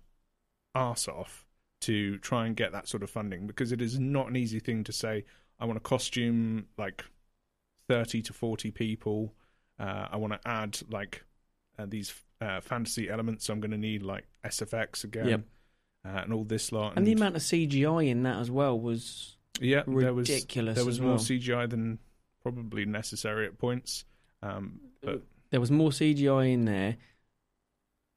arse 0.75 1.09
off 1.09 1.47
to 1.81 2.19
try 2.19 2.47
and 2.47 2.57
get 2.57 2.73
that 2.73 2.89
sort 2.89 3.03
of 3.03 3.11
funding 3.11 3.47
because 3.47 3.73
it 3.73 3.81
is 3.81 3.99
not 3.99 4.29
an 4.29 4.37
easy 4.37 4.59
thing 4.59 4.85
to 4.85 4.93
say. 4.93 5.25
I 5.59 5.67
want 5.67 5.77
to 5.77 5.89
costume 5.89 6.67
like 6.77 7.05
thirty 7.89 8.23
to 8.23 8.33
forty 8.33 8.71
people. 8.71 9.35
Uh, 9.79 10.09
I 10.11 10.17
want 10.17 10.33
to 10.33 10.49
add 10.49 10.79
like 10.91 11.25
uh, 11.79 11.87
these 11.89 12.15
uh, 12.41 12.61
fantasy 12.61 13.09
elements. 13.09 13.47
So 13.47 13.53
I'm 13.53 13.61
going 13.61 13.71
to 13.71 13.79
need 13.79 14.03
like 14.03 14.27
SFX 14.45 15.05
again. 15.05 15.29
Yep. 15.29 15.41
Uh, 16.05 16.21
and 16.23 16.33
all 16.35 16.45
this 16.45 16.71
lot, 16.71 16.93
And 16.97 17.07
the 17.07 17.13
amount 17.13 17.35
of 17.37 17.43
CGI 17.43 18.09
in 18.09 18.25
that 18.25 18.37
as 18.39 18.51
well 18.51 18.79
was 18.79 19.37
yeah, 19.61 19.83
there 19.87 20.13
was 20.13 20.29
ridiculous 20.29 20.75
there 20.77 20.85
was 20.85 21.01
more 21.01 21.13
well. 21.13 21.19
CGI 21.19 21.69
than 21.71 21.99
probably 22.43 22.85
necessary 22.85 23.47
at 23.47 23.57
points. 23.57 24.05
Um, 24.43 24.81
but 25.03 25.23
there 25.51 25.61
was 25.61 25.71
more 25.71 25.91
CGI 25.91 26.53
in 26.53 26.67
there 26.67 26.97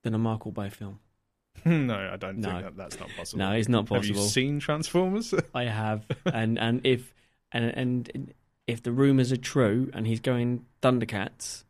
than 0.03 0.13
a 0.13 0.17
Michael 0.17 0.51
Bay 0.51 0.69
film. 0.69 0.99
no, 1.65 1.95
I 2.11 2.17
don't 2.17 2.39
No. 2.39 2.49
think 2.49 2.63
that 2.63 2.75
that's 2.77 2.99
not 2.99 3.09
possible. 3.15 3.39
No, 3.39 3.51
it's 3.53 3.69
not 3.69 3.85
possible. 3.85 4.15
Have 4.15 4.23
you 4.23 4.29
seen 4.29 4.59
Transformers? 4.59 5.33
I 5.55 5.63
have, 5.63 6.05
and 6.25 6.59
and 6.59 6.81
if 6.85 7.13
and 7.53 7.65
and 7.75 8.33
if 8.67 8.83
the 8.83 8.91
rumors 8.91 9.31
are 9.31 9.38
true, 9.38 9.89
and 9.93 10.05
he's 10.05 10.19
going 10.19 10.65
Thundercats 10.81 11.63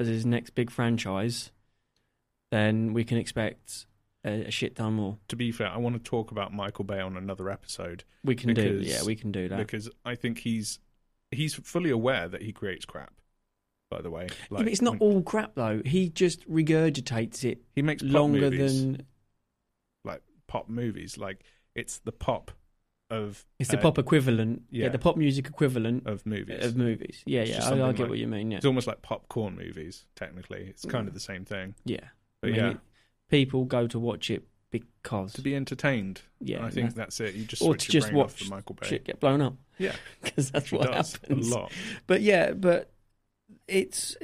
as 0.00 0.08
his 0.08 0.26
next 0.26 0.56
big 0.56 0.68
franchise, 0.70 1.52
then 2.50 2.92
we 2.92 3.04
can 3.04 3.18
expect 3.18 3.86
a, 4.24 4.44
a 4.46 4.50
shit 4.50 4.76
ton 4.76 4.94
more. 4.94 5.18
to 5.28 5.36
be 5.36 5.50
fair, 5.52 5.68
I 5.68 5.78
want 5.78 5.94
to 5.96 6.02
talk 6.10 6.30
about 6.30 6.52
Michael 6.52 6.84
Bay 6.84 7.00
on 7.00 7.16
another 7.16 7.48
episode 7.50 8.04
We 8.24 8.34
can 8.34 8.52
do, 8.54 8.80
yeah, 8.82 9.02
we 9.04 9.16
can 9.16 9.32
do 9.32 9.48
that. 9.48 9.58
because 9.58 9.88
I 10.04 10.14
think 10.14 10.38
he's 10.40 10.78
he's 11.30 11.54
fully 11.54 11.90
aware 11.90 12.28
that 12.28 12.42
he 12.42 12.52
creates 12.52 12.84
crap. 12.84 13.12
By 13.90 14.00
the 14.02 14.10
way, 14.10 14.28
Yeah, 14.30 14.58
but 14.58 14.68
it's 14.68 14.82
not 14.82 14.98
all 15.00 15.20
crap 15.22 15.54
though. 15.56 15.82
He 15.84 16.08
just 16.10 16.48
regurgitates 16.48 17.44
it 17.44 17.58
he 17.74 17.82
makes 17.82 18.02
longer 18.04 18.38
movies, 18.50 18.80
than 18.82 19.02
like 20.04 20.22
pop 20.46 20.68
movies. 20.68 21.18
Like 21.18 21.42
it's 21.74 21.98
the 21.98 22.12
pop 22.12 22.52
of 23.10 23.44
it's 23.58 23.70
the 23.70 23.78
uh, 23.78 23.82
pop 23.82 23.98
equivalent. 23.98 24.62
Yeah. 24.70 24.84
yeah. 24.84 24.88
the 24.90 24.98
pop 25.00 25.16
music 25.16 25.48
equivalent 25.48 26.06
of 26.06 26.24
movies. 26.24 26.64
of 26.64 26.76
movies. 26.76 27.22
Yeah, 27.26 27.40
It's 27.40 27.50
yeah, 27.50 27.64
I, 27.68 27.72
I 27.88 27.92
get 27.92 28.02
like- 28.02 28.10
what 28.10 28.18
you 28.18 28.28
mean. 28.28 28.52
Yeah, 28.52 28.58
It's 28.58 28.66
almost 28.66 28.86
like 28.86 29.02
popcorn 29.02 29.56
movies. 29.56 30.06
Technically, 30.14 30.66
it's 30.68 30.84
kind 30.84 31.08
of 31.08 31.14
the 31.14 31.18
same 31.20 31.44
thing. 31.44 31.74
yeah. 31.84 31.98
But 32.42 32.50
I 32.50 32.52
mean, 32.52 32.60
yeah, 32.60 32.70
it- 32.70 32.78
people 33.30 33.64
go 33.64 33.86
to 33.86 33.98
watch 33.98 34.30
it 34.30 34.44
because 34.70 35.32
to 35.34 35.42
be 35.42 35.54
entertained. 35.54 36.22
yeah, 36.40 36.64
I 36.64 36.70
think 36.70 36.94
that's 36.94 37.20
it. 37.20 37.34
You 37.34 37.44
just 37.44 37.62
or 37.62 37.74
to 37.76 37.92
just 37.92 38.12
watch 38.12 38.44
for 38.44 38.50
Michael 38.54 38.76
Bay. 38.80 38.86
shit 38.88 39.04
get 39.04 39.20
blown 39.20 39.40
up. 39.40 39.54
Yeah, 39.78 39.94
because 40.22 40.50
that's 40.50 40.70
what 40.70 40.92
happens. 40.92 41.50
a 41.50 41.54
lot. 41.54 41.72
But 42.06 42.20
yeah, 42.22 42.52
but 42.52 42.90
it's 43.66 44.16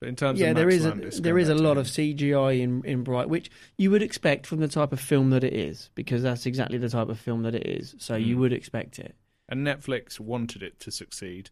But 0.00 0.08
in 0.08 0.16
terms 0.16 0.40
yeah, 0.40 0.50
of 0.50 0.56
there 0.56 0.68
is 0.68 0.84
a, 0.84 0.88
Landis, 0.90 1.20
there 1.20 1.38
is 1.38 1.48
a 1.48 1.54
lot 1.54 1.76
of 1.78 1.86
CGI 1.86 2.60
in 2.60 2.82
in 2.84 3.02
Bright, 3.04 3.28
which 3.28 3.50
you 3.78 3.90
would 3.90 4.02
expect 4.02 4.46
from 4.46 4.60
the 4.60 4.68
type 4.68 4.92
of 4.92 5.00
film 5.00 5.30
that 5.30 5.44
it 5.44 5.52
is, 5.54 5.90
because 5.94 6.22
that's 6.22 6.46
exactly 6.46 6.78
the 6.78 6.88
type 6.88 7.08
of 7.08 7.18
film 7.20 7.42
that 7.42 7.54
it 7.54 7.66
is. 7.66 7.94
So 7.98 8.16
you 8.16 8.36
Mm. 8.36 8.40
would 8.40 8.52
expect 8.52 8.98
it. 8.98 9.14
and 9.48 9.66
Netflix 9.66 10.18
wanted 10.18 10.62
it 10.62 10.80
to 10.80 10.90
succeed 10.90 11.50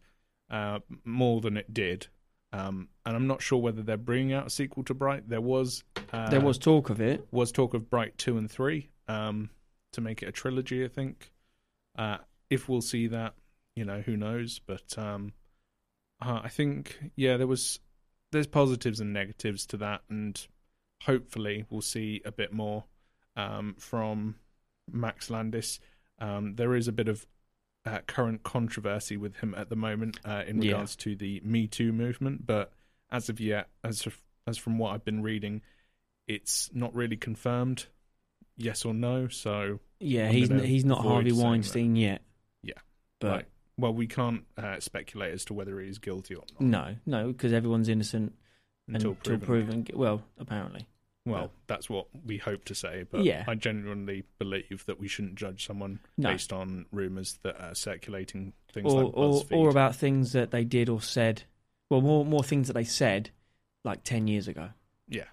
uh, 0.49 0.79
more 1.05 1.41
than 1.41 1.55
it 1.57 1.73
did. 1.73 2.07
Um, 2.53 2.87
and 3.03 3.15
I'm 3.15 3.25
not 3.25 3.41
sure 3.41 3.59
whether 3.59 3.81
they're 3.81 3.97
bringing 3.97 4.31
out 4.31 4.45
a 4.47 4.49
sequel 4.49 4.83
to 4.83 4.93
Bright. 4.93 5.27
There 5.27 5.41
was 5.41 5.83
uh, 6.13 6.29
there 6.29 6.39
was 6.39 6.59
talk 6.59 6.91
of 6.91 7.01
it. 7.01 7.27
was 7.31 7.51
talk 7.51 7.73
of 7.73 7.89
Bright 7.89 8.17
two 8.17 8.37
and 8.37 8.49
three 8.49 8.89
um, 9.07 9.49
to 9.93 10.01
make 10.01 10.21
it 10.21 10.29
a 10.29 10.31
trilogy. 10.31 10.85
I 10.85 10.87
think 10.87 11.31
uh, 11.97 12.17
if 12.51 12.69
we'll 12.69 12.81
see 12.81 13.07
that, 13.07 13.33
you 13.75 13.85
know, 13.85 14.01
who 14.01 14.15
knows? 14.15 14.59
But 14.59 14.97
um, 14.97 15.33
uh, 16.21 16.41
I 16.43 16.49
think 16.49 17.11
yeah, 17.15 17.37
there 17.37 17.47
was 17.47 17.79
there's 18.31 18.47
positives 18.47 18.99
and 18.99 19.13
negatives 19.13 19.65
to 19.67 19.77
that, 19.77 20.01
and 20.09 20.39
hopefully 21.01 21.65
we'll 21.71 21.81
see 21.81 22.21
a 22.23 22.31
bit 22.31 22.53
more 22.53 22.83
um, 23.35 23.75
from 23.79 24.35
Max 24.91 25.31
Landis. 25.31 25.79
Um, 26.19 26.55
there 26.55 26.75
is 26.75 26.87
a 26.87 26.91
bit 26.91 27.07
of 27.07 27.25
uh, 27.85 27.99
current 28.07 28.43
controversy 28.43 29.17
with 29.17 29.35
him 29.37 29.53
at 29.55 29.69
the 29.69 29.75
moment 29.75 30.19
uh, 30.25 30.43
in 30.47 30.61
Yeah. 30.61 30.71
regards 30.71 30.95
to 30.97 31.15
the 31.15 31.41
Me 31.43 31.67
Too 31.67 31.91
movement, 31.91 32.45
but 32.45 32.71
as 33.11 33.29
of 33.29 33.39
yet, 33.39 33.69
as 33.83 34.05
of, 34.05 34.21
as 34.47 34.57
from 34.57 34.77
what 34.77 34.93
I've 34.93 35.05
been 35.05 35.21
reading, 35.21 35.61
it's 36.27 36.69
not 36.73 36.95
really 36.95 37.17
confirmed, 37.17 37.85
yes 38.57 38.85
or 38.85 38.93
no. 38.93 39.27
So, 39.27 39.79
Yeah, 39.99 40.27
I'm 40.27 40.33
he's 40.33 40.49
gonna 40.49 40.65
he's 40.65 40.85
not 40.85 41.01
Harvey 41.01 41.29
saying 41.29 41.39
that. 41.39 41.45
Weinstein 41.45 41.95
yet. 41.95 42.21
Yeah. 42.61 42.73
but 43.19 43.31
like, 43.31 43.45
well, 43.77 43.93
we 43.93 44.07
can't 44.07 44.43
uh, 44.57 44.79
speculate 44.79 45.33
as 45.33 45.45
to 45.45 45.53
whether 45.53 45.79
he's 45.79 45.97
guilty 45.97 46.35
or 46.35 46.43
not 46.59 46.61
no, 46.61 46.95
no, 47.05 47.27
because 47.31 47.51
everyone's 47.53 47.89
innocent 47.89 48.33
until, 48.87 49.11
until 49.11 49.37
proven. 49.39 49.83
proven. 49.83 49.87
Well, 49.99 50.21
apparently, 50.39 50.85
Well, 51.25 51.51
that's 51.67 51.89
what 51.89 52.07
we 52.25 52.37
hope 52.37 52.65
to 52.65 52.75
say, 52.75 53.05
but 53.09 53.23
Yeah. 53.23 53.45
I 53.47 53.55
genuinely 53.55 54.23
believe 54.39 54.83
that 54.87 54.99
we 54.99 55.07
shouldn't 55.07 55.35
judge 55.35 55.65
someone 55.65 55.99
No. 56.17 56.31
based 56.31 56.51
on 56.51 56.85
rumors 56.91 57.39
that 57.43 57.59
are 57.61 57.75
circulating 57.75 58.53
things 58.73 58.91
or 58.93 59.03
like 59.05 59.13
or, 59.15 59.43
or 59.51 59.69
about 59.69 59.95
things 59.95 60.33
that 60.33 60.51
they 60.51 60.65
did 60.65 60.89
or 60.89 61.01
said. 61.01 61.43
Well, 61.89 62.01
more 62.01 62.25
more 62.25 62.43
things 62.43 62.67
that 62.67 62.73
they 62.73 62.83
said 62.83 63.29
like 63.85 64.03
ten 64.03 64.27
years 64.27 64.47
ago. 64.49 64.69
Yeah. 65.07 65.27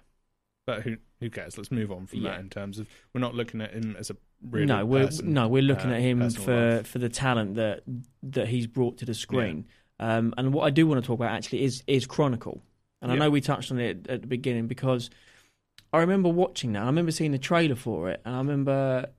But 0.65 0.83
who 0.83 0.97
who 1.19 1.29
cares? 1.29 1.57
Let's 1.57 1.71
move 1.71 1.91
on 1.91 2.07
from 2.07 2.19
Yeah. 2.21 2.31
that 2.31 2.39
in 2.39 2.49
terms 2.49 2.79
of 2.79 2.87
we're 3.13 3.19
not 3.21 3.35
looking 3.35 3.59
at 3.59 3.73
him 3.73 3.95
as 3.99 4.09
a 4.09 4.15
really 4.41 4.67
no, 4.67 4.85
we're 4.85 5.07
person, 5.07 5.33
no, 5.33 5.47
we're 5.49 5.61
looking 5.61 5.91
uh, 5.91 5.95
at 5.95 6.01
him 6.01 6.29
for 6.29 6.77
life. 6.77 6.87
for 6.87 6.99
the 6.99 7.09
talent 7.09 7.55
that 7.55 7.83
that 8.23 8.47
he's 8.47 8.65
brought 8.65 8.97
to 8.99 9.05
the 9.05 9.13
screen. 9.13 9.65
Um, 9.99 10.33
and 10.37 10.53
what 10.53 10.63
I 10.63 10.69
do 10.69 10.87
want 10.87 11.03
to 11.03 11.05
talk 11.05 11.19
about 11.19 11.31
actually 11.31 11.63
is 11.63 11.83
is 11.85 12.05
Chronicle. 12.07 12.63
And 13.01 13.11
I 13.11 13.15
know 13.15 13.29
we 13.29 13.41
touched 13.41 13.71
on 13.71 13.79
it 13.79 14.07
at 14.07 14.21
the 14.21 14.27
beginning 14.27 14.67
because 14.67 15.09
I 15.93 15.99
remember 15.99 16.29
watching 16.29 16.73
that. 16.73 16.83
I 16.83 16.85
remember 16.85 17.11
seeing 17.11 17.31
the 17.31 17.37
trailer 17.37 17.75
for 17.75 18.09
it, 18.09 18.21
and 18.25 18.35
I 18.35 18.37
remember 18.37 19.09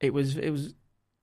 it 0.00 0.12
was 0.14 0.36
it 0.36 0.50
was 0.50 0.74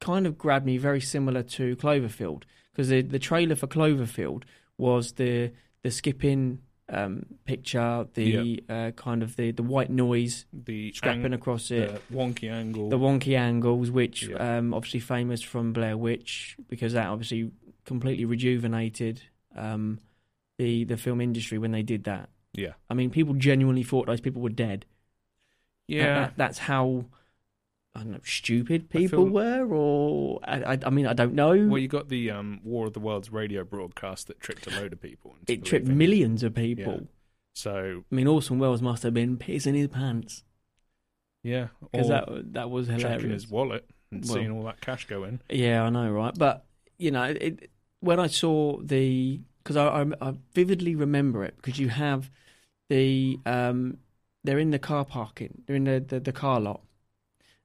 kind 0.01 0.27
of 0.27 0.37
grabbed 0.37 0.65
me 0.65 0.77
very 0.77 1.01
similar 1.01 1.41
to 1.43 1.75
Cloverfield 1.77 2.43
because 2.71 2.89
the 2.89 3.01
the 3.01 3.19
trailer 3.19 3.55
for 3.55 3.67
Cloverfield 3.67 4.43
was 4.77 5.13
the 5.13 5.51
the 5.83 5.91
skipping 5.91 6.59
um, 6.89 7.25
picture, 7.45 8.05
the 8.13 8.63
uh, 8.69 8.91
kind 8.91 9.23
of 9.23 9.35
the 9.37 9.51
the 9.51 9.63
white 9.63 9.89
noise 9.89 10.45
the 10.53 10.93
scrapping 10.93 11.25
ang- 11.25 11.33
across 11.33 11.71
it, 11.71 11.89
the 12.09 12.15
wonky 12.15 12.51
angle. 12.51 12.89
the 12.89 12.99
wonky 12.99 13.35
angles, 13.37 13.89
which 13.89 14.23
Yeah. 14.27 14.57
um, 14.57 14.73
obviously 14.73 14.99
famous 14.99 15.41
from 15.41 15.73
Blair 15.73 15.97
Witch 15.97 16.57
because 16.67 16.93
that 16.93 17.07
obviously 17.07 17.51
completely 17.85 18.25
rejuvenated 18.25 19.21
um, 19.55 19.99
the 20.59 20.83
the 20.83 20.97
film 20.97 21.21
industry 21.21 21.57
when 21.57 21.71
they 21.71 21.81
did 21.83 22.03
that. 22.03 22.29
Yeah, 22.55 22.73
I 22.89 22.93
mean, 22.93 23.09
people 23.09 23.33
genuinely 23.35 23.83
thought 23.83 24.07
those 24.07 24.21
people 24.21 24.41
were 24.41 24.49
dead. 24.49 24.85
Yeah. 25.87 26.19
that- 26.21 26.33
that's 26.37 26.57
how 26.59 27.05
I 27.93 27.99
don't 27.99 28.11
know 28.11 28.19
stupid 28.25 28.89
people 28.89 29.25
feel- 29.25 29.33
were, 29.33 29.65
or 29.73 30.39
I, 30.43 30.73
I, 30.73 30.79
I 30.85 30.89
mean, 30.89 31.07
I 31.07 31.13
don't 31.13 31.33
know. 31.33 31.55
well, 31.67 31.77
you 31.77 31.87
got 31.87 32.09
the 32.09 32.29
um, 32.31 32.59
War 32.63 32.87
of 32.87 32.93
the 32.93 32.99
Worlds 32.99 33.31
radio 33.31 33.63
broadcast 33.63 34.27
that 34.27 34.39
tricked 34.41 34.67
a 34.67 34.71
load 34.71 34.91
of 34.93 35.01
people. 35.01 35.35
It 35.47 35.63
tripped 35.63 35.85
believing- 35.85 35.97
millions 35.97 36.43
of 36.43 36.53
people. 36.55 36.93
Yeah. 36.93 37.07
So 37.53 38.03
I 38.11 38.15
mean, 38.15 38.27
Orson 38.27 38.59
Welles 38.59 38.81
must 38.81 39.03
have 39.03 39.13
been 39.13 39.37
pissing 39.37 39.75
his 39.75 39.87
pants 39.87 40.43
yeah, 41.43 41.67
because 41.91 42.07
that 42.09 42.53
that 42.53 42.69
was 42.69 42.87
checking 42.87 43.29
his 43.29 43.47
wallet 43.49 43.87
and 44.11 44.25
Well- 44.25 44.33
seeing 44.33 44.51
all 44.51 44.63
that 44.63 44.81
cash 44.81 45.05
go 45.05 45.23
in. 45.23 45.39
Yeah, 45.49 45.83
I 45.83 45.89
know, 45.89 46.09
right? 46.11 46.33
But 46.37 46.65
you 46.97 47.11
know, 47.11 47.23
it, 47.23 47.69
when 48.01 48.19
I 48.19 48.27
saw 48.27 48.79
the 48.81 49.39
because 49.63 49.77
I, 49.77 49.87
I, 50.01 50.05
I 50.29 50.33
vividly 50.53 50.95
remember 50.95 51.43
it 51.45 51.55
because 51.55 51.79
you 51.79 51.87
have 51.89 52.29
the 52.89 53.39
um, 53.45 53.97
they're 54.43 54.59
in 54.59 54.71
the 54.71 54.79
car 54.79 55.05
parking, 55.05 55.63
they're 55.65 55.75
in 55.75 55.85
the 55.85 55.99
the, 55.99 56.19
the 56.19 56.31
car 56.31 56.59
lot, 56.59 56.81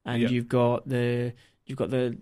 and 0.05 0.23
Yeah. 0.23 0.29
you've 0.29 0.49
got 0.49 0.89
the 0.89 1.33
you've 1.67 1.79
got 1.79 1.91
the 1.91 2.17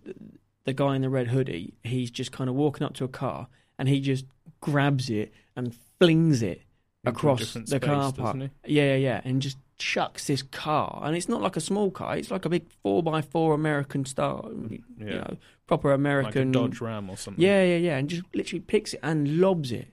the 0.65 0.73
guy 0.73 0.97
in 0.97 1.03
the 1.03 1.09
red 1.09 1.29
hoodie. 1.29 1.75
He's 1.83 2.11
just 2.11 2.33
kind 2.33 2.51
of 2.51 2.57
walking 2.57 2.85
up 2.87 2.95
to 2.95 3.05
a 3.05 3.09
car 3.09 3.49
and 3.79 3.89
he 3.89 4.01
just 4.01 4.27
grabs 4.61 5.09
it 5.09 5.33
and 5.57 5.75
flings 5.99 6.43
it 6.43 6.63
across 7.07 7.53
the 7.55 7.67
space, 7.67 7.81
car 7.81 8.13
park. 8.13 8.37
Yeah, 8.67 8.85
yeah, 8.85 8.97
yeah, 8.97 9.21
and 9.25 9.41
just 9.41 9.57
chucks 9.79 10.27
this 10.27 10.43
car, 10.43 11.01
and 11.05 11.17
it's 11.17 11.29
not 11.29 11.41
like 11.41 11.57
a 11.57 11.61
small 11.61 11.91
car; 11.91 12.17
it's 12.17 12.31
like 12.31 12.45
a 12.45 12.49
big 12.49 12.69
four 12.83 13.03
by 13.03 13.23
four 13.23 13.55
American 13.55 14.05
style, 14.05 14.51
you 14.69 14.83
know, 14.99 15.37
proper 15.67 15.91
Like 15.91 15.95
American 15.99 16.51
Dodge 16.53 16.81
Ram 16.81 17.09
or 17.09 17.17
something. 17.17 17.43
Yeah, 17.43 17.63
yeah, 17.63 17.77
yeah, 17.77 17.97
and 17.97 18.11
just 18.11 18.25
literally 18.35 18.61
picks 18.61 18.93
it 18.95 19.01
and 19.03 19.41
lobs 19.41 19.71
it 19.73 19.89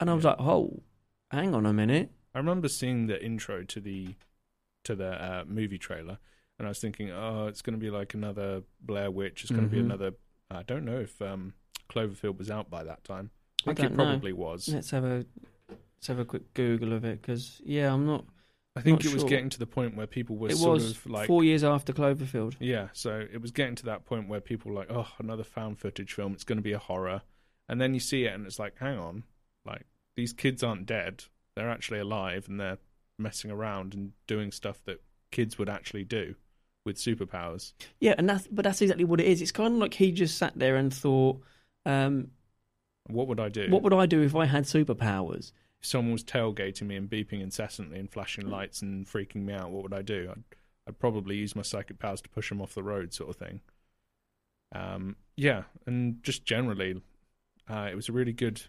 and 0.00 0.10
I 0.10 0.14
was 0.14 0.24
like, 0.24 0.36
oh, 0.38 0.80
hang 1.30 1.54
on 1.54 1.66
a 1.66 1.72
minute. 1.72 2.10
I 2.36 2.38
remember 2.38 2.68
seeing 2.68 3.06
the 3.06 3.24
intro 3.24 3.62
to 3.64 3.80
the 3.80 4.14
to 4.84 4.94
the 4.94 5.08
uh, 5.12 5.44
movie 5.48 5.78
trailer, 5.78 6.18
and 6.58 6.66
I 6.66 6.68
was 6.68 6.78
thinking, 6.78 7.10
oh, 7.10 7.46
it's 7.46 7.62
going 7.62 7.72
to 7.74 7.80
be 7.80 7.88
like 7.90 8.12
another 8.12 8.62
Blair 8.80 9.10
Witch. 9.10 9.40
It's 9.42 9.50
going 9.50 9.62
to 9.64 9.68
be 9.70 9.78
Mhm. 9.78 9.86
another. 9.86 10.12
I 10.50 10.62
don't 10.62 10.84
know 10.84 10.98
if 11.00 11.20
um, 11.22 11.54
Cloverfield 11.88 12.36
was 12.36 12.50
out 12.50 12.68
by 12.68 12.84
that 12.84 13.02
time. 13.04 13.30
I 13.66 13.70
I 13.70 13.74
think 13.74 13.78
it 13.78 13.82
don't 13.88 13.96
know. 13.96 14.04
probably 14.04 14.34
was. 14.34 14.68
Let's 14.68 14.90
have 14.90 15.04
a 15.04 15.24
let's 15.70 16.06
have 16.08 16.18
a 16.18 16.26
quick 16.26 16.52
Google 16.52 16.92
of 16.92 17.04
it 17.06 17.22
because 17.22 17.60
yeah, 17.64 17.90
I'm 17.92 18.04
not. 18.06 18.26
I 18.76 18.82
think 18.82 18.98
not 19.02 19.06
it 19.06 19.14
was 19.14 19.22
sure. 19.22 19.30
getting 19.30 19.48
to 19.48 19.58
the 19.58 19.66
point 19.66 19.96
where 19.96 20.06
people 20.06 20.36
were 20.36 20.50
it 20.50 20.56
sort 20.58 20.74
was 20.74 20.90
of 20.90 21.06
like 21.06 21.26
four 21.26 21.42
years 21.42 21.64
after 21.64 21.94
Cloverfield. 21.94 22.56
Yeah, 22.60 22.88
so 22.92 23.18
it 23.32 23.40
was 23.40 23.50
getting 23.50 23.76
to 23.76 23.84
that 23.86 24.04
point 24.04 24.28
where 24.28 24.42
people 24.42 24.70
were 24.70 24.76
like, 24.78 24.90
oh, 24.90 25.08
another 25.18 25.44
found 25.44 25.78
footage 25.78 26.12
film. 26.12 26.34
It's 26.34 26.44
going 26.44 26.58
to 26.58 26.62
be 26.62 26.74
a 26.74 26.78
horror. 26.78 27.22
And 27.66 27.80
then 27.80 27.94
you 27.94 28.00
see 28.00 28.26
it 28.26 28.34
and 28.34 28.44
it's 28.46 28.58
like, 28.58 28.74
hang 28.78 28.98
on. 28.98 29.24
Like, 29.64 29.86
these 30.14 30.34
kids 30.34 30.62
aren't 30.62 30.84
dead. 30.84 31.24
They're 31.56 31.70
actually 31.70 32.00
alive 32.00 32.46
and 32.48 32.60
they're 32.60 32.78
messing 33.18 33.50
around 33.50 33.94
and 33.94 34.12
doing 34.26 34.52
stuff 34.52 34.78
that 34.84 35.02
kids 35.32 35.58
would 35.58 35.68
actually 35.68 36.04
do 36.04 36.34
with 36.84 36.96
superpowers. 36.96 37.72
Yeah, 37.98 38.14
and 38.18 38.28
that's 38.28 38.46
but 38.46 38.62
that's 38.62 38.80
exactly 38.82 39.04
what 39.04 39.20
it 39.20 39.26
is. 39.26 39.42
It's 39.42 39.52
kind 39.52 39.74
of 39.74 39.80
like 39.80 39.94
he 39.94 40.12
just 40.12 40.38
sat 40.38 40.52
there 40.56 40.76
and 40.76 40.92
thought, 40.92 41.40
um, 41.84 42.28
What 43.08 43.26
would 43.28 43.40
I 43.40 43.48
do? 43.48 43.68
what 43.70 43.82
would 43.82 43.94
I 43.94 44.06
do 44.06 44.22
if 44.22 44.36
I 44.36 44.44
had 44.46 44.64
superpowers? 44.64 45.52
if 45.80 45.86
someone 45.86 46.12
was 46.12 46.24
tailgating 46.24 46.82
me 46.82 46.96
and 46.96 47.08
beeping 47.10 47.42
incessantly 47.42 47.98
and 47.98 48.10
flashing 48.10 48.48
lights 48.48 48.80
and 48.82 49.06
freaking 49.06 49.44
me 49.44 49.52
out, 49.52 49.70
what 49.70 49.82
would 49.82 49.92
I 49.92 50.00
do? 50.02 50.28
I'd, 50.30 50.42
I'd 50.88 50.98
probably 50.98 51.36
use 51.36 51.54
my 51.54 51.60
psychic 51.62 51.98
powers 51.98 52.22
to 52.22 52.28
push 52.30 52.48
them 52.48 52.62
off 52.62 52.74
the 52.74 52.82
road, 52.82 53.12
sort 53.12 53.28
of 53.28 53.36
thing. 53.36 53.60
Um, 54.74 55.16
yeah, 55.36 55.64
and 55.84 56.22
just 56.22 56.44
generally, 56.46 57.02
uh, 57.68 57.88
it 57.90 57.94
was 57.94 58.08
a 58.08 58.12
really 58.12 58.32
good 58.32 58.62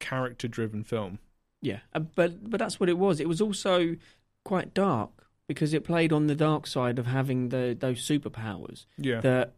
character-driven 0.00 0.84
film. 0.84 1.18
Yeah, 1.60 1.80
uh, 1.94 2.00
but 2.00 2.50
but 2.50 2.58
that's 2.58 2.78
what 2.78 2.88
it 2.88 2.98
was. 2.98 3.20
It 3.20 3.28
was 3.28 3.40
also 3.40 3.96
quite 4.44 4.74
dark 4.74 5.10
because 5.46 5.72
it 5.74 5.84
played 5.84 6.12
on 6.12 6.26
the 6.26 6.34
dark 6.34 6.66
side 6.66 6.98
of 6.98 7.06
having 7.06 7.48
the 7.48 7.76
those 7.78 8.06
superpowers. 8.06 8.86
Yeah, 8.96 9.20
That 9.20 9.54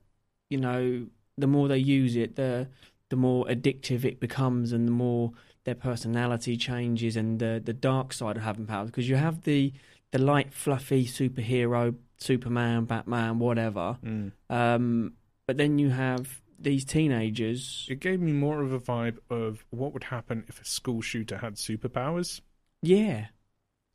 you 0.49 0.59
know, 0.59 1.07
the 1.37 1.47
more 1.47 1.69
they 1.69 1.79
use 1.79 2.17
it, 2.17 2.37
the 2.37 2.69
the 3.09 3.17
more 3.17 3.45
addictive 3.47 4.05
it 4.05 4.21
becomes, 4.21 4.73
and 4.73 4.87
the 4.87 4.93
more 4.93 5.33
their 5.65 5.75
personality 5.75 6.57
changes, 6.57 7.17
and 7.17 7.39
the 7.39 7.61
the 7.65 7.73
dark 7.73 8.13
side 8.13 8.37
of 8.37 8.43
having 8.43 8.67
powers. 8.67 8.87
Because 8.87 9.09
you 9.09 9.17
have 9.17 9.43
the 9.43 9.73
the 10.13 10.19
light, 10.19 10.53
fluffy 10.53 11.07
superhero, 11.07 11.95
Superman, 12.17 12.85
Batman, 12.85 13.39
whatever. 13.39 13.99
Mm. 14.05 14.33
Um, 14.49 15.13
but 15.47 15.57
then 15.57 15.79
you 15.79 15.91
have 15.91 16.41
these 16.61 16.85
teenagers. 16.85 17.87
it 17.89 18.01
gave 18.01 18.21
me 18.21 18.33
more 18.33 18.61
of 18.63 18.73
a 18.73 18.79
vibe 18.79 19.19
of 19.31 19.65
what 19.71 19.93
would 19.95 20.05
happen 20.05 20.45
if 20.49 20.61
a 20.61 20.65
school 20.65 21.01
shooter 21.01 21.39
had 21.39 21.55
superpowers. 21.55 22.41
Yeah, 22.83 23.27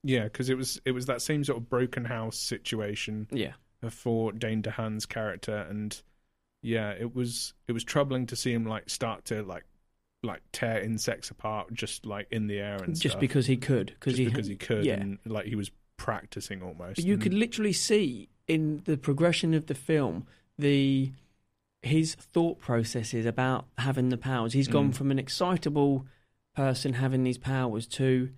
Yeah, 0.04 0.24
because 0.26 0.50
it 0.50 0.58
was 0.58 0.82
it 0.86 0.92
was 0.92 1.06
that 1.06 1.22
same 1.22 1.44
sort 1.44 1.58
of 1.60 1.70
broken 1.70 2.06
house 2.06 2.38
situation 2.38 3.28
yeah. 3.32 3.54
for 3.90 4.32
Dane 4.32 4.62
DeHaan's 4.62 5.06
character, 5.06 5.66
and 5.70 6.00
yeah, 6.62 6.92
it 6.92 7.16
was 7.16 7.54
it 7.68 7.72
was 7.72 7.84
troubling 7.84 8.26
to 8.28 8.36
see 8.36 8.52
him 8.52 8.66
like 8.66 8.90
start 8.90 9.26
to 9.26 9.44
like 9.44 9.66
like 10.24 10.42
tear 10.52 10.80
insects 10.82 11.30
apart 11.30 11.72
just 11.74 12.04
like 12.06 12.28
in 12.32 12.48
the 12.48 12.58
air 12.60 12.78
and 12.84 12.96
Just 12.96 13.12
stuff, 13.14 13.20
because 13.20 13.46
he 13.46 13.58
could, 13.58 13.96
just 14.04 14.18
he 14.18 14.26
because 14.26 14.48
he 14.48 14.56
could, 14.56 14.84
Yeah. 14.84 14.96
and 14.96 15.20
like 15.26 15.46
he 15.46 15.56
was 15.56 15.70
practicing 15.98 16.64
almost. 16.64 16.96
But 16.96 17.06
you 17.06 17.14
and- 17.14 17.22
could 17.22 17.34
literally 17.34 17.74
see 17.74 18.30
in 18.48 18.82
the 18.86 18.98
progression 18.98 19.54
of 19.54 19.68
the 19.68 19.76
film 19.76 20.26
the 20.58 21.12
his 21.86 22.16
thought 22.16 22.60
processes 22.60 23.26
about 23.26 23.68
having 23.78 24.10
the 24.10 24.18
powers. 24.18 24.54
He's 24.54 24.68
gone 24.68 24.92
Mm. 24.92 24.96
from 24.96 25.12
an 25.12 25.20
excitable 25.20 26.06
person 26.56 26.94
having 26.94 27.24
these 27.24 27.38
powers 27.38 27.86
to 27.88 28.32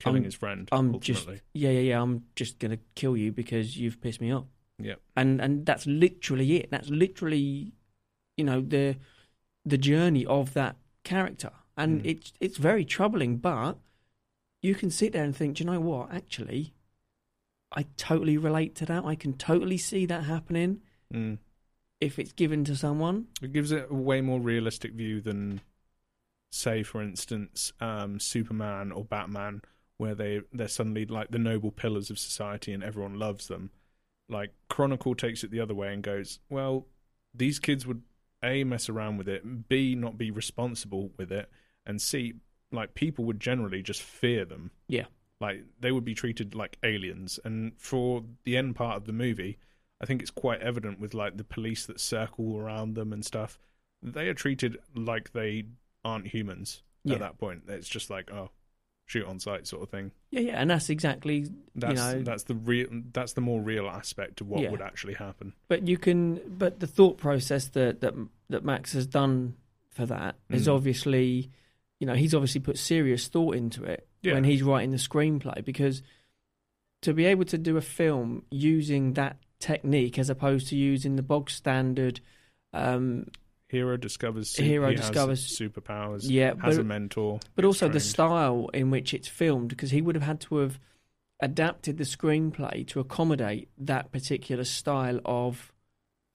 killing 0.00 0.16
I'm- 0.22 0.24
his 0.24 0.34
friend. 0.34 0.68
I'm 0.72 1.00
just 1.00 1.26
yeah 1.54 1.70
yeah 1.70 1.80
yeah 1.80 2.02
I'm 2.02 2.24
just 2.36 2.58
gonna 2.58 2.78
kill 2.94 3.16
you 3.16 3.32
because 3.32 3.76
you've 3.78 4.00
pissed 4.00 4.20
me 4.20 4.30
off. 4.32 4.46
yeah, 4.78 4.94
And 5.16 5.40
and 5.40 5.66
that's 5.66 5.86
literally 5.86 6.56
it. 6.56 6.70
That's 6.70 6.88
literally 6.90 7.72
you 8.36 8.44
know 8.44 8.60
the 8.60 8.96
the 9.64 9.78
journey 9.78 10.24
of 10.26 10.54
that 10.54 10.76
character. 11.04 11.50
And 11.76 12.02
Mm. 12.02 12.06
it's 12.06 12.32
it's 12.40 12.58
very 12.58 12.84
troubling, 12.84 13.38
but 13.38 13.78
you 14.60 14.74
can 14.74 14.90
sit 14.90 15.12
there 15.12 15.24
and 15.24 15.34
think, 15.36 15.56
do 15.56 15.64
you 15.64 15.70
know 15.70 15.80
what? 15.80 16.12
Actually, 16.12 16.74
I 17.72 17.84
totally 17.96 18.36
relate 18.36 18.74
to 18.76 18.86
that. 18.86 19.04
I 19.04 19.14
can 19.14 19.32
totally 19.36 19.78
see 19.78 20.06
that 20.06 20.24
happening 20.24 20.82
mm. 21.12 21.38
If 22.02 22.18
it's 22.18 22.32
given 22.32 22.64
to 22.64 22.74
someone. 22.74 23.28
it 23.40 23.52
gives 23.52 23.70
it 23.70 23.86
a 23.88 23.94
way 23.94 24.20
more 24.20 24.40
realistic 24.40 24.92
view 24.92 25.20
than, 25.20 25.60
say, 26.50 26.82
for 26.82 27.00
instance, 27.00 27.72
um, 27.80 28.18
Superman 28.18 28.90
or 28.90 29.04
Batman, 29.04 29.62
where 29.98 30.14
they 30.16 30.40
they're 30.52 30.66
suddenly 30.66 31.06
like 31.06 31.30
the 31.30 31.38
noble 31.38 31.70
pillars 31.70 32.10
of 32.10 32.18
society 32.18 32.72
and 32.72 32.82
everyone 32.82 33.20
loves 33.20 33.46
them. 33.46 33.70
Like 34.28 34.50
Chronicle 34.68 35.14
takes 35.14 35.44
it 35.44 35.52
the 35.52 35.60
other 35.60 35.74
way 35.74 35.92
and 35.92 36.02
goes, 36.02 36.40
well, 36.50 36.86
these 37.32 37.60
kids 37.60 37.86
would 37.86 38.02
a 38.42 38.64
mess 38.64 38.88
around 38.88 39.18
with 39.18 39.28
it, 39.28 39.68
b 39.68 39.94
not 39.94 40.18
be 40.18 40.32
responsible 40.32 41.12
with 41.16 41.30
it, 41.30 41.48
and 41.86 42.02
c 42.02 42.34
like 42.72 42.94
people 42.94 43.24
would 43.26 43.38
generally 43.38 43.80
just 43.80 44.02
fear 44.02 44.44
them. 44.44 44.72
Yeah. 44.88 45.04
Like 45.40 45.62
they 45.78 45.92
would 45.92 46.04
be 46.04 46.14
treated 46.14 46.56
like 46.56 46.78
aliens. 46.82 47.38
And 47.44 47.74
for 47.78 48.24
the 48.42 48.56
end 48.56 48.74
part 48.74 48.96
of 48.96 49.04
the 49.04 49.12
movie, 49.12 49.58
I 50.02 50.06
think 50.06 50.20
it's 50.20 50.30
quite 50.30 50.60
evident 50.60 50.98
with 51.00 51.14
like 51.14 51.36
the 51.36 51.44
police 51.44 51.86
that 51.86 52.00
circle 52.00 52.56
around 52.58 52.94
them 52.94 53.12
and 53.12 53.24
stuff. 53.24 53.58
They 54.02 54.28
are 54.28 54.34
treated 54.34 54.78
like 54.96 55.32
they 55.32 55.64
aren't 56.04 56.26
humans 56.26 56.82
Yeah. 57.04 57.14
at 57.14 57.20
that 57.20 57.38
point. 57.38 57.62
It's 57.68 57.88
just 57.88 58.10
like, 58.10 58.32
oh, 58.32 58.50
shoot 59.06 59.24
on 59.26 59.38
sight 59.38 59.66
sort 59.66 59.82
of 59.82 59.90
thing. 59.90 60.10
Yeah, 60.30 60.40
yeah, 60.40 60.60
and 60.60 60.68
that's 60.70 60.90
exactly 60.90 61.46
That's 61.76 62.00
you 62.00 62.16
know. 62.18 62.22
that's 62.22 62.44
the 62.44 62.54
real 62.54 62.88
that's 63.12 63.34
the 63.34 63.40
more 63.40 63.60
real 63.60 63.86
aspect 63.88 64.40
of 64.40 64.48
what 64.48 64.62
Yeah. 64.62 64.70
would 64.70 64.80
actually 64.82 65.14
happen. 65.14 65.52
But 65.68 65.86
you 65.86 65.98
can, 65.98 66.40
but 66.58 66.80
the 66.80 66.86
thought 66.86 67.18
process 67.18 67.68
that 67.68 68.00
that 68.00 68.14
that 68.48 68.64
Max 68.64 68.92
has 68.94 69.06
done 69.06 69.54
for 69.90 70.06
that 70.06 70.36
is 70.50 70.66
Mm. 70.66 70.74
obviously, 70.74 71.50
you 72.00 72.06
know, 72.06 72.14
he's 72.14 72.34
obviously 72.34 72.60
put 72.60 72.78
serious 72.78 73.28
thought 73.28 73.54
into 73.54 73.84
it 73.84 74.08
Yeah. 74.22 74.34
when 74.34 74.44
he's 74.44 74.62
writing 74.62 74.90
the 74.90 74.96
screenplay 74.96 75.64
because 75.64 76.02
to 77.02 77.12
be 77.12 77.24
able 77.26 77.44
to 77.46 77.58
do 77.58 77.76
a 77.76 77.80
film 77.82 78.44
using 78.50 79.12
that 79.14 79.36
technique 79.62 80.18
as 80.18 80.28
opposed 80.28 80.68
to 80.68 80.76
using 80.76 81.16
the 81.16 81.22
bog 81.22 81.48
standard, 81.50 82.20
um, 82.72 83.26
Hero 83.68 83.96
discovers 83.96 84.50
su- 84.50 84.62
Hero 84.64 84.92
discovers- 84.92 85.58
superpowers. 85.58 86.22
yeah, 86.28 86.52
has 86.62 86.76
but 86.76 86.80
a 86.82 86.84
mentor, 86.84 87.40
but 87.54 87.64
also 87.64 87.88
the 87.88 88.00
style 88.00 88.68
in 88.74 88.90
which 88.90 89.14
it's 89.14 89.28
filmed 89.28 89.68
because 89.70 89.90
he 89.90 90.02
would 90.02 90.14
have 90.14 90.24
had 90.24 90.40
to 90.40 90.56
have 90.56 90.78
adapted 91.40 91.96
the 91.96 92.04
screenplay 92.04 92.86
to 92.88 93.00
accommodate 93.00 93.68
that 93.78 94.12
particular 94.12 94.64
style 94.64 95.20
of 95.24 95.72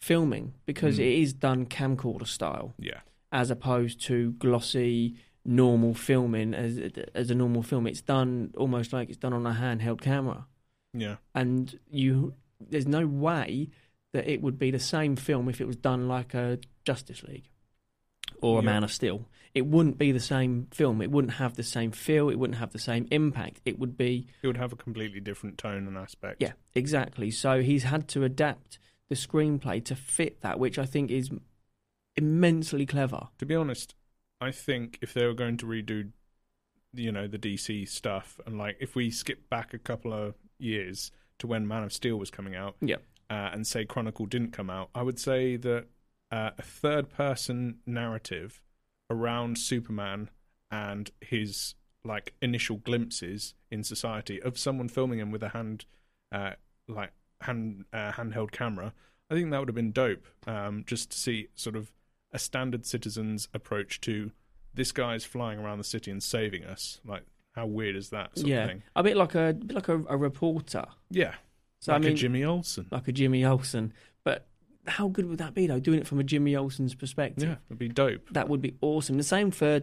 filming 0.01 0.53
because 0.65 0.97
Mm. 0.97 1.01
it 1.07 1.19
is 1.21 1.33
done 1.33 1.65
camcorder 1.65 2.27
style. 2.27 2.73
Yeah, 2.79 3.01
as 3.31 3.51
opposed 3.51 4.01
to 4.05 4.31
glossy 4.33 5.15
normal 5.45 5.93
filming 5.93 6.53
as 6.53 6.77
as 7.13 7.29
a 7.31 7.35
normal 7.35 7.61
film. 7.63 7.85
It's 7.87 8.01
done 8.01 8.51
almost 8.57 8.93
like 8.93 9.09
it's 9.09 9.17
done 9.17 9.33
on 9.33 9.45
a 9.45 9.53
handheld 9.53 10.01
camera. 10.01 10.45
Yeah, 10.93 11.17
and 11.35 11.79
you 11.89 12.33
there's 12.59 12.87
no 12.87 13.05
way 13.05 13.69
that 14.13 14.27
it 14.27 14.41
would 14.41 14.57
be 14.57 14.71
the 14.71 14.79
same 14.79 15.15
film 15.15 15.49
if 15.49 15.61
it 15.61 15.67
was 15.67 15.75
done 15.75 16.07
like 16.07 16.33
a 16.33 16.59
Justice 16.85 17.23
League 17.23 17.49
or 18.41 18.59
a 18.59 18.61
Yeah. 18.61 18.65
Man 18.65 18.83
of 18.83 18.91
Steel. 18.91 19.27
It 19.53 19.65
wouldn't 19.65 19.97
be 19.97 20.11
the 20.11 20.19
same 20.19 20.67
film. 20.71 21.01
It 21.01 21.09
wouldn't 21.09 21.35
have 21.35 21.55
the 21.55 21.63
same 21.63 21.91
feel. 21.91 22.29
It 22.29 22.35
wouldn't 22.35 22.59
have 22.59 22.71
the 22.71 22.79
same 22.79 23.07
impact. 23.11 23.59
It 23.65 23.79
would 23.79 23.97
be 23.97 24.27
it 24.41 24.47
would 24.47 24.57
have 24.57 24.71
a 24.71 24.75
completely 24.75 25.19
different 25.19 25.57
tone 25.57 25.87
and 25.87 25.97
aspect. 25.97 26.41
yeah, 26.41 26.53
exactly. 26.75 27.31
So 27.31 27.61
he's 27.61 27.83
had 27.83 28.07
to 28.09 28.23
adapt 28.23 28.77
the 29.09 29.15
screenplay 29.15 29.83
to 29.85 29.95
fit 29.95 30.41
that, 30.41 30.59
which 30.59 30.77
I 30.77 30.85
think 30.85 31.09
is 31.09 31.29
immensely 32.15 32.85
clever. 32.85 33.27
To 33.39 33.45
be 33.45 33.55
honest, 33.55 33.95
I 34.41 34.51
think 34.51 34.99
if 35.01 35.13
they 35.13 35.25
were 35.25 35.33
going 35.33 35.57
to 35.57 35.65
redo, 35.65 36.11
you 36.93 37.11
know, 37.11 37.27
the 37.27 37.39
DC 37.39 37.87
stuff, 37.87 38.39
and 38.45 38.57
like 38.57 38.77
if 38.79 38.95
we 38.95 39.09
skip 39.09 39.49
back 39.49 39.73
a 39.73 39.79
couple 39.79 40.13
of 40.13 40.35
years 40.59 41.11
to 41.39 41.47
when 41.47 41.67
Man 41.67 41.83
of 41.83 41.93
Steel 41.93 42.17
was 42.17 42.29
coming 42.31 42.55
out, 42.55 42.75
Yeah. 42.81 42.97
uh, 43.29 43.49
and 43.53 43.65
say 43.67 43.85
Chronicle 43.85 44.25
didn't 44.25 44.51
come 44.51 44.69
out, 44.69 44.89
I 44.95 45.01
would 45.03 45.19
say 45.19 45.55
that 45.57 45.85
uh, 46.31 46.51
a 46.57 46.61
third-person 46.61 47.79
narrative 47.85 48.61
around 49.09 49.57
Superman 49.57 50.29
and 50.71 51.09
his 51.21 51.75
like 52.03 52.33
initial 52.41 52.77
glimpses 52.77 53.53
in 53.71 53.83
society 53.83 54.41
of 54.41 54.57
someone 54.57 54.87
filming 54.89 55.19
him 55.19 55.31
with 55.31 55.43
a 55.43 55.49
hand, 55.49 55.85
uh, 56.31 56.51
like 56.87 57.11
hand 57.41 57.85
uh, 57.93 58.11
handheld 58.13 58.51
camera. 58.51 58.93
I 59.29 59.33
think 59.33 59.51
that 59.51 59.59
would 59.59 59.67
have 59.67 59.75
been 59.75 59.91
dope. 59.91 60.25
Um, 60.45 60.83
just 60.87 61.11
to 61.11 61.17
see 61.17 61.47
sort 61.53 61.75
of 61.75 61.91
a 62.31 62.39
standard 62.39 62.85
citizen's 62.85 63.47
approach 63.53 63.99
to 64.01 64.31
this 64.73 64.91
guy's 64.91 65.25
flying 65.25 65.59
around 65.59 65.79
the 65.79 65.83
city 65.83 66.11
and 66.11 66.21
saving 66.23 66.63
us. 66.63 66.99
Like, 67.05 67.23
how 67.57 67.65
weird 67.65 67.95
is 67.97 68.09
that 68.11 68.37
sort 68.37 68.47
yeah, 68.47 68.63
of 68.63 68.69
thing? 68.69 68.83
a 68.95 69.03
bit 69.03 69.17
like 69.17 69.35
a, 69.35 69.53
bit 69.53 69.75
like 69.75 69.89
a, 69.89 70.01
a 70.07 70.15
reporter. 70.15 70.85
Yeah, 71.09 71.33
So 71.79 71.91
like 71.91 72.01
I 72.01 72.05
mean, 72.05 72.13
a 72.13 72.15
Jimmy 72.15 72.43
Olsen. 72.45 72.87
like 72.91 73.07
a 73.07 73.11
Jimmy 73.11 73.43
Olsen. 73.43 73.91
But 74.23 74.45
how 74.87 75.07
good 75.09 75.25
would 75.25 75.39
that 75.39 75.53
be 75.53 75.67
though? 75.67 75.79
Doing 75.79 75.99
it 75.99 76.07
from 76.07 76.19
a 76.19 76.23
Jimmy 76.23 76.55
Olsen's 76.55 76.95
perspective. 76.95 77.49
Yeah, 77.49 77.55
it'd 77.67 77.77
be 77.79 77.89
dope. 77.89 78.29
That 78.31 78.47
would 78.47 78.61
be 78.61 78.75
awesome. 78.81 79.17
The 79.17 79.23
same 79.23 79.51
for 79.51 79.81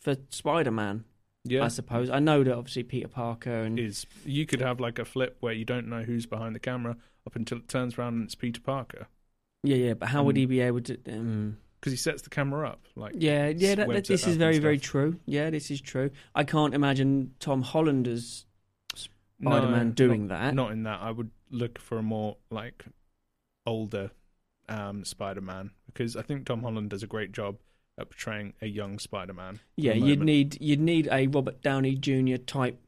for 0.00 0.16
Spider 0.28 0.70
Man. 0.70 1.04
Yeah, 1.44 1.64
I 1.64 1.68
suppose 1.68 2.10
I 2.10 2.18
know 2.20 2.42
that 2.42 2.54
obviously 2.54 2.82
Peter 2.82 3.08
Parker 3.08 3.62
and 3.62 3.78
is 3.78 4.06
you 4.24 4.44
could 4.46 4.60
have 4.60 4.80
like 4.80 4.98
a 4.98 5.04
flip 5.04 5.36
where 5.40 5.52
you 5.52 5.64
don't 5.64 5.88
know 5.88 6.02
who's 6.02 6.26
behind 6.26 6.54
the 6.54 6.58
camera 6.60 6.96
up 7.26 7.36
until 7.36 7.58
it 7.58 7.68
turns 7.68 7.96
around 7.98 8.14
and 8.14 8.24
it's 8.24 8.34
Peter 8.34 8.60
Parker 8.60 9.06
yeah, 9.66 9.76
yeah. 9.76 9.94
But 9.94 10.10
how 10.10 10.22
would 10.24 10.36
Um, 10.36 10.40
he 10.40 10.46
be 10.46 10.60
able 10.60 10.82
to? 10.82 10.98
Um, 11.08 11.56
because 11.84 11.92
he 11.92 11.98
sets 11.98 12.22
the 12.22 12.30
camera 12.30 12.66
up. 12.66 12.80
Like 12.96 13.12
yeah, 13.18 13.48
yeah. 13.48 13.74
That, 13.74 13.88
that, 13.90 14.06
this 14.06 14.26
is 14.26 14.36
very, 14.36 14.58
very 14.58 14.78
true. 14.78 15.20
Yeah, 15.26 15.50
this 15.50 15.70
is 15.70 15.82
true. 15.82 16.10
I 16.34 16.42
can't 16.44 16.72
imagine 16.72 17.34
Tom 17.40 17.60
Hollander's 17.60 18.46
No, 19.38 19.50
Spider-Man 19.50 19.90
doing 19.90 20.28
not- 20.28 20.40
that. 20.40 20.54
Not 20.54 20.72
in 20.72 20.84
that. 20.84 21.02
I 21.02 21.10
would 21.10 21.30
look 21.50 21.78
for 21.78 21.98
a 21.98 22.02
more 22.02 22.38
like 22.50 22.86
older 23.66 24.12
um, 24.66 25.04
Spider-Man 25.04 25.72
because 25.86 26.16
I 26.16 26.22
think 26.22 26.46
Tom 26.46 26.62
Holland 26.62 26.88
does 26.88 27.02
a 27.02 27.06
great 27.06 27.32
job 27.32 27.58
at 27.98 28.08
portraying 28.08 28.54
a 28.62 28.66
young 28.66 28.98
Spider-Man. 28.98 29.60
Yeah, 29.76 29.92
you'd 29.92 30.22
need 30.22 30.58
you'd 30.62 30.80
need 30.80 31.06
a 31.12 31.26
Robert 31.26 31.60
Downey 31.60 31.96
Jr. 31.96 32.36
type 32.36 32.80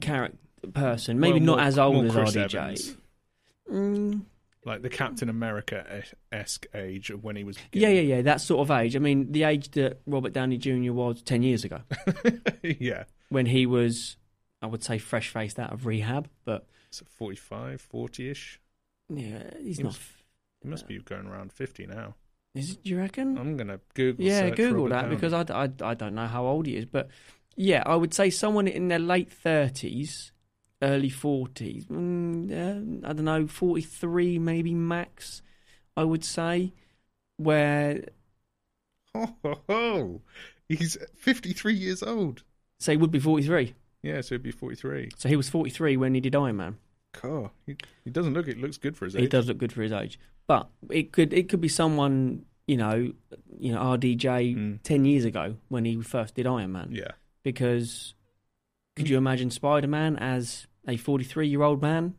character 0.00 0.36
person. 0.72 1.20
Maybe 1.20 1.38
Well, 1.38 1.46
not 1.46 1.56
more- 1.58 1.66
as 1.66 1.78
old 1.78 2.06
as 2.06 2.12
Chris 2.12 2.34
RDJ. 2.34 2.96
Mm, 3.70 4.22
like 4.64 4.82
the 4.82 4.88
Captain 4.88 5.28
America 5.28 6.02
esque 6.32 6.66
age 6.74 7.10
of 7.10 7.22
when 7.22 7.36
he 7.36 7.44
was. 7.44 7.56
yeah, 7.72 7.88
yeah, 7.88 8.00
yeah. 8.00 8.22
That 8.22 8.40
sort 8.40 8.60
of 8.60 8.70
age. 8.76 8.96
I 8.96 8.98
mean, 8.98 9.30
the 9.32 9.44
age 9.44 9.70
that 9.72 10.00
Robert 10.06 10.32
Downey 10.32 10.56
Jr. 10.58 10.92
was 10.92 11.22
ten 11.22 11.42
years 11.42 11.64
ago, 11.64 11.80
yeah. 12.62 13.04
when 13.28 13.46
he 13.46 13.66
was, 13.66 14.16
I 14.62 14.66
would 14.66 14.82
say, 14.82 14.98
fresh 14.98 15.28
faced 15.30 15.58
out 15.58 15.72
of 15.72 15.86
rehab. 15.86 16.28
But 16.44 16.66
So 16.90 17.04
45, 17.16 17.80
40 17.80 18.30
ish. 18.30 18.60
yeah, 19.08 19.42
he's 19.62 19.76
He 19.78 19.82
not. 19.82 19.98
He 20.62 20.68
must 20.68 20.86
be 20.88 20.98
going 20.98 21.26
around 21.26 21.52
50 21.52 21.86
now. 21.86 22.14
Is 22.54 22.70
it, 22.70 22.84
do 22.84 22.90
you 22.90 22.98
reckon? 22.98 23.36
I'm 23.36 23.56
going 23.56 23.66
to 23.68 23.80
Google 23.94 24.24
yeah, 24.24 24.48
Google 24.50 24.84
Robert 24.84 24.88
that 24.94 25.02
Downey. 25.02 25.14
because 25.16 25.32
I, 25.32 25.64
I, 25.64 25.90
I 25.90 25.94
don't 25.94 26.14
know 26.14 26.26
how 26.26 26.46
old 26.46 26.66
he 26.66 26.76
is, 26.76 26.86
but 26.86 27.08
yeah, 27.56 27.82
I 27.84 27.96
would 27.96 28.14
say 28.14 28.30
someone 28.30 28.66
in 28.68 28.88
their 28.88 28.98
late 29.00 29.30
thirties, 29.30 30.32
early 30.84 31.08
forties. 31.10 31.86
Mm, 31.86 32.50
uh, 32.52 33.08
I 33.08 33.12
don't 33.12 33.24
know, 33.24 33.46
forty 33.46 33.82
three 33.82 34.38
maybe 34.38 34.74
max. 34.74 35.42
I 35.96 36.04
would 36.04 36.24
say 36.24 36.72
where 37.36 38.04
Ho, 39.14 39.34
ho, 39.44 39.60
ho. 39.68 40.20
He's 40.68 40.96
53 41.16 41.74
years 41.74 42.02
old. 42.02 42.42
say 42.80 42.96
would 42.96 43.10
be 43.10 43.18
forty 43.20 43.44
three. 43.46 43.74
Yeah, 44.02 44.20
so 44.20 44.34
he'd 44.34 44.42
be 44.42 44.50
43. 44.50 45.10
So 45.16 45.28
he 45.28 45.36
was 45.36 45.48
forty 45.48 45.70
three 45.70 45.96
when 45.96 46.14
he 46.14 46.20
did 46.20 46.34
Iron 46.36 46.56
Man. 46.56 46.76
God, 47.22 47.50
he, 47.64 47.76
he 48.04 48.10
doesn't 48.10 48.34
look. 48.34 48.48
It 48.48 48.58
looks 48.58 48.76
good 48.76 48.96
for 48.96 49.04
his 49.04 49.14
age. 49.14 49.22
He 49.22 49.28
does 49.28 49.46
look 49.46 49.58
good 49.58 49.72
for 49.72 49.82
his 49.82 49.92
age, 49.92 50.18
but 50.46 50.68
it 50.90 51.12
could 51.12 51.32
it 51.32 51.48
could 51.48 51.60
be 51.60 51.68
someone 51.68 52.44
you 52.66 52.76
know, 52.76 53.12
you 53.58 53.72
know 53.72 53.78
RDJ 53.80 54.56
Mm. 54.56 54.78
ten 54.82 55.04
years 55.04 55.24
ago 55.24 55.56
when 55.68 55.84
he 55.84 56.00
first 56.02 56.34
did 56.34 56.46
Iron 56.46 56.72
Man. 56.72 56.88
Yeah, 56.92 57.12
Because 57.44 58.14
could 58.96 59.08
you 59.08 59.16
imagine 59.16 59.50
Spider 59.50 59.86
Man 59.86 60.16
as 60.16 60.66
a 60.88 60.96
forty 60.96 61.24
three 61.24 61.48
year 61.48 61.62
old 61.62 61.80
man? 61.82 62.14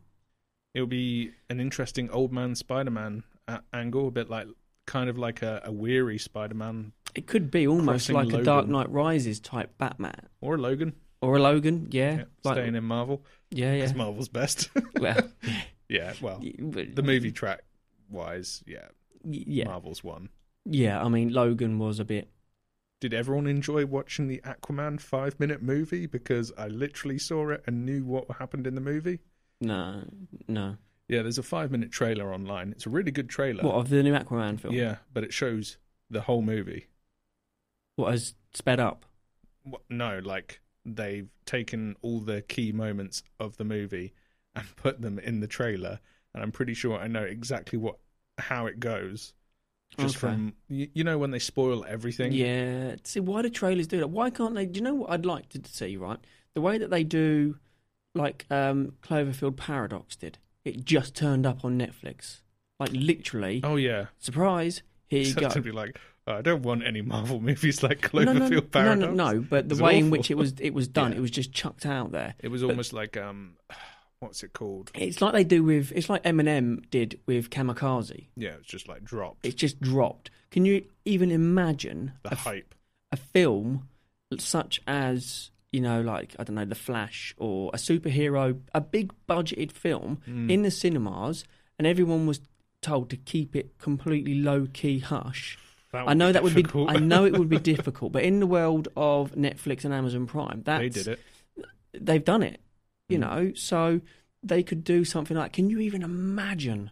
it'll 0.74 0.86
be 0.86 1.30
an 1.48 1.58
interesting 1.58 2.10
old 2.10 2.30
man 2.32 2.54
Spider-Man 2.54 3.22
a- 3.48 3.62
angle, 3.72 4.08
a 4.08 4.10
bit 4.10 4.28
like 4.28 4.46
kind 4.86 5.08
of 5.08 5.16
like 5.16 5.40
a, 5.40 5.62
a 5.64 5.72
weary 5.72 6.18
Spider-Man 6.18 6.92
It 7.14 7.26
could 7.26 7.50
be 7.50 7.66
almost 7.66 8.10
like 8.10 8.30
a 8.34 8.42
Dark 8.42 8.68
Knight 8.68 8.90
Rises 8.90 9.40
type 9.40 9.78
Batman 9.78 10.28
or 10.42 10.56
a 10.56 10.58
Logan. 10.58 10.92
or 11.22 11.36
a 11.36 11.40
Logan. 11.40 11.88
Yeah, 11.90 12.16
Yeah, 12.18 12.24
like, 12.44 12.56
staying 12.56 12.74
in 12.74 12.84
Marvel 12.84 13.24
yeah, 13.50 13.72
yeah. 13.72 13.80
because 13.80 13.94
Marvel's 13.94 14.28
best. 14.28 14.68
well, 15.00 15.16
yeah, 15.88 16.12
well, 16.20 16.42
the 16.42 17.02
movie 17.02 17.32
track 17.32 17.62
wise, 18.10 18.62
yeah, 18.66 18.88
yeah, 19.24 19.64
Marvel's 19.64 20.04
one. 20.04 20.28
yeah. 20.66 21.02
I 21.02 21.08
mean, 21.08 21.32
Logan 21.32 21.78
was 21.78 21.98
a 22.00 22.04
bit. 22.04 22.28
Did 23.00 23.12
everyone 23.12 23.46
enjoy 23.46 23.84
watching 23.84 24.26
the 24.26 24.40
Aquaman 24.44 25.00
five 25.00 25.38
minute 25.38 25.62
movie? 25.62 26.06
Because 26.06 26.52
I 26.56 26.68
literally 26.68 27.18
saw 27.18 27.50
it 27.50 27.62
and 27.66 27.84
knew 27.84 28.04
what 28.04 28.24
happened 28.38 28.66
in 28.66 28.74
the 28.74 28.80
movie. 28.80 29.20
No, 29.60 30.04
no. 30.48 30.76
Yeah, 31.08 31.22
there's 31.22 31.38
a 31.38 31.42
five 31.42 31.70
minute 31.70 31.92
trailer 31.92 32.32
online. 32.32 32.72
It's 32.72 32.86
a 32.86 32.90
really 32.90 33.10
good 33.10 33.28
trailer. 33.28 33.62
What 33.62 33.74
of 33.74 33.90
the 33.90 34.02
new 34.02 34.14
Aquaman 34.14 34.58
film? 34.58 34.74
Yeah, 34.74 34.96
but 35.12 35.24
it 35.24 35.32
shows 35.32 35.76
the 36.10 36.22
whole 36.22 36.42
movie. 36.42 36.86
What 37.96 38.12
has 38.12 38.34
sped 38.54 38.80
up? 38.80 39.04
What, 39.62 39.82
no, 39.90 40.20
like 40.24 40.60
they've 40.84 41.28
taken 41.44 41.96
all 42.02 42.20
the 42.20 42.42
key 42.42 42.72
moments 42.72 43.22
of 43.38 43.56
the 43.56 43.64
movie 43.64 44.14
and 44.54 44.64
put 44.76 45.00
them 45.02 45.18
in 45.18 45.40
the 45.40 45.46
trailer, 45.46 46.00
and 46.34 46.42
I'm 46.42 46.52
pretty 46.52 46.74
sure 46.74 46.98
I 46.98 47.08
know 47.08 47.22
exactly 47.24 47.78
what 47.78 47.98
how 48.38 48.66
it 48.66 48.80
goes. 48.80 49.34
Just 49.98 50.16
Okay. 50.16 50.20
from 50.34 50.52
you, 50.68 50.88
you 50.92 51.04
know 51.04 51.16
when 51.16 51.30
they 51.30 51.38
spoil 51.38 51.84
everything. 51.88 52.32
Yeah. 52.32 52.96
See, 53.04 53.20
why 53.20 53.42
do 53.42 53.48
trailers 53.48 53.86
do 53.86 53.98
that? 53.98 54.08
Why 54.08 54.30
can't 54.30 54.54
they? 54.54 54.66
Do 54.66 54.78
you 54.78 54.84
know 54.84 54.94
what 54.94 55.10
I'd 55.10 55.24
like 55.24 55.48
to 55.50 55.60
see? 55.64 55.96
Right, 55.96 56.18
the 56.54 56.60
way 56.60 56.76
that 56.78 56.90
they 56.90 57.02
do, 57.04 57.56
like 58.14 58.44
um, 58.50 58.92
Cloverfield 59.02 59.56
Paradox 59.56 60.16
did. 60.16 60.38
It 60.64 60.84
just 60.84 61.14
turned 61.14 61.46
up 61.46 61.64
on 61.64 61.78
Netflix. 61.78 62.40
Like 62.78 62.90
literally, 62.92 63.60
Oh 63.64 63.76
yeah. 63.76 64.06
surprise! 64.18 64.82
Here 65.06 65.22
you 65.22 65.34
go. 65.34 65.48
to 65.48 65.60
be 65.62 65.70
like, 65.72 65.98
oh, 66.26 66.34
I 66.34 66.42
don't 66.42 66.62
want 66.62 66.84
any 66.84 67.00
Marvel 67.00 67.40
movies 67.50 67.82
like 67.82 68.12
no, 68.12 68.24
no, 68.24 68.32
Cloverfield 68.34 68.50
no, 68.50 68.60
Paradox. 68.62 69.00
no, 69.00 69.12
no, 69.14 69.32
no. 69.32 69.40
But 69.48 69.68
the 69.70 69.82
way 69.82 69.98
in 69.98 70.10
which 70.10 70.30
it 70.30 70.36
was 70.36 70.52
it 70.60 70.74
was 70.74 70.88
done, 70.98 71.12
Yeah. 71.12 71.18
it 71.18 71.20
was 71.22 71.30
just 71.30 71.52
chucked 71.52 71.86
out 71.86 72.12
there. 72.12 72.34
It 72.40 72.48
was 72.48 72.60
But- 72.60 72.70
almost 72.70 72.92
like 72.92 73.16
um, 73.16 73.56
what's 74.20 74.42
it 74.42 74.52
called? 74.52 74.90
It's 74.94 75.20
like 75.20 75.32
they 75.32 75.44
do 75.44 75.62
with. 75.62 75.92
It's 75.94 76.08
like 76.08 76.22
Eminem 76.24 76.88
did 76.90 77.20
with 77.26 77.50
Kamikaze. 77.50 78.26
Yeah, 78.36 78.50
it's 78.58 78.66
just 78.68 78.88
like 78.88 79.04
dropped 79.04 79.44
It's 79.46 79.54
just 79.54 79.80
dropped. 79.80 80.30
Can 80.50 80.64
you 80.64 80.84
even 81.04 81.30
imagine 81.30 82.12
the 82.22 82.32
a, 82.32 82.36
hype. 82.36 82.74
a 83.12 83.16
film 83.16 83.88
such 84.38 84.80
as 84.86 85.50
you 85.72 85.80
know, 85.80 86.00
like 86.00 86.34
I 86.38 86.44
don't 86.44 86.56
know, 86.56 86.64
The 86.64 86.74
Flash 86.74 87.34
or 87.36 87.70
a 87.74 87.76
superhero, 87.76 88.60
a 88.74 88.80
big 88.80 89.12
budgeted 89.28 89.72
film 89.72 90.18
Mm. 90.28 90.50
in 90.50 90.62
the 90.62 90.70
cinemas, 90.70 91.44
and 91.78 91.86
everyone 91.86 92.26
was 92.26 92.40
told 92.82 93.10
to 93.10 93.16
keep 93.16 93.54
it 93.56 93.76
completely 93.78 94.34
low 94.34 94.66
key, 94.72 95.00
hush. 95.00 95.58
I 95.92 96.14
know 96.14 96.30
that 96.30 96.42
would 96.42 96.54
be. 96.54 96.64
I 96.88 96.98
know 96.98 97.24
it 97.24 97.38
would 97.38 97.48
be 97.48 97.58
difficult, 97.74 98.12
but 98.12 98.22
in 98.22 98.38
the 98.40 98.46
world 98.46 98.88
of 98.96 99.32
Netflix 99.32 99.84
and 99.84 99.92
Amazon 99.94 100.26
Prime, 100.26 100.62
that's, 100.64 100.80
they 100.82 100.88
did 100.88 101.06
it. 101.08 101.20
They've 101.98 102.24
done 102.24 102.42
it, 102.42 102.60
you 103.08 103.18
Mm. 103.18 103.20
know. 103.20 103.52
So 103.54 104.00
they 104.42 104.62
could 104.62 104.84
do 104.84 105.04
something 105.04 105.36
like. 105.36 105.52
Can 105.52 105.70
you 105.70 105.78
even 105.80 106.02
imagine 106.02 106.90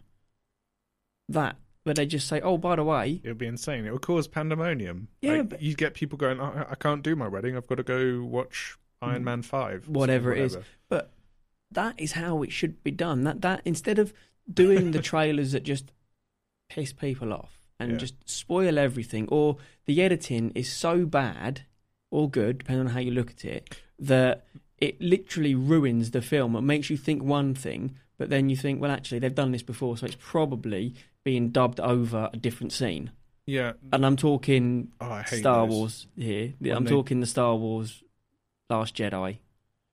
that? 1.29 1.57
Where 1.83 1.93
they 1.93 2.07
just 2.07 2.27
say, 2.27 2.41
"Oh, 2.41 2.57
by 2.57 2.75
the 2.77 2.83
way, 2.83 3.21
It 3.23 3.27
would 3.27 3.37
be 3.37 3.45
insane. 3.45 3.85
It 3.85 3.91
would 3.93 4.01
cause 4.01 4.27
pandemonium. 4.27 5.07
Yeah, 5.21 5.33
Like, 5.33 5.49
but- 5.49 5.61
you'd 5.61 5.77
get 5.77 5.93
people 5.93 6.17
going. 6.17 6.39
"Oh, 6.39 6.65
I 6.67 6.73
can't 6.73 7.03
do 7.03 7.15
my 7.15 7.27
wedding. 7.27 7.55
I've 7.55 7.67
got 7.67 7.75
to 7.75 7.83
go 7.83 8.23
watch 8.23 8.75
Iron 9.03 9.23
Man 9.23 9.43
Five, 9.43 9.87
Whatever 9.87 10.33
it 10.33 10.39
is. 10.39 10.57
But 10.89 11.11
that 11.69 11.99
is 11.99 12.13
how 12.13 12.41
it 12.41 12.51
should 12.51 12.83
be 12.83 12.89
done. 12.89 13.23
That 13.23 13.41
that 13.41 13.61
instead 13.65 13.99
of 13.99 14.13
doing 14.51 14.91
the 14.91 15.01
trailers 15.11 15.51
that 15.51 15.61
just 15.63 15.91
piss 16.69 16.91
people 16.91 17.31
off 17.31 17.67
and 17.79 17.91
Yeah. 17.91 17.97
just 17.99 18.27
spoil 18.27 18.79
everything, 18.79 19.27
or 19.29 19.57
the 19.85 20.01
editing 20.01 20.51
is 20.55 20.71
so 20.71 21.05
bad 21.05 21.65
or 22.09 22.27
good, 22.27 22.57
depending 22.59 22.87
on 22.87 22.93
how 22.93 22.99
you 22.99 23.11
look 23.11 23.29
at 23.29 23.45
it, 23.45 23.77
that 23.99 24.47
it 24.79 24.99
literally 25.01 25.55
ruins 25.55 26.11
the 26.11 26.21
film. 26.21 26.55
It 26.55 26.61
makes 26.61 26.89
you 26.89 26.97
think 26.97 27.23
one 27.23 27.53
thing, 27.55 27.95
but 28.17 28.29
then 28.29 28.49
you 28.49 28.55
think, 28.57 28.81
well, 28.81 28.91
actually, 28.91 29.19
they've 29.19 29.33
done 29.33 29.51
this 29.51 29.63
before, 29.63 29.97
so 29.97 30.05
it's 30.05 30.17
probably 30.19 30.95
being 31.23 31.49
dubbed 31.49 31.79
over 31.79 32.29
a 32.33 32.37
different 32.37 32.71
scene. 32.71 33.11
Yeah. 33.45 33.73
And 33.93 34.05
I'm 34.05 34.15
talking 34.15 34.91
Oh, 34.99 35.21
Star 35.25 35.65
those. 35.67 35.75
Wars 35.75 36.07
here. 36.17 36.53
When 36.59 36.71
I'm 36.71 36.83
they- 36.83 36.89
talking 36.91 37.19
the 37.19 37.25
Star 37.27 37.55
Wars 37.55 38.03
Last 38.69 38.95
Jedi 38.95 39.37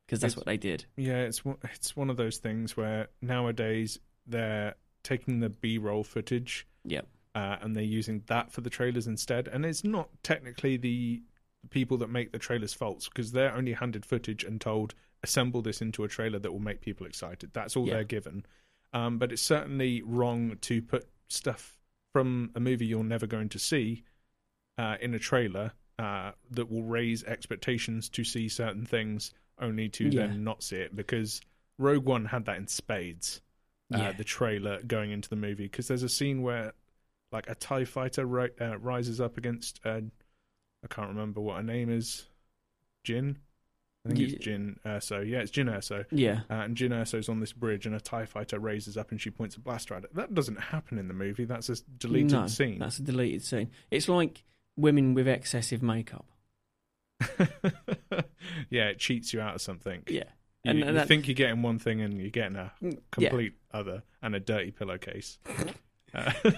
because 0.07 0.21
that's 0.21 0.33
It's- 0.33 0.37
what 0.37 0.47
they 0.47 0.57
did. 0.57 0.87
Yeah, 0.97 1.23
it's 1.25 1.45
one- 1.45 1.59
it's 1.65 1.95
one 1.97 2.09
of 2.11 2.17
those 2.17 2.39
things 2.39 2.77
where 2.77 3.09
nowadays 3.21 3.99
they're 4.27 4.75
taking 5.03 5.41
the 5.41 5.49
B-roll 5.51 6.05
footage 6.05 6.67
Yep. 6.85 7.07
uh, 7.35 7.57
and 7.61 7.75
they're 7.77 7.83
using 7.83 8.23
that 8.27 8.53
for 8.53 8.61
the 8.63 8.71
trailers 8.71 9.07
instead. 9.07 9.49
And 9.49 9.65
it's 9.67 9.85
not 9.85 10.09
technically 10.23 10.77
the 10.77 11.23
people 11.71 11.97
that 11.99 12.11
make 12.11 12.33
the 12.33 12.39
trailers' 12.39 12.75
false 12.75 13.09
because 13.09 13.33
they're 13.33 13.55
only 13.55 13.73
handed 13.73 14.05
footage 14.05 14.45
and 14.45 14.61
told 14.61 14.95
assemble 15.23 15.63
this 15.63 15.81
into 15.81 16.03
a 16.05 16.09
trailer 16.09 16.39
that 16.39 16.51
will 16.53 16.59
make 16.61 16.81
people 16.81 17.07
excited. 17.07 17.51
That's 17.53 17.77
all 17.77 17.87
Yeah. 17.87 17.95
they're 17.95 18.05
given. 18.05 18.45
Um, 18.93 19.19
but 19.19 19.33
it's 19.33 19.43
certainly 19.43 20.03
wrong 20.03 20.57
to 20.63 20.83
put 20.83 21.09
stuff 21.29 21.79
from 22.13 22.51
a 22.55 22.61
movie 22.61 22.87
you're 22.87 23.05
never 23.05 23.27
going 23.27 23.49
to 23.51 23.59
see 23.59 24.03
uh, 24.79 24.97
in 25.01 25.15
a 25.15 25.19
trailer 25.19 25.73
uh, 25.99 26.33
that 26.51 26.71
will 26.71 26.83
raise 26.83 27.23
expectations 27.25 28.09
to 28.09 28.25
see 28.25 28.49
certain 28.49 28.85
things 28.85 29.33
only 29.59 29.89
to 29.91 30.05
Yeah. 30.09 30.27
then 30.27 30.43
not 30.45 30.63
see 30.63 30.77
it 30.77 30.97
because 30.97 31.41
Rogue 31.79 32.05
One 32.05 32.25
had 32.27 32.45
that 32.47 32.57
in 32.57 32.67
spades. 32.67 33.41
Uh, 33.95 33.99
Yeah. 33.99 34.13
The 34.13 34.25
trailer 34.25 34.83
going 34.83 35.11
into 35.11 35.29
the 35.29 35.37
movie 35.37 35.65
because 35.65 35.89
there's 35.89 36.03
a 36.03 36.09
scene 36.09 36.43
where 36.43 36.73
like 37.31 37.49
a 37.49 37.55
Tie 37.55 37.85
fighter 37.85 38.27
ri- 38.27 38.51
uh, 38.61 38.77
rises 38.79 39.21
up 39.21 39.37
against 39.39 39.81
uh, 39.87 40.01
I 40.85 40.89
can't 40.93 41.09
remember 41.09 41.41
what 41.41 41.57
her 41.57 41.63
name 41.63 41.91
is, 41.91 42.25
Jyn. 43.07 43.37
I 44.05 44.09
think 44.09 44.19
Ye- 44.19 44.27
it's 44.35 44.45
Jyn 44.47 44.79
Erso. 44.85 45.29
Yeah, 45.29 45.39
it's 45.39 45.53
Jyn 45.53 45.71
Erso. 45.73 46.05
Yeah. 46.11 46.41
Uh, 46.51 46.55
and 46.55 46.77
Jyn 46.77 46.91
Erso's 46.91 47.29
on 47.29 47.39
this 47.39 47.53
bridge, 47.53 47.87
and 47.87 47.95
a 47.95 48.01
Tie 48.01 48.27
fighter 48.27 48.59
raises 48.59 48.97
up, 48.97 49.13
and 49.13 49.21
she 49.21 49.31
points 49.31 49.55
a 49.57 49.61
blaster 49.61 49.95
at 49.95 50.03
it. 50.05 50.15
That 50.17 50.35
doesn't 50.35 50.59
happen 50.59 50.99
in 50.99 51.07
the 51.07 51.15
movie. 51.15 51.45
That's 51.45 51.69
a 51.69 51.77
deleted 51.99 52.33
no, 52.33 52.47
scene. 52.49 52.79
That's 52.81 52.99
a 52.99 53.03
deleted 53.03 53.45
scene. 53.45 53.71
It's 53.93 54.09
like 54.09 54.43
women 54.77 55.15
with 55.15 55.29
excessive 55.29 55.83
makeup. 55.83 56.27
yeah, 58.71 58.89
it 58.89 58.99
cheats 58.99 59.33
you 59.33 59.41
out 59.41 59.55
of 59.55 59.61
something. 59.63 60.03
Yeah, 60.09 60.25
You, 60.65 60.71
and, 60.71 60.79
you 60.81 60.85
and 60.87 60.97
that- 60.97 61.09
think 61.09 61.29
you're 61.29 61.35
getting 61.35 61.63
one 61.63 61.79
thing 61.79 62.01
and 62.01 62.21
you're 62.21 62.31
getting 62.31 62.57
a 62.57 62.73
Mm, 62.83 62.95
yeah. 63.19 63.29
complete 63.29 63.55
other 63.73 64.03
and 64.23 64.35
a 64.35 64.41
dirty 64.41 64.71
pillowcase. 64.71 65.39
Uh, 66.15 66.31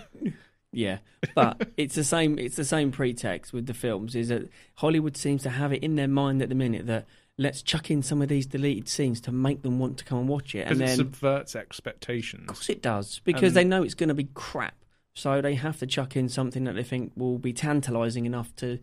Yeah, 0.76 0.98
but 1.34 1.68
it's 1.76 1.94
the 1.94 2.04
same. 2.04 2.38
It's 2.38 2.56
the 2.56 2.64
same 2.64 2.90
pretext 2.92 3.52
with 3.52 3.66
the 3.66 3.74
films. 3.74 4.14
Is 4.14 4.28
that 4.28 4.48
Hollywood 4.76 5.16
seems 5.16 5.42
to 5.44 5.50
have 5.50 5.72
it 5.72 5.82
in 5.82 5.96
their 5.96 6.08
mind 6.08 6.42
at 6.42 6.48
the 6.48 6.54
minute 6.54 6.86
that 6.86 7.06
let's 7.36 7.62
chuck 7.62 7.90
in 7.90 8.02
some 8.02 8.22
of 8.22 8.28
these 8.28 8.46
deleted 8.46 8.88
scenes 8.88 9.20
to 9.22 9.32
make 9.32 9.62
them 9.62 9.78
want 9.78 9.98
to 9.98 10.04
come 10.04 10.18
and 10.18 10.28
watch 10.28 10.54
it, 10.54 10.66
and 10.68 10.80
it 10.80 10.86
then 10.86 10.96
subverts 10.96 11.56
expectations. 11.56 12.42
of 12.42 12.48
course 12.56 12.68
it 12.68 12.80
does 12.82 13.20
because 13.24 13.48
And- 13.52 13.56
they 13.56 13.64
know 13.64 13.82
it's 13.82 13.94
going 13.94 14.08
to 14.08 14.14
be 14.14 14.28
crap. 14.34 14.76
So 15.16 15.40
they 15.40 15.54
have 15.54 15.78
to 15.78 15.86
chuck 15.86 16.16
in 16.16 16.28
something 16.28 16.64
that 16.64 16.74
they 16.74 16.82
think 16.82 17.12
will 17.16 17.38
be 17.38 17.52
tantalising 17.52 18.26
enough 18.26 18.54
to 18.56 18.78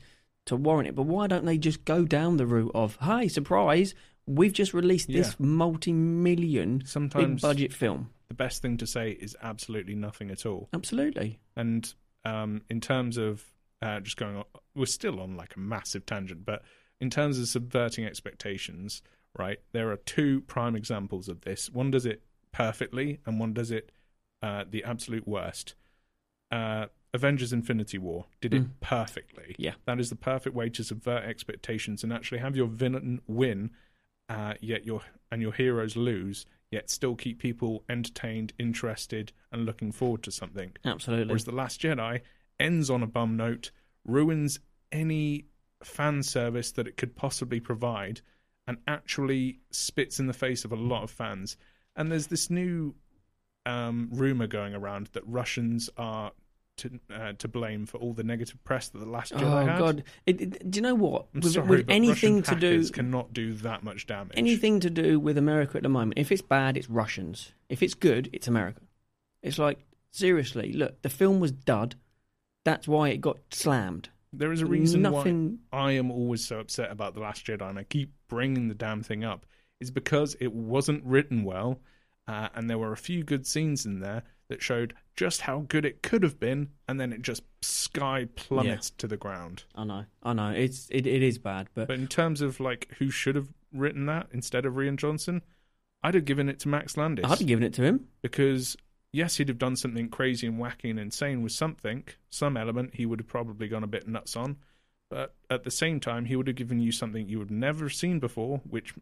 to 0.46 0.56
warrant 0.56 0.88
it. 0.88 0.96
But 0.96 1.04
why 1.04 1.28
don't 1.28 1.46
they 1.46 1.58
just 1.58 1.84
go 1.86 2.04
down 2.06 2.38
the 2.38 2.46
route 2.48 2.72
of, 2.74 2.96
hey, 3.02 3.28
surprise, 3.28 3.94
we've 4.26 4.54
just 4.54 4.74
released 4.74 5.08
this 5.10 5.36
multi-million 5.40 6.84
big 7.14 7.42
budget 7.42 7.74
film. 7.74 8.10
The 8.32 8.44
best 8.46 8.62
thing 8.62 8.78
to 8.78 8.88
say 8.88 9.12
is 9.12 9.36
absolutely 9.44 9.94
nothing 9.94 10.32
at 10.32 10.46
all. 10.46 10.70
Absolutely. 10.74 11.40
And 11.58 11.94
um, 12.24 12.62
in 12.70 12.80
terms 12.80 13.18
of 13.18 13.44
uh, 13.82 14.00
just 14.00 14.16
going 14.16 14.38
on, 14.38 14.46
we're 14.74 14.86
still 14.86 15.20
on 15.20 15.36
like 15.36 15.56
a 15.58 15.60
massive 15.60 16.06
tangent, 16.06 16.46
but 16.46 16.62
in 17.02 17.10
terms 17.10 17.38
of 17.38 17.48
subverting 17.50 18.06
expectations, 18.06 19.02
right, 19.38 19.60
there 19.74 19.92
are 19.92 19.98
two 19.98 20.42
prime 20.42 20.78
examples 20.78 21.28
of 21.28 21.42
this. 21.42 21.70
One 21.70 21.92
does 21.92 22.06
it 22.06 22.22
perfectly, 22.54 23.20
and 23.26 23.38
one 23.38 23.54
does 23.54 23.70
it 23.70 23.92
uh, 24.42 24.64
the 24.70 24.84
absolute 24.86 25.28
worst. 25.28 25.76
Uh, 26.52 26.86
Avengers 27.14 27.52
Infinity 27.52 27.98
War 27.98 28.26
did 28.40 28.54
it 28.54 28.62
Mm. 28.64 28.70
perfectly. 28.80 29.56
Yeah. 29.58 29.74
That 29.86 30.00
is 30.00 30.10
the 30.10 30.16
perfect 30.16 30.56
way 30.56 30.70
to 30.70 30.84
subvert 30.84 31.24
expectations 31.26 32.04
and 32.04 32.14
actually 32.14 32.40
have 32.40 32.56
your 32.56 32.68
villain 32.68 33.20
win, 33.28 33.72
uh, 34.30 34.54
yet 34.62 34.86
your 34.86 35.02
and 35.30 35.42
your 35.42 35.52
heroes 35.52 35.96
lose, 35.98 36.46
yet 36.72 36.90
still 36.90 37.16
keep 37.16 37.38
people 37.38 37.84
entertained, 37.90 38.54
interested, 38.58 39.32
and 39.52 39.66
looking 39.66 39.92
forward 39.92 40.24
to 40.24 40.32
something. 40.32 40.72
Absolutely. 40.84 41.28
Whereas 41.28 41.46
The 41.46 41.52
Last 41.52 41.82
Jedi 41.82 42.22
ends 42.60 42.90
on 42.90 43.04
a 43.04 43.08
bum 43.08 43.38
note, 43.38 43.72
ruins 44.06 44.60
any 44.92 45.46
fan 45.84 46.24
service 46.24 46.72
that 46.72 46.88
it 46.88 46.98
could 46.98 47.16
possibly 47.16 47.60
provide, 47.60 48.22
and 48.68 48.78
actually 48.88 49.60
spits 49.72 50.20
in 50.20 50.28
the 50.28 50.34
face 50.34 50.64
of 50.64 50.72
a 50.72 50.76
lot 50.76 51.04
of 51.04 51.12
fans. 51.12 51.58
And 51.96 52.12
there's 52.12 52.28
this 52.28 52.50
new 52.50 52.96
um, 53.66 54.10
rumor 54.12 54.48
going 54.48 54.74
around 54.74 55.10
that 55.14 55.28
Russians 55.28 55.90
are 55.98 56.32
to 56.78 57.00
uh, 57.14 57.34
to 57.34 57.48
blame 57.48 57.86
for 57.86 57.98
all 57.98 58.14
the 58.14 58.24
negative 58.24 58.64
press 58.64 58.90
that 58.90 59.00
The 59.00 59.06
Last 59.06 59.34
Jedi 59.34 59.42
Oh 59.44 59.66
had. 59.66 59.78
God! 59.80 60.04
It, 60.26 60.42
it- 60.42 60.72
do 60.72 60.78
you 60.78 60.82
know 60.82 60.96
what? 60.96 61.28
I'm 61.36 61.42
with, 61.42 61.54
sorry, 61.54 61.68
with 61.68 61.88
but 61.88 61.94
anything 61.94 62.38
Russian 62.40 62.60
to 62.60 62.60
do, 62.60 62.90
cannot 62.90 63.34
do 63.34 63.54
that 63.54 63.84
much 63.84 64.08
damage. 64.08 64.34
anything 64.38 64.80
to 64.82 64.90
do 64.90 65.20
with 65.20 65.38
America 65.38 65.78
at 65.78 65.84
the 65.84 65.90
moment. 65.90 66.18
If 66.18 66.32
it's 66.32 66.42
bad, 66.42 66.78
it's 66.78 66.90
Russians. 66.90 67.52
If 67.70 67.84
it's 67.84 67.94
good, 67.94 68.30
it's 68.34 68.48
America. 68.48 68.82
It's 69.44 69.60
like 69.60 69.80
seriously. 70.12 70.74
Look, 70.74 71.02
the 71.02 71.10
film 71.10 71.40
was 71.40 71.52
dud. 71.52 71.96
That's 72.64 72.88
why 72.88 73.10
it 73.10 73.22
got 73.22 73.38
slammed. 73.52 74.10
There 74.34 74.52
is 74.52 74.62
a 74.62 74.66
reason 74.66 75.02
Nothing. 75.02 75.60
why 75.72 75.80
I 75.80 75.92
am 75.94 76.10
always 76.10 76.46
so 76.46 76.60
upset 76.60 76.90
about 76.92 77.16
The 77.16 77.20
Last 77.20 77.46
Jedi, 77.46 77.70
and 77.70 77.78
I 77.78 77.84
keep 77.84 78.14
bringing 78.30 78.70
the 78.70 78.76
damn 78.76 79.04
thing 79.04 79.24
up, 79.26 79.46
is 79.82 79.92
because 79.92 80.38
it 80.40 80.54
wasn't 80.54 81.04
written 81.04 81.44
well, 81.44 81.82
uh, 82.28 82.48
and 82.56 82.70
there 82.70 82.78
were 82.78 82.94
a 82.94 82.98
few 82.98 83.24
good 83.24 83.46
scenes 83.46 83.86
in 83.86 84.00
there 84.00 84.24
that 84.52 84.62
showed 84.62 84.94
just 85.16 85.42
how 85.42 85.66
good 85.68 85.86
it 85.86 86.04
could 86.04 86.22
have 86.24 86.40
been, 86.40 86.70
and 86.88 87.00
then 87.00 87.12
it 87.12 87.22
just 87.22 87.42
sky 87.62 88.28
plummets 88.36 88.92
to 88.92 89.08
the 89.08 89.18
ground. 89.18 89.64
I 89.74 89.84
know. 89.84 90.06
I 90.22 90.34
know. 90.34 90.52
It's 90.52 90.88
it, 90.92 91.08
it 91.08 91.24
is 91.24 91.38
bad, 91.40 91.70
but, 91.74 91.88
But 91.88 91.98
in 91.98 92.08
terms 92.08 92.42
of 92.42 92.60
like 92.60 92.94
who 93.00 93.10
should 93.10 93.36
have 93.36 93.50
written 93.74 94.06
that 94.06 94.28
instead 94.32 94.66
of 94.66 94.74
Rian 94.76 94.98
Johnson, 94.98 95.42
I'd 96.04 96.16
have 96.16 96.26
given 96.26 96.50
it 96.50 96.60
to 96.60 96.70
Max 96.70 96.98
Landis 96.98 97.26
I'd 97.26 97.40
have 97.40 97.48
given 97.48 97.64
it 97.64 97.74
to 97.76 97.84
him. 97.84 98.08
because 98.22 98.76
yes, 99.14 99.38
he'd 99.38 99.48
have 99.50 99.58
done 99.58 99.76
something 99.76 100.10
crazy 100.10 100.48
and 100.48 100.60
wacky 100.60 100.90
and 100.90 101.00
insane 101.00 101.42
with 101.42 101.52
something, 101.52 102.04
some 102.30 102.58
element 102.58 102.96
he 102.96 103.06
would 103.06 103.20
have 103.20 103.28
probably 103.28 103.68
gone 103.68 103.84
a 103.84 103.88
bit 103.88 104.08
nuts 104.08 104.36
on. 104.36 104.58
But 105.10 105.36
at 105.50 105.64
the 105.64 105.72
same 105.72 106.00
time, 106.00 106.26
he 106.26 106.36
would 106.38 106.48
have 106.48 106.56
given 106.56 106.80
you 106.80 106.92
something 106.94 107.28
you 107.28 107.40
would 107.40 107.52
never 107.52 107.86
have 107.86 107.94
seen 107.94 108.20
before, 108.20 108.62
which, 108.70 108.94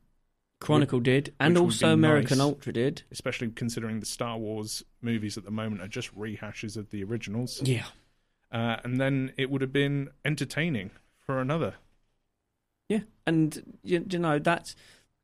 Chronicle 0.59 0.99
did, 0.99 1.33
and 1.39 1.57
also 1.57 1.93
American 1.93 2.37
nice. 2.39 2.45
Ultra 2.45 2.73
did. 2.73 3.03
especially 3.11 3.49
considering 3.51 3.99
the 4.01 4.05
Star 4.05 4.37
Wars 4.37 4.83
movies 5.01 5.37
at 5.37 5.45
the 5.45 5.51
moment 5.51 5.81
are 5.81 5.87
just 5.87 6.13
rehashes 6.17 6.75
of 6.75 6.89
the 6.91 7.03
originals. 7.03 7.61
Yeah. 7.63 7.85
Uh, 8.51 8.77
and 8.83 8.99
then 8.99 9.31
it 9.37 9.49
would 9.49 9.61
have 9.61 9.71
been 9.71 10.09
entertaining 10.25 10.91
for 11.17 11.39
another. 11.39 11.75
Yeah, 12.89 13.01
and 13.27 13.77
you, 13.83 14.05
you 14.09 14.19
know 14.19 14.39
that's 14.39 14.75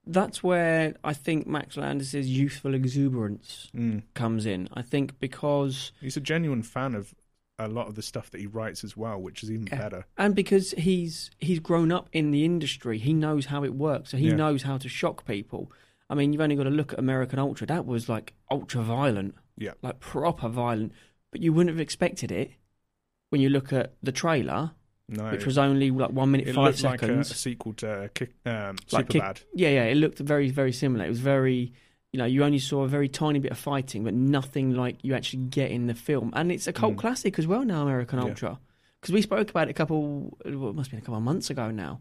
that's 0.06 0.44
where 0.44 0.94
I 1.04 1.14
think 1.14 1.48
Max 1.48 1.76
Landis's 1.78 2.30
youthful 2.30 2.76
exuberance 2.76 3.70
Mm. 3.76 4.04
comes 4.14 4.46
in. 4.46 4.70
I 4.74 4.84
think 4.84 5.20
because 5.20 5.92
He's 6.00 6.16
a 6.16 6.22
genuine 6.22 6.62
fan 6.62 6.94
of 6.94 7.16
a 7.58 7.68
lot 7.68 7.88
of 7.88 7.96
the 7.96 8.02
stuff 8.02 8.30
that 8.32 8.42
he 8.42 8.48
writes 8.48 8.84
as 8.84 8.98
well, 8.98 9.20
which 9.22 9.42
is 9.44 9.52
even 9.52 9.68
Yeah. 9.68 9.78
better. 9.78 10.06
and 10.18 10.36
because 10.36 10.72
he's 10.78 11.32
he's 11.40 11.60
grown 11.60 11.92
up 11.92 12.10
in 12.12 12.32
the 12.32 12.44
industry, 12.44 12.98
he 12.98 13.14
knows 13.14 13.46
how 13.48 13.64
it 13.64 13.74
works. 13.76 14.10
So 14.12 14.18
he 14.18 14.28
Yeah. 14.30 14.36
knows 14.36 14.64
how 14.64 14.78
to 14.78 14.90
shock 14.90 15.26
people. 15.26 15.72
I 16.10 16.16
mean, 16.16 16.34
you've 16.34 16.42
only 16.42 16.56
got 16.56 16.64
to 16.64 16.70
look 16.70 16.94
at 16.94 17.00
American 17.00 17.40
Ultra. 17.40 17.66
That 17.68 17.86
was 17.86 18.10
like 18.10 18.34
ultra 18.52 18.84
violent, 18.84 19.36
Yeah. 19.58 19.72
like 19.82 20.00
proper 20.00 20.50
violent. 20.50 20.92
But 21.32 21.42
you 21.42 21.54
wouldn't 21.54 21.74
have 21.74 21.80
expected 21.82 22.32
it 22.32 22.52
when 23.30 23.42
you 23.42 23.50
look 23.50 23.72
at 23.74 23.94
the 24.04 24.12
trailer, 24.12 24.72
No, 25.10 25.32
which 25.32 25.46
was 25.46 25.58
only 25.58 25.90
like 25.92 26.12
one 26.12 26.32
minute 26.32 26.48
it 26.48 26.56
five 26.56 26.66
looked 26.66 26.84
like 26.84 27.02
a, 27.02 27.06
a 27.06 27.08
seconds. 27.24 27.36
sequel 27.36 27.74
to 27.76 28.12
Kick, 28.14 28.34
um, 28.46 28.76
Like 28.92 29.08
Superbad. 29.10 29.36
Kick- 29.36 29.48
yeah, 29.56 29.70
yeah, 29.70 29.84
it 29.86 29.96
looked 29.96 30.20
very, 30.20 30.50
very 30.50 30.72
similar. 30.74 31.06
It 31.06 31.10
was 31.10 31.20
very, 31.22 31.74
you 32.16 32.20
know, 32.20 32.24
you 32.26 32.46
only 32.46 32.60
saw 32.60 32.84
a 32.84 32.88
very 32.88 33.10
tiny 33.10 33.40
bit 33.40 33.52
of 33.52 33.58
fighting, 33.58 34.06
but 34.06 34.14
nothing 34.14 34.74
like 34.74 34.96
you 35.04 35.14
actually 35.14 35.40
get 35.44 35.70
in 35.70 35.88
the 35.88 35.94
film. 35.94 36.32
And 36.34 36.50
it's 36.50 36.66
a 36.66 36.72
cult 36.72 36.94
Mm. 36.94 37.00
classic 37.00 37.38
as 37.38 37.46
well 37.46 37.66
now, 37.66 37.82
American 37.82 38.20
Yeah. 38.20 38.26
Ultra, 38.30 38.58
because 39.02 39.14
we 39.14 39.22
spoke 39.22 39.50
about 39.50 39.68
it 39.68 39.72
a 39.72 39.74
couple, 39.74 40.38
well, 40.46 40.70
it 40.70 40.76
must 40.76 40.92
been 40.92 41.00
a 41.00 41.02
couple 41.02 41.18
of 41.18 41.24
months 41.24 41.50
ago 41.50 41.72
now, 41.72 42.00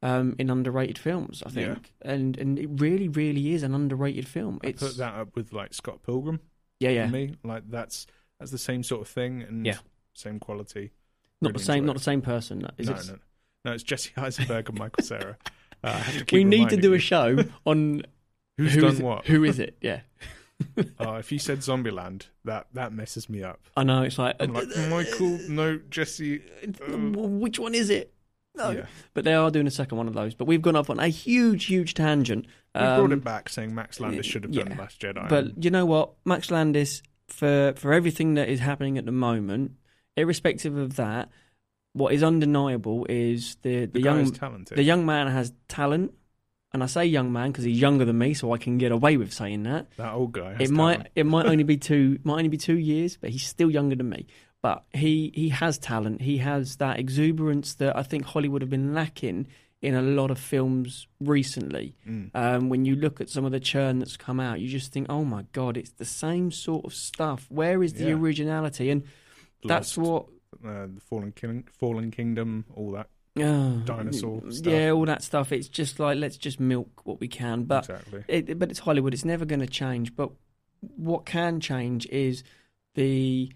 um, 0.00 0.36
in 0.38 0.48
underrated 0.48 0.96
films, 0.96 1.42
I 1.44 1.50
think. 1.50 1.92
Yeah. 2.04 2.12
and 2.12 2.38
and 2.38 2.56
it 2.56 2.68
really, 2.70 3.08
really 3.08 3.52
is 3.52 3.64
an 3.64 3.74
underrated 3.74 4.28
film. 4.28 4.60
I 4.62 4.68
It's 4.68 4.80
put 4.80 4.96
that 4.98 5.14
up 5.14 5.34
with 5.34 5.52
like 5.52 5.74
Scott 5.74 6.04
Pilgrim 6.04 6.38
yeah, 6.78 6.90
yeah, 6.90 7.06
for 7.06 7.12
me. 7.14 7.34
Like 7.42 7.68
that's 7.68 8.06
that's 8.38 8.52
the 8.52 8.58
same 8.58 8.84
sort 8.84 9.00
of 9.00 9.08
thing 9.08 9.42
and 9.42 9.66
Yeah. 9.66 9.78
same 10.14 10.38
quality. 10.38 10.92
not 11.42 11.48
really 11.48 11.58
the 11.58 11.64
same, 11.64 11.84
not 11.84 11.96
it. 11.96 11.98
the 11.98 12.04
same 12.04 12.22
person. 12.22 12.64
Is 12.78 12.88
no, 12.88 12.94
it? 12.94 13.06
no, 13.08 13.18
no. 13.64 13.72
It's 13.72 13.82
Jesse 13.82 14.12
Eisenberg 14.16 14.68
and 14.68 14.78
Michael 14.78 15.02
Cera. 15.04 15.36
Uh, 15.82 15.88
I 15.88 15.90
have 15.90 16.18
to 16.18 16.24
keep 16.24 16.36
We 16.36 16.44
need 16.44 16.68
to 16.70 16.76
do 16.76 16.92
a 16.94 16.98
show 17.00 17.38
on 17.66 18.02
Who's 18.58 18.74
who 18.74 18.80
done 18.82 18.92
is 18.92 19.00
it- 19.00 19.04
what? 19.04 19.26
Who 19.26 19.44
is 19.44 19.58
it? 19.58 19.78
Yeah, 19.80 20.00
Oh, 20.98 21.14
if 21.14 21.32
you 21.32 21.38
said 21.38 21.58
Zombieland, 21.60 22.26
that 22.44 22.66
that 22.74 22.92
messes 22.92 23.28
me 23.30 23.42
up. 23.42 23.60
I 23.76 23.84
know. 23.84 24.02
It's 24.02 24.18
like, 24.18 24.36
I'm 24.40 24.52
like 24.52 24.68
Michael, 24.90 25.38
no, 25.48 25.78
Jesse. 25.90 26.42
uh, 26.86 26.96
which 26.96 27.58
one 27.58 27.74
is 27.74 27.88
it? 27.90 28.12
No. 28.56 28.70
Yeah. 28.70 28.86
But 29.14 29.24
they 29.24 29.34
are 29.34 29.50
doing 29.52 29.68
a 29.68 29.70
second 29.70 29.98
one 29.98 30.08
of 30.08 30.14
those. 30.14 30.34
But 30.34 30.46
we've 30.46 30.60
gone 30.62 30.74
off 30.74 30.90
on 30.90 30.98
a 30.98 31.06
huge, 31.08 31.66
huge 31.66 31.94
tangent. 31.94 32.46
We 32.74 32.80
brought 32.80 32.98
Um, 33.04 33.12
it 33.12 33.22
back, 33.22 33.48
saying 33.48 33.72
Max 33.72 34.00
Landis 34.00 34.26
should 34.26 34.42
have 34.42 34.52
done 34.52 34.70
yeah. 34.72 34.78
Last 34.78 35.00
Jedi. 35.00 35.28
But 35.28 35.62
you 35.62 35.70
know 35.70 35.86
what? 35.86 36.14
Max 36.24 36.50
Landis, 36.50 37.02
for, 37.28 37.72
for 37.76 37.92
everything 37.92 38.34
that 38.34 38.48
is 38.48 38.58
happening 38.58 38.98
at 38.98 39.06
the 39.06 39.12
moment, 39.12 39.72
irrespective 40.16 40.76
of 40.76 40.96
that, 40.96 41.28
what 41.92 42.12
is 42.12 42.24
undeniable 42.24 43.06
is 43.08 43.56
the, 43.62 43.80
the, 43.82 43.86
the 43.86 44.00
young 44.00 44.32
talented. 44.32 44.76
the 44.76 44.82
young 44.82 45.06
man 45.06 45.28
has 45.28 45.52
talent. 45.68 46.14
And 46.72 46.82
I 46.82 46.86
say 46.86 47.06
young 47.06 47.32
man 47.32 47.50
because 47.50 47.64
he's 47.64 47.80
younger 47.80 48.04
than 48.04 48.18
me, 48.18 48.34
so 48.34 48.52
I 48.52 48.58
can 48.58 48.76
get 48.76 48.92
away 48.92 49.16
with 49.16 49.32
saying 49.32 49.62
that. 49.62 49.86
that 49.96 50.12
old 50.12 50.32
guy. 50.32 50.56
It 50.60 50.70
might 50.70 50.94
talent. 50.96 51.08
it 51.14 51.24
might 51.26 51.46
only 51.46 51.64
be 51.64 51.76
two 51.90 52.18
might 52.24 52.34
only 52.38 52.48
be 52.48 52.58
two 52.58 52.78
years, 52.78 53.16
but 53.16 53.30
he's 53.30 53.46
still 53.46 53.70
younger 53.70 53.96
than 53.96 54.10
me. 54.10 54.26
But 54.60 54.84
he 54.92 55.32
he 55.34 55.48
has 55.50 55.78
talent. 55.78 56.20
He 56.20 56.38
has 56.38 56.76
that 56.76 56.98
exuberance 56.98 57.74
that 57.74 57.96
I 57.96 58.02
think 58.02 58.24
Hollywood 58.26 58.60
have 58.62 58.70
been 58.70 58.92
lacking 58.92 59.46
in 59.80 59.94
a 59.94 60.02
lot 60.02 60.30
of 60.32 60.38
films 60.38 61.06
recently. 61.20 61.94
Mm. 62.06 62.30
Um, 62.34 62.68
when 62.68 62.84
you 62.84 62.96
look 62.96 63.20
at 63.20 63.30
some 63.30 63.44
of 63.44 63.52
the 63.52 63.60
churn 63.60 64.00
that's 64.00 64.16
come 64.16 64.40
out, 64.40 64.58
you 64.60 64.68
just 64.68 64.92
think, 64.92 65.06
oh 65.08 65.24
my 65.24 65.44
god, 65.52 65.76
it's 65.76 65.92
the 65.92 66.04
same 66.04 66.50
sort 66.50 66.84
of 66.84 66.92
stuff. 66.92 67.46
Where 67.48 67.82
is 67.84 67.94
the 67.94 68.06
Yeah. 68.08 68.14
originality? 68.14 68.90
And 68.90 69.04
that's 69.64 69.96
what 69.96 70.26
uh, 70.66 70.86
the 70.92 71.00
Fallen 71.08 71.30
King, 71.32 71.68
Fallen 71.78 72.10
Kingdom, 72.10 72.64
all 72.74 72.90
that. 72.92 73.08
Oh, 73.42 73.82
Dinosaur 73.84 74.42
stuff. 74.50 74.72
Yeah, 74.72 74.90
all 74.90 75.06
that 75.06 75.22
stuff. 75.22 75.52
It's 75.52 75.68
just 75.68 75.98
like 75.98 76.18
let's 76.18 76.36
just 76.36 76.60
milk 76.60 76.88
what 77.04 77.20
we 77.20 77.28
can. 77.28 77.64
But 77.64 77.88
exactly. 77.88 78.24
it, 78.28 78.58
but 78.58 78.70
it's 78.70 78.80
Hollywood. 78.80 79.14
It's 79.14 79.24
never 79.24 79.44
going 79.44 79.60
to 79.60 79.66
change. 79.66 80.14
But 80.14 80.30
what 80.96 81.26
can 81.26 81.60
change 81.60 82.06
is 82.06 82.44
the 82.94 83.52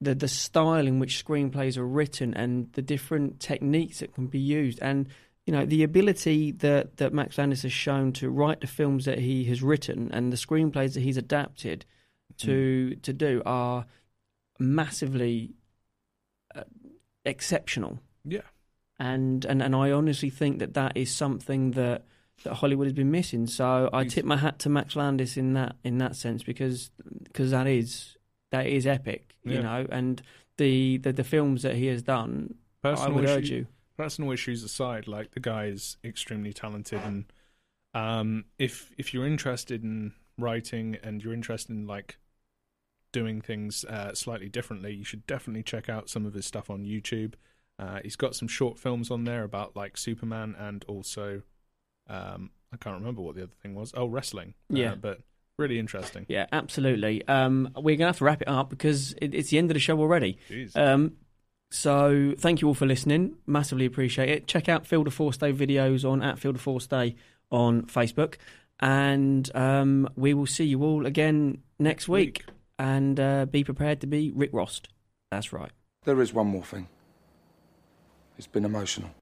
the 0.00 0.14
the 0.14 0.28
style 0.28 0.86
in 0.86 0.98
which 0.98 1.24
screenplays 1.24 1.76
are 1.76 1.86
written 1.86 2.34
and 2.34 2.72
the 2.72 2.82
different 2.82 3.40
techniques 3.40 4.00
that 4.00 4.14
can 4.14 4.26
be 4.26 4.38
used, 4.38 4.78
and 4.82 5.08
you 5.46 5.52
know 5.52 5.64
the 5.64 5.82
ability 5.82 6.52
that 6.52 6.96
that 6.98 7.12
Max 7.12 7.38
Landis 7.38 7.62
has 7.62 7.72
shown 7.72 8.12
to 8.14 8.30
write 8.30 8.60
the 8.60 8.66
films 8.66 9.04
that 9.04 9.18
he 9.18 9.44
has 9.44 9.62
written 9.62 10.10
and 10.12 10.32
the 10.32 10.36
screenplays 10.36 10.94
that 10.94 11.00
he's 11.00 11.16
adapted 11.16 11.84
to 12.38 12.96
to 12.96 13.12
do 13.12 13.42
are 13.44 13.86
massively 14.58 15.54
uh, 16.54 16.62
exceptional. 17.24 17.98
Yeah. 18.24 18.42
And 19.10 19.44
and 19.44 19.60
and 19.62 19.74
I 19.74 19.90
honestly 19.90 20.30
think 20.30 20.58
that 20.60 20.74
that 20.74 20.92
is 20.96 21.10
something 21.14 21.72
that 21.72 22.04
that 22.44 22.54
Hollywood 22.54 22.86
has 22.86 22.92
been 23.02 23.10
missing. 23.10 23.46
So 23.46 23.88
I 23.92 24.04
tip 24.04 24.24
my 24.24 24.36
hat 24.36 24.58
to 24.60 24.68
Max 24.68 24.96
Landis 24.96 25.36
in 25.36 25.52
that 25.54 25.76
in 25.84 25.98
that 25.98 26.14
sense 26.16 26.42
because 26.42 26.90
because 27.24 27.50
that 27.50 27.66
is 27.66 28.16
that 28.52 28.66
is 28.66 28.86
epic, 28.86 29.34
you 29.44 29.54
Yeah. 29.54 29.62
know, 29.62 29.86
and 29.90 30.22
the, 30.56 30.98
the 30.98 31.12
the 31.12 31.24
films 31.24 31.62
that 31.62 31.74
he 31.76 31.86
has 31.86 32.02
done, 32.02 32.54
I 32.84 32.88
Personal 32.90 33.14
would 33.14 33.24
issue- 33.24 33.32
urge 33.38 33.50
you. 33.50 33.66
personal 33.96 34.30
issues 34.32 34.62
aside, 34.64 35.06
like 35.08 35.28
the 35.32 35.40
guy 35.40 35.66
is 35.66 35.96
extremely 36.04 36.52
talented, 36.52 37.00
and 37.04 37.24
um, 37.94 38.44
if 38.58 38.90
if 38.98 39.12
you're 39.12 39.26
interested 39.26 39.82
in 39.82 40.12
writing 40.38 40.96
and 41.02 41.22
you're 41.22 41.34
interested 41.34 41.72
in 41.72 41.86
like 41.86 42.18
doing 43.12 43.40
things 43.40 43.84
uh, 43.84 44.14
slightly 44.14 44.48
differently, 44.48 44.92
you 44.94 45.04
should 45.04 45.26
definitely 45.26 45.62
check 45.62 45.88
out 45.88 46.08
some 46.08 46.24
of 46.26 46.34
his 46.34 46.46
stuff 46.46 46.70
on 46.70 46.84
YouTube. 46.84 47.34
Uh, 47.82 47.98
he's 48.02 48.16
got 48.16 48.34
some 48.36 48.46
short 48.48 48.78
films 48.78 49.10
on 49.10 49.24
there 49.24 49.42
about 49.44 49.74
like 49.74 49.96
Superman 49.96 50.54
and 50.58 50.84
also 50.86 51.42
um, 52.08 52.50
I 52.72 52.76
can't 52.76 52.96
remember 52.98 53.22
what 53.22 53.34
the 53.34 53.42
other 53.42 53.52
thing 53.62 53.74
was. 53.74 53.92
Oh, 53.96 54.06
wrestling. 54.06 54.54
Uh, 54.72 54.76
Yeah. 54.76 54.94
but 54.94 55.20
really 55.58 55.78
interesting. 55.78 56.26
Yeah, 56.28 56.46
absolutely. 56.52 57.26
Um, 57.28 57.70
we're 57.76 57.96
gonna 57.96 58.08
have 58.08 58.18
to 58.18 58.24
wrap 58.24 58.42
it 58.42 58.48
up 58.48 58.70
because 58.70 59.12
it, 59.20 59.34
it's 59.34 59.50
the 59.50 59.58
end 59.58 59.70
of 59.70 59.74
the 59.74 59.80
show 59.80 59.98
already. 60.00 60.38
Jeez. 60.48 60.76
Um, 60.76 61.16
so 61.70 62.34
thank 62.38 62.60
you 62.60 62.68
all 62.68 62.74
for 62.74 62.86
listening. 62.86 63.36
Massively 63.46 63.86
appreciate 63.86 64.28
it. 64.28 64.46
Check 64.46 64.68
out 64.68 64.86
Feel 64.86 65.04
the 65.04 65.10
Force 65.10 65.36
Day 65.38 65.52
videos 65.52 66.08
on 66.08 66.22
at 66.22 66.38
Feel 66.38 66.52
the 66.52 66.58
Force 66.58 66.86
Day 66.86 67.16
on 67.50 67.82
Facebook, 67.86 68.34
and 68.80 69.50
um, 69.54 70.08
we 70.16 70.34
will 70.34 70.46
see 70.46 70.64
you 70.64 70.82
all 70.84 71.06
again 71.06 71.62
next 71.78 72.08
week. 72.08 72.44
And 72.78 73.20
uh, 73.20 73.46
be 73.46 73.62
prepared 73.64 74.00
to 74.00 74.06
be 74.06 74.32
Rick 74.34 74.50
Rost. 74.52 74.88
That's 75.30 75.52
right. 75.52 75.70
There 76.04 76.20
is 76.20 76.32
one 76.34 76.48
more 76.48 76.64
thing. 76.64 76.88
It's 78.42 78.48
been 78.48 78.64
emotional. 78.64 79.21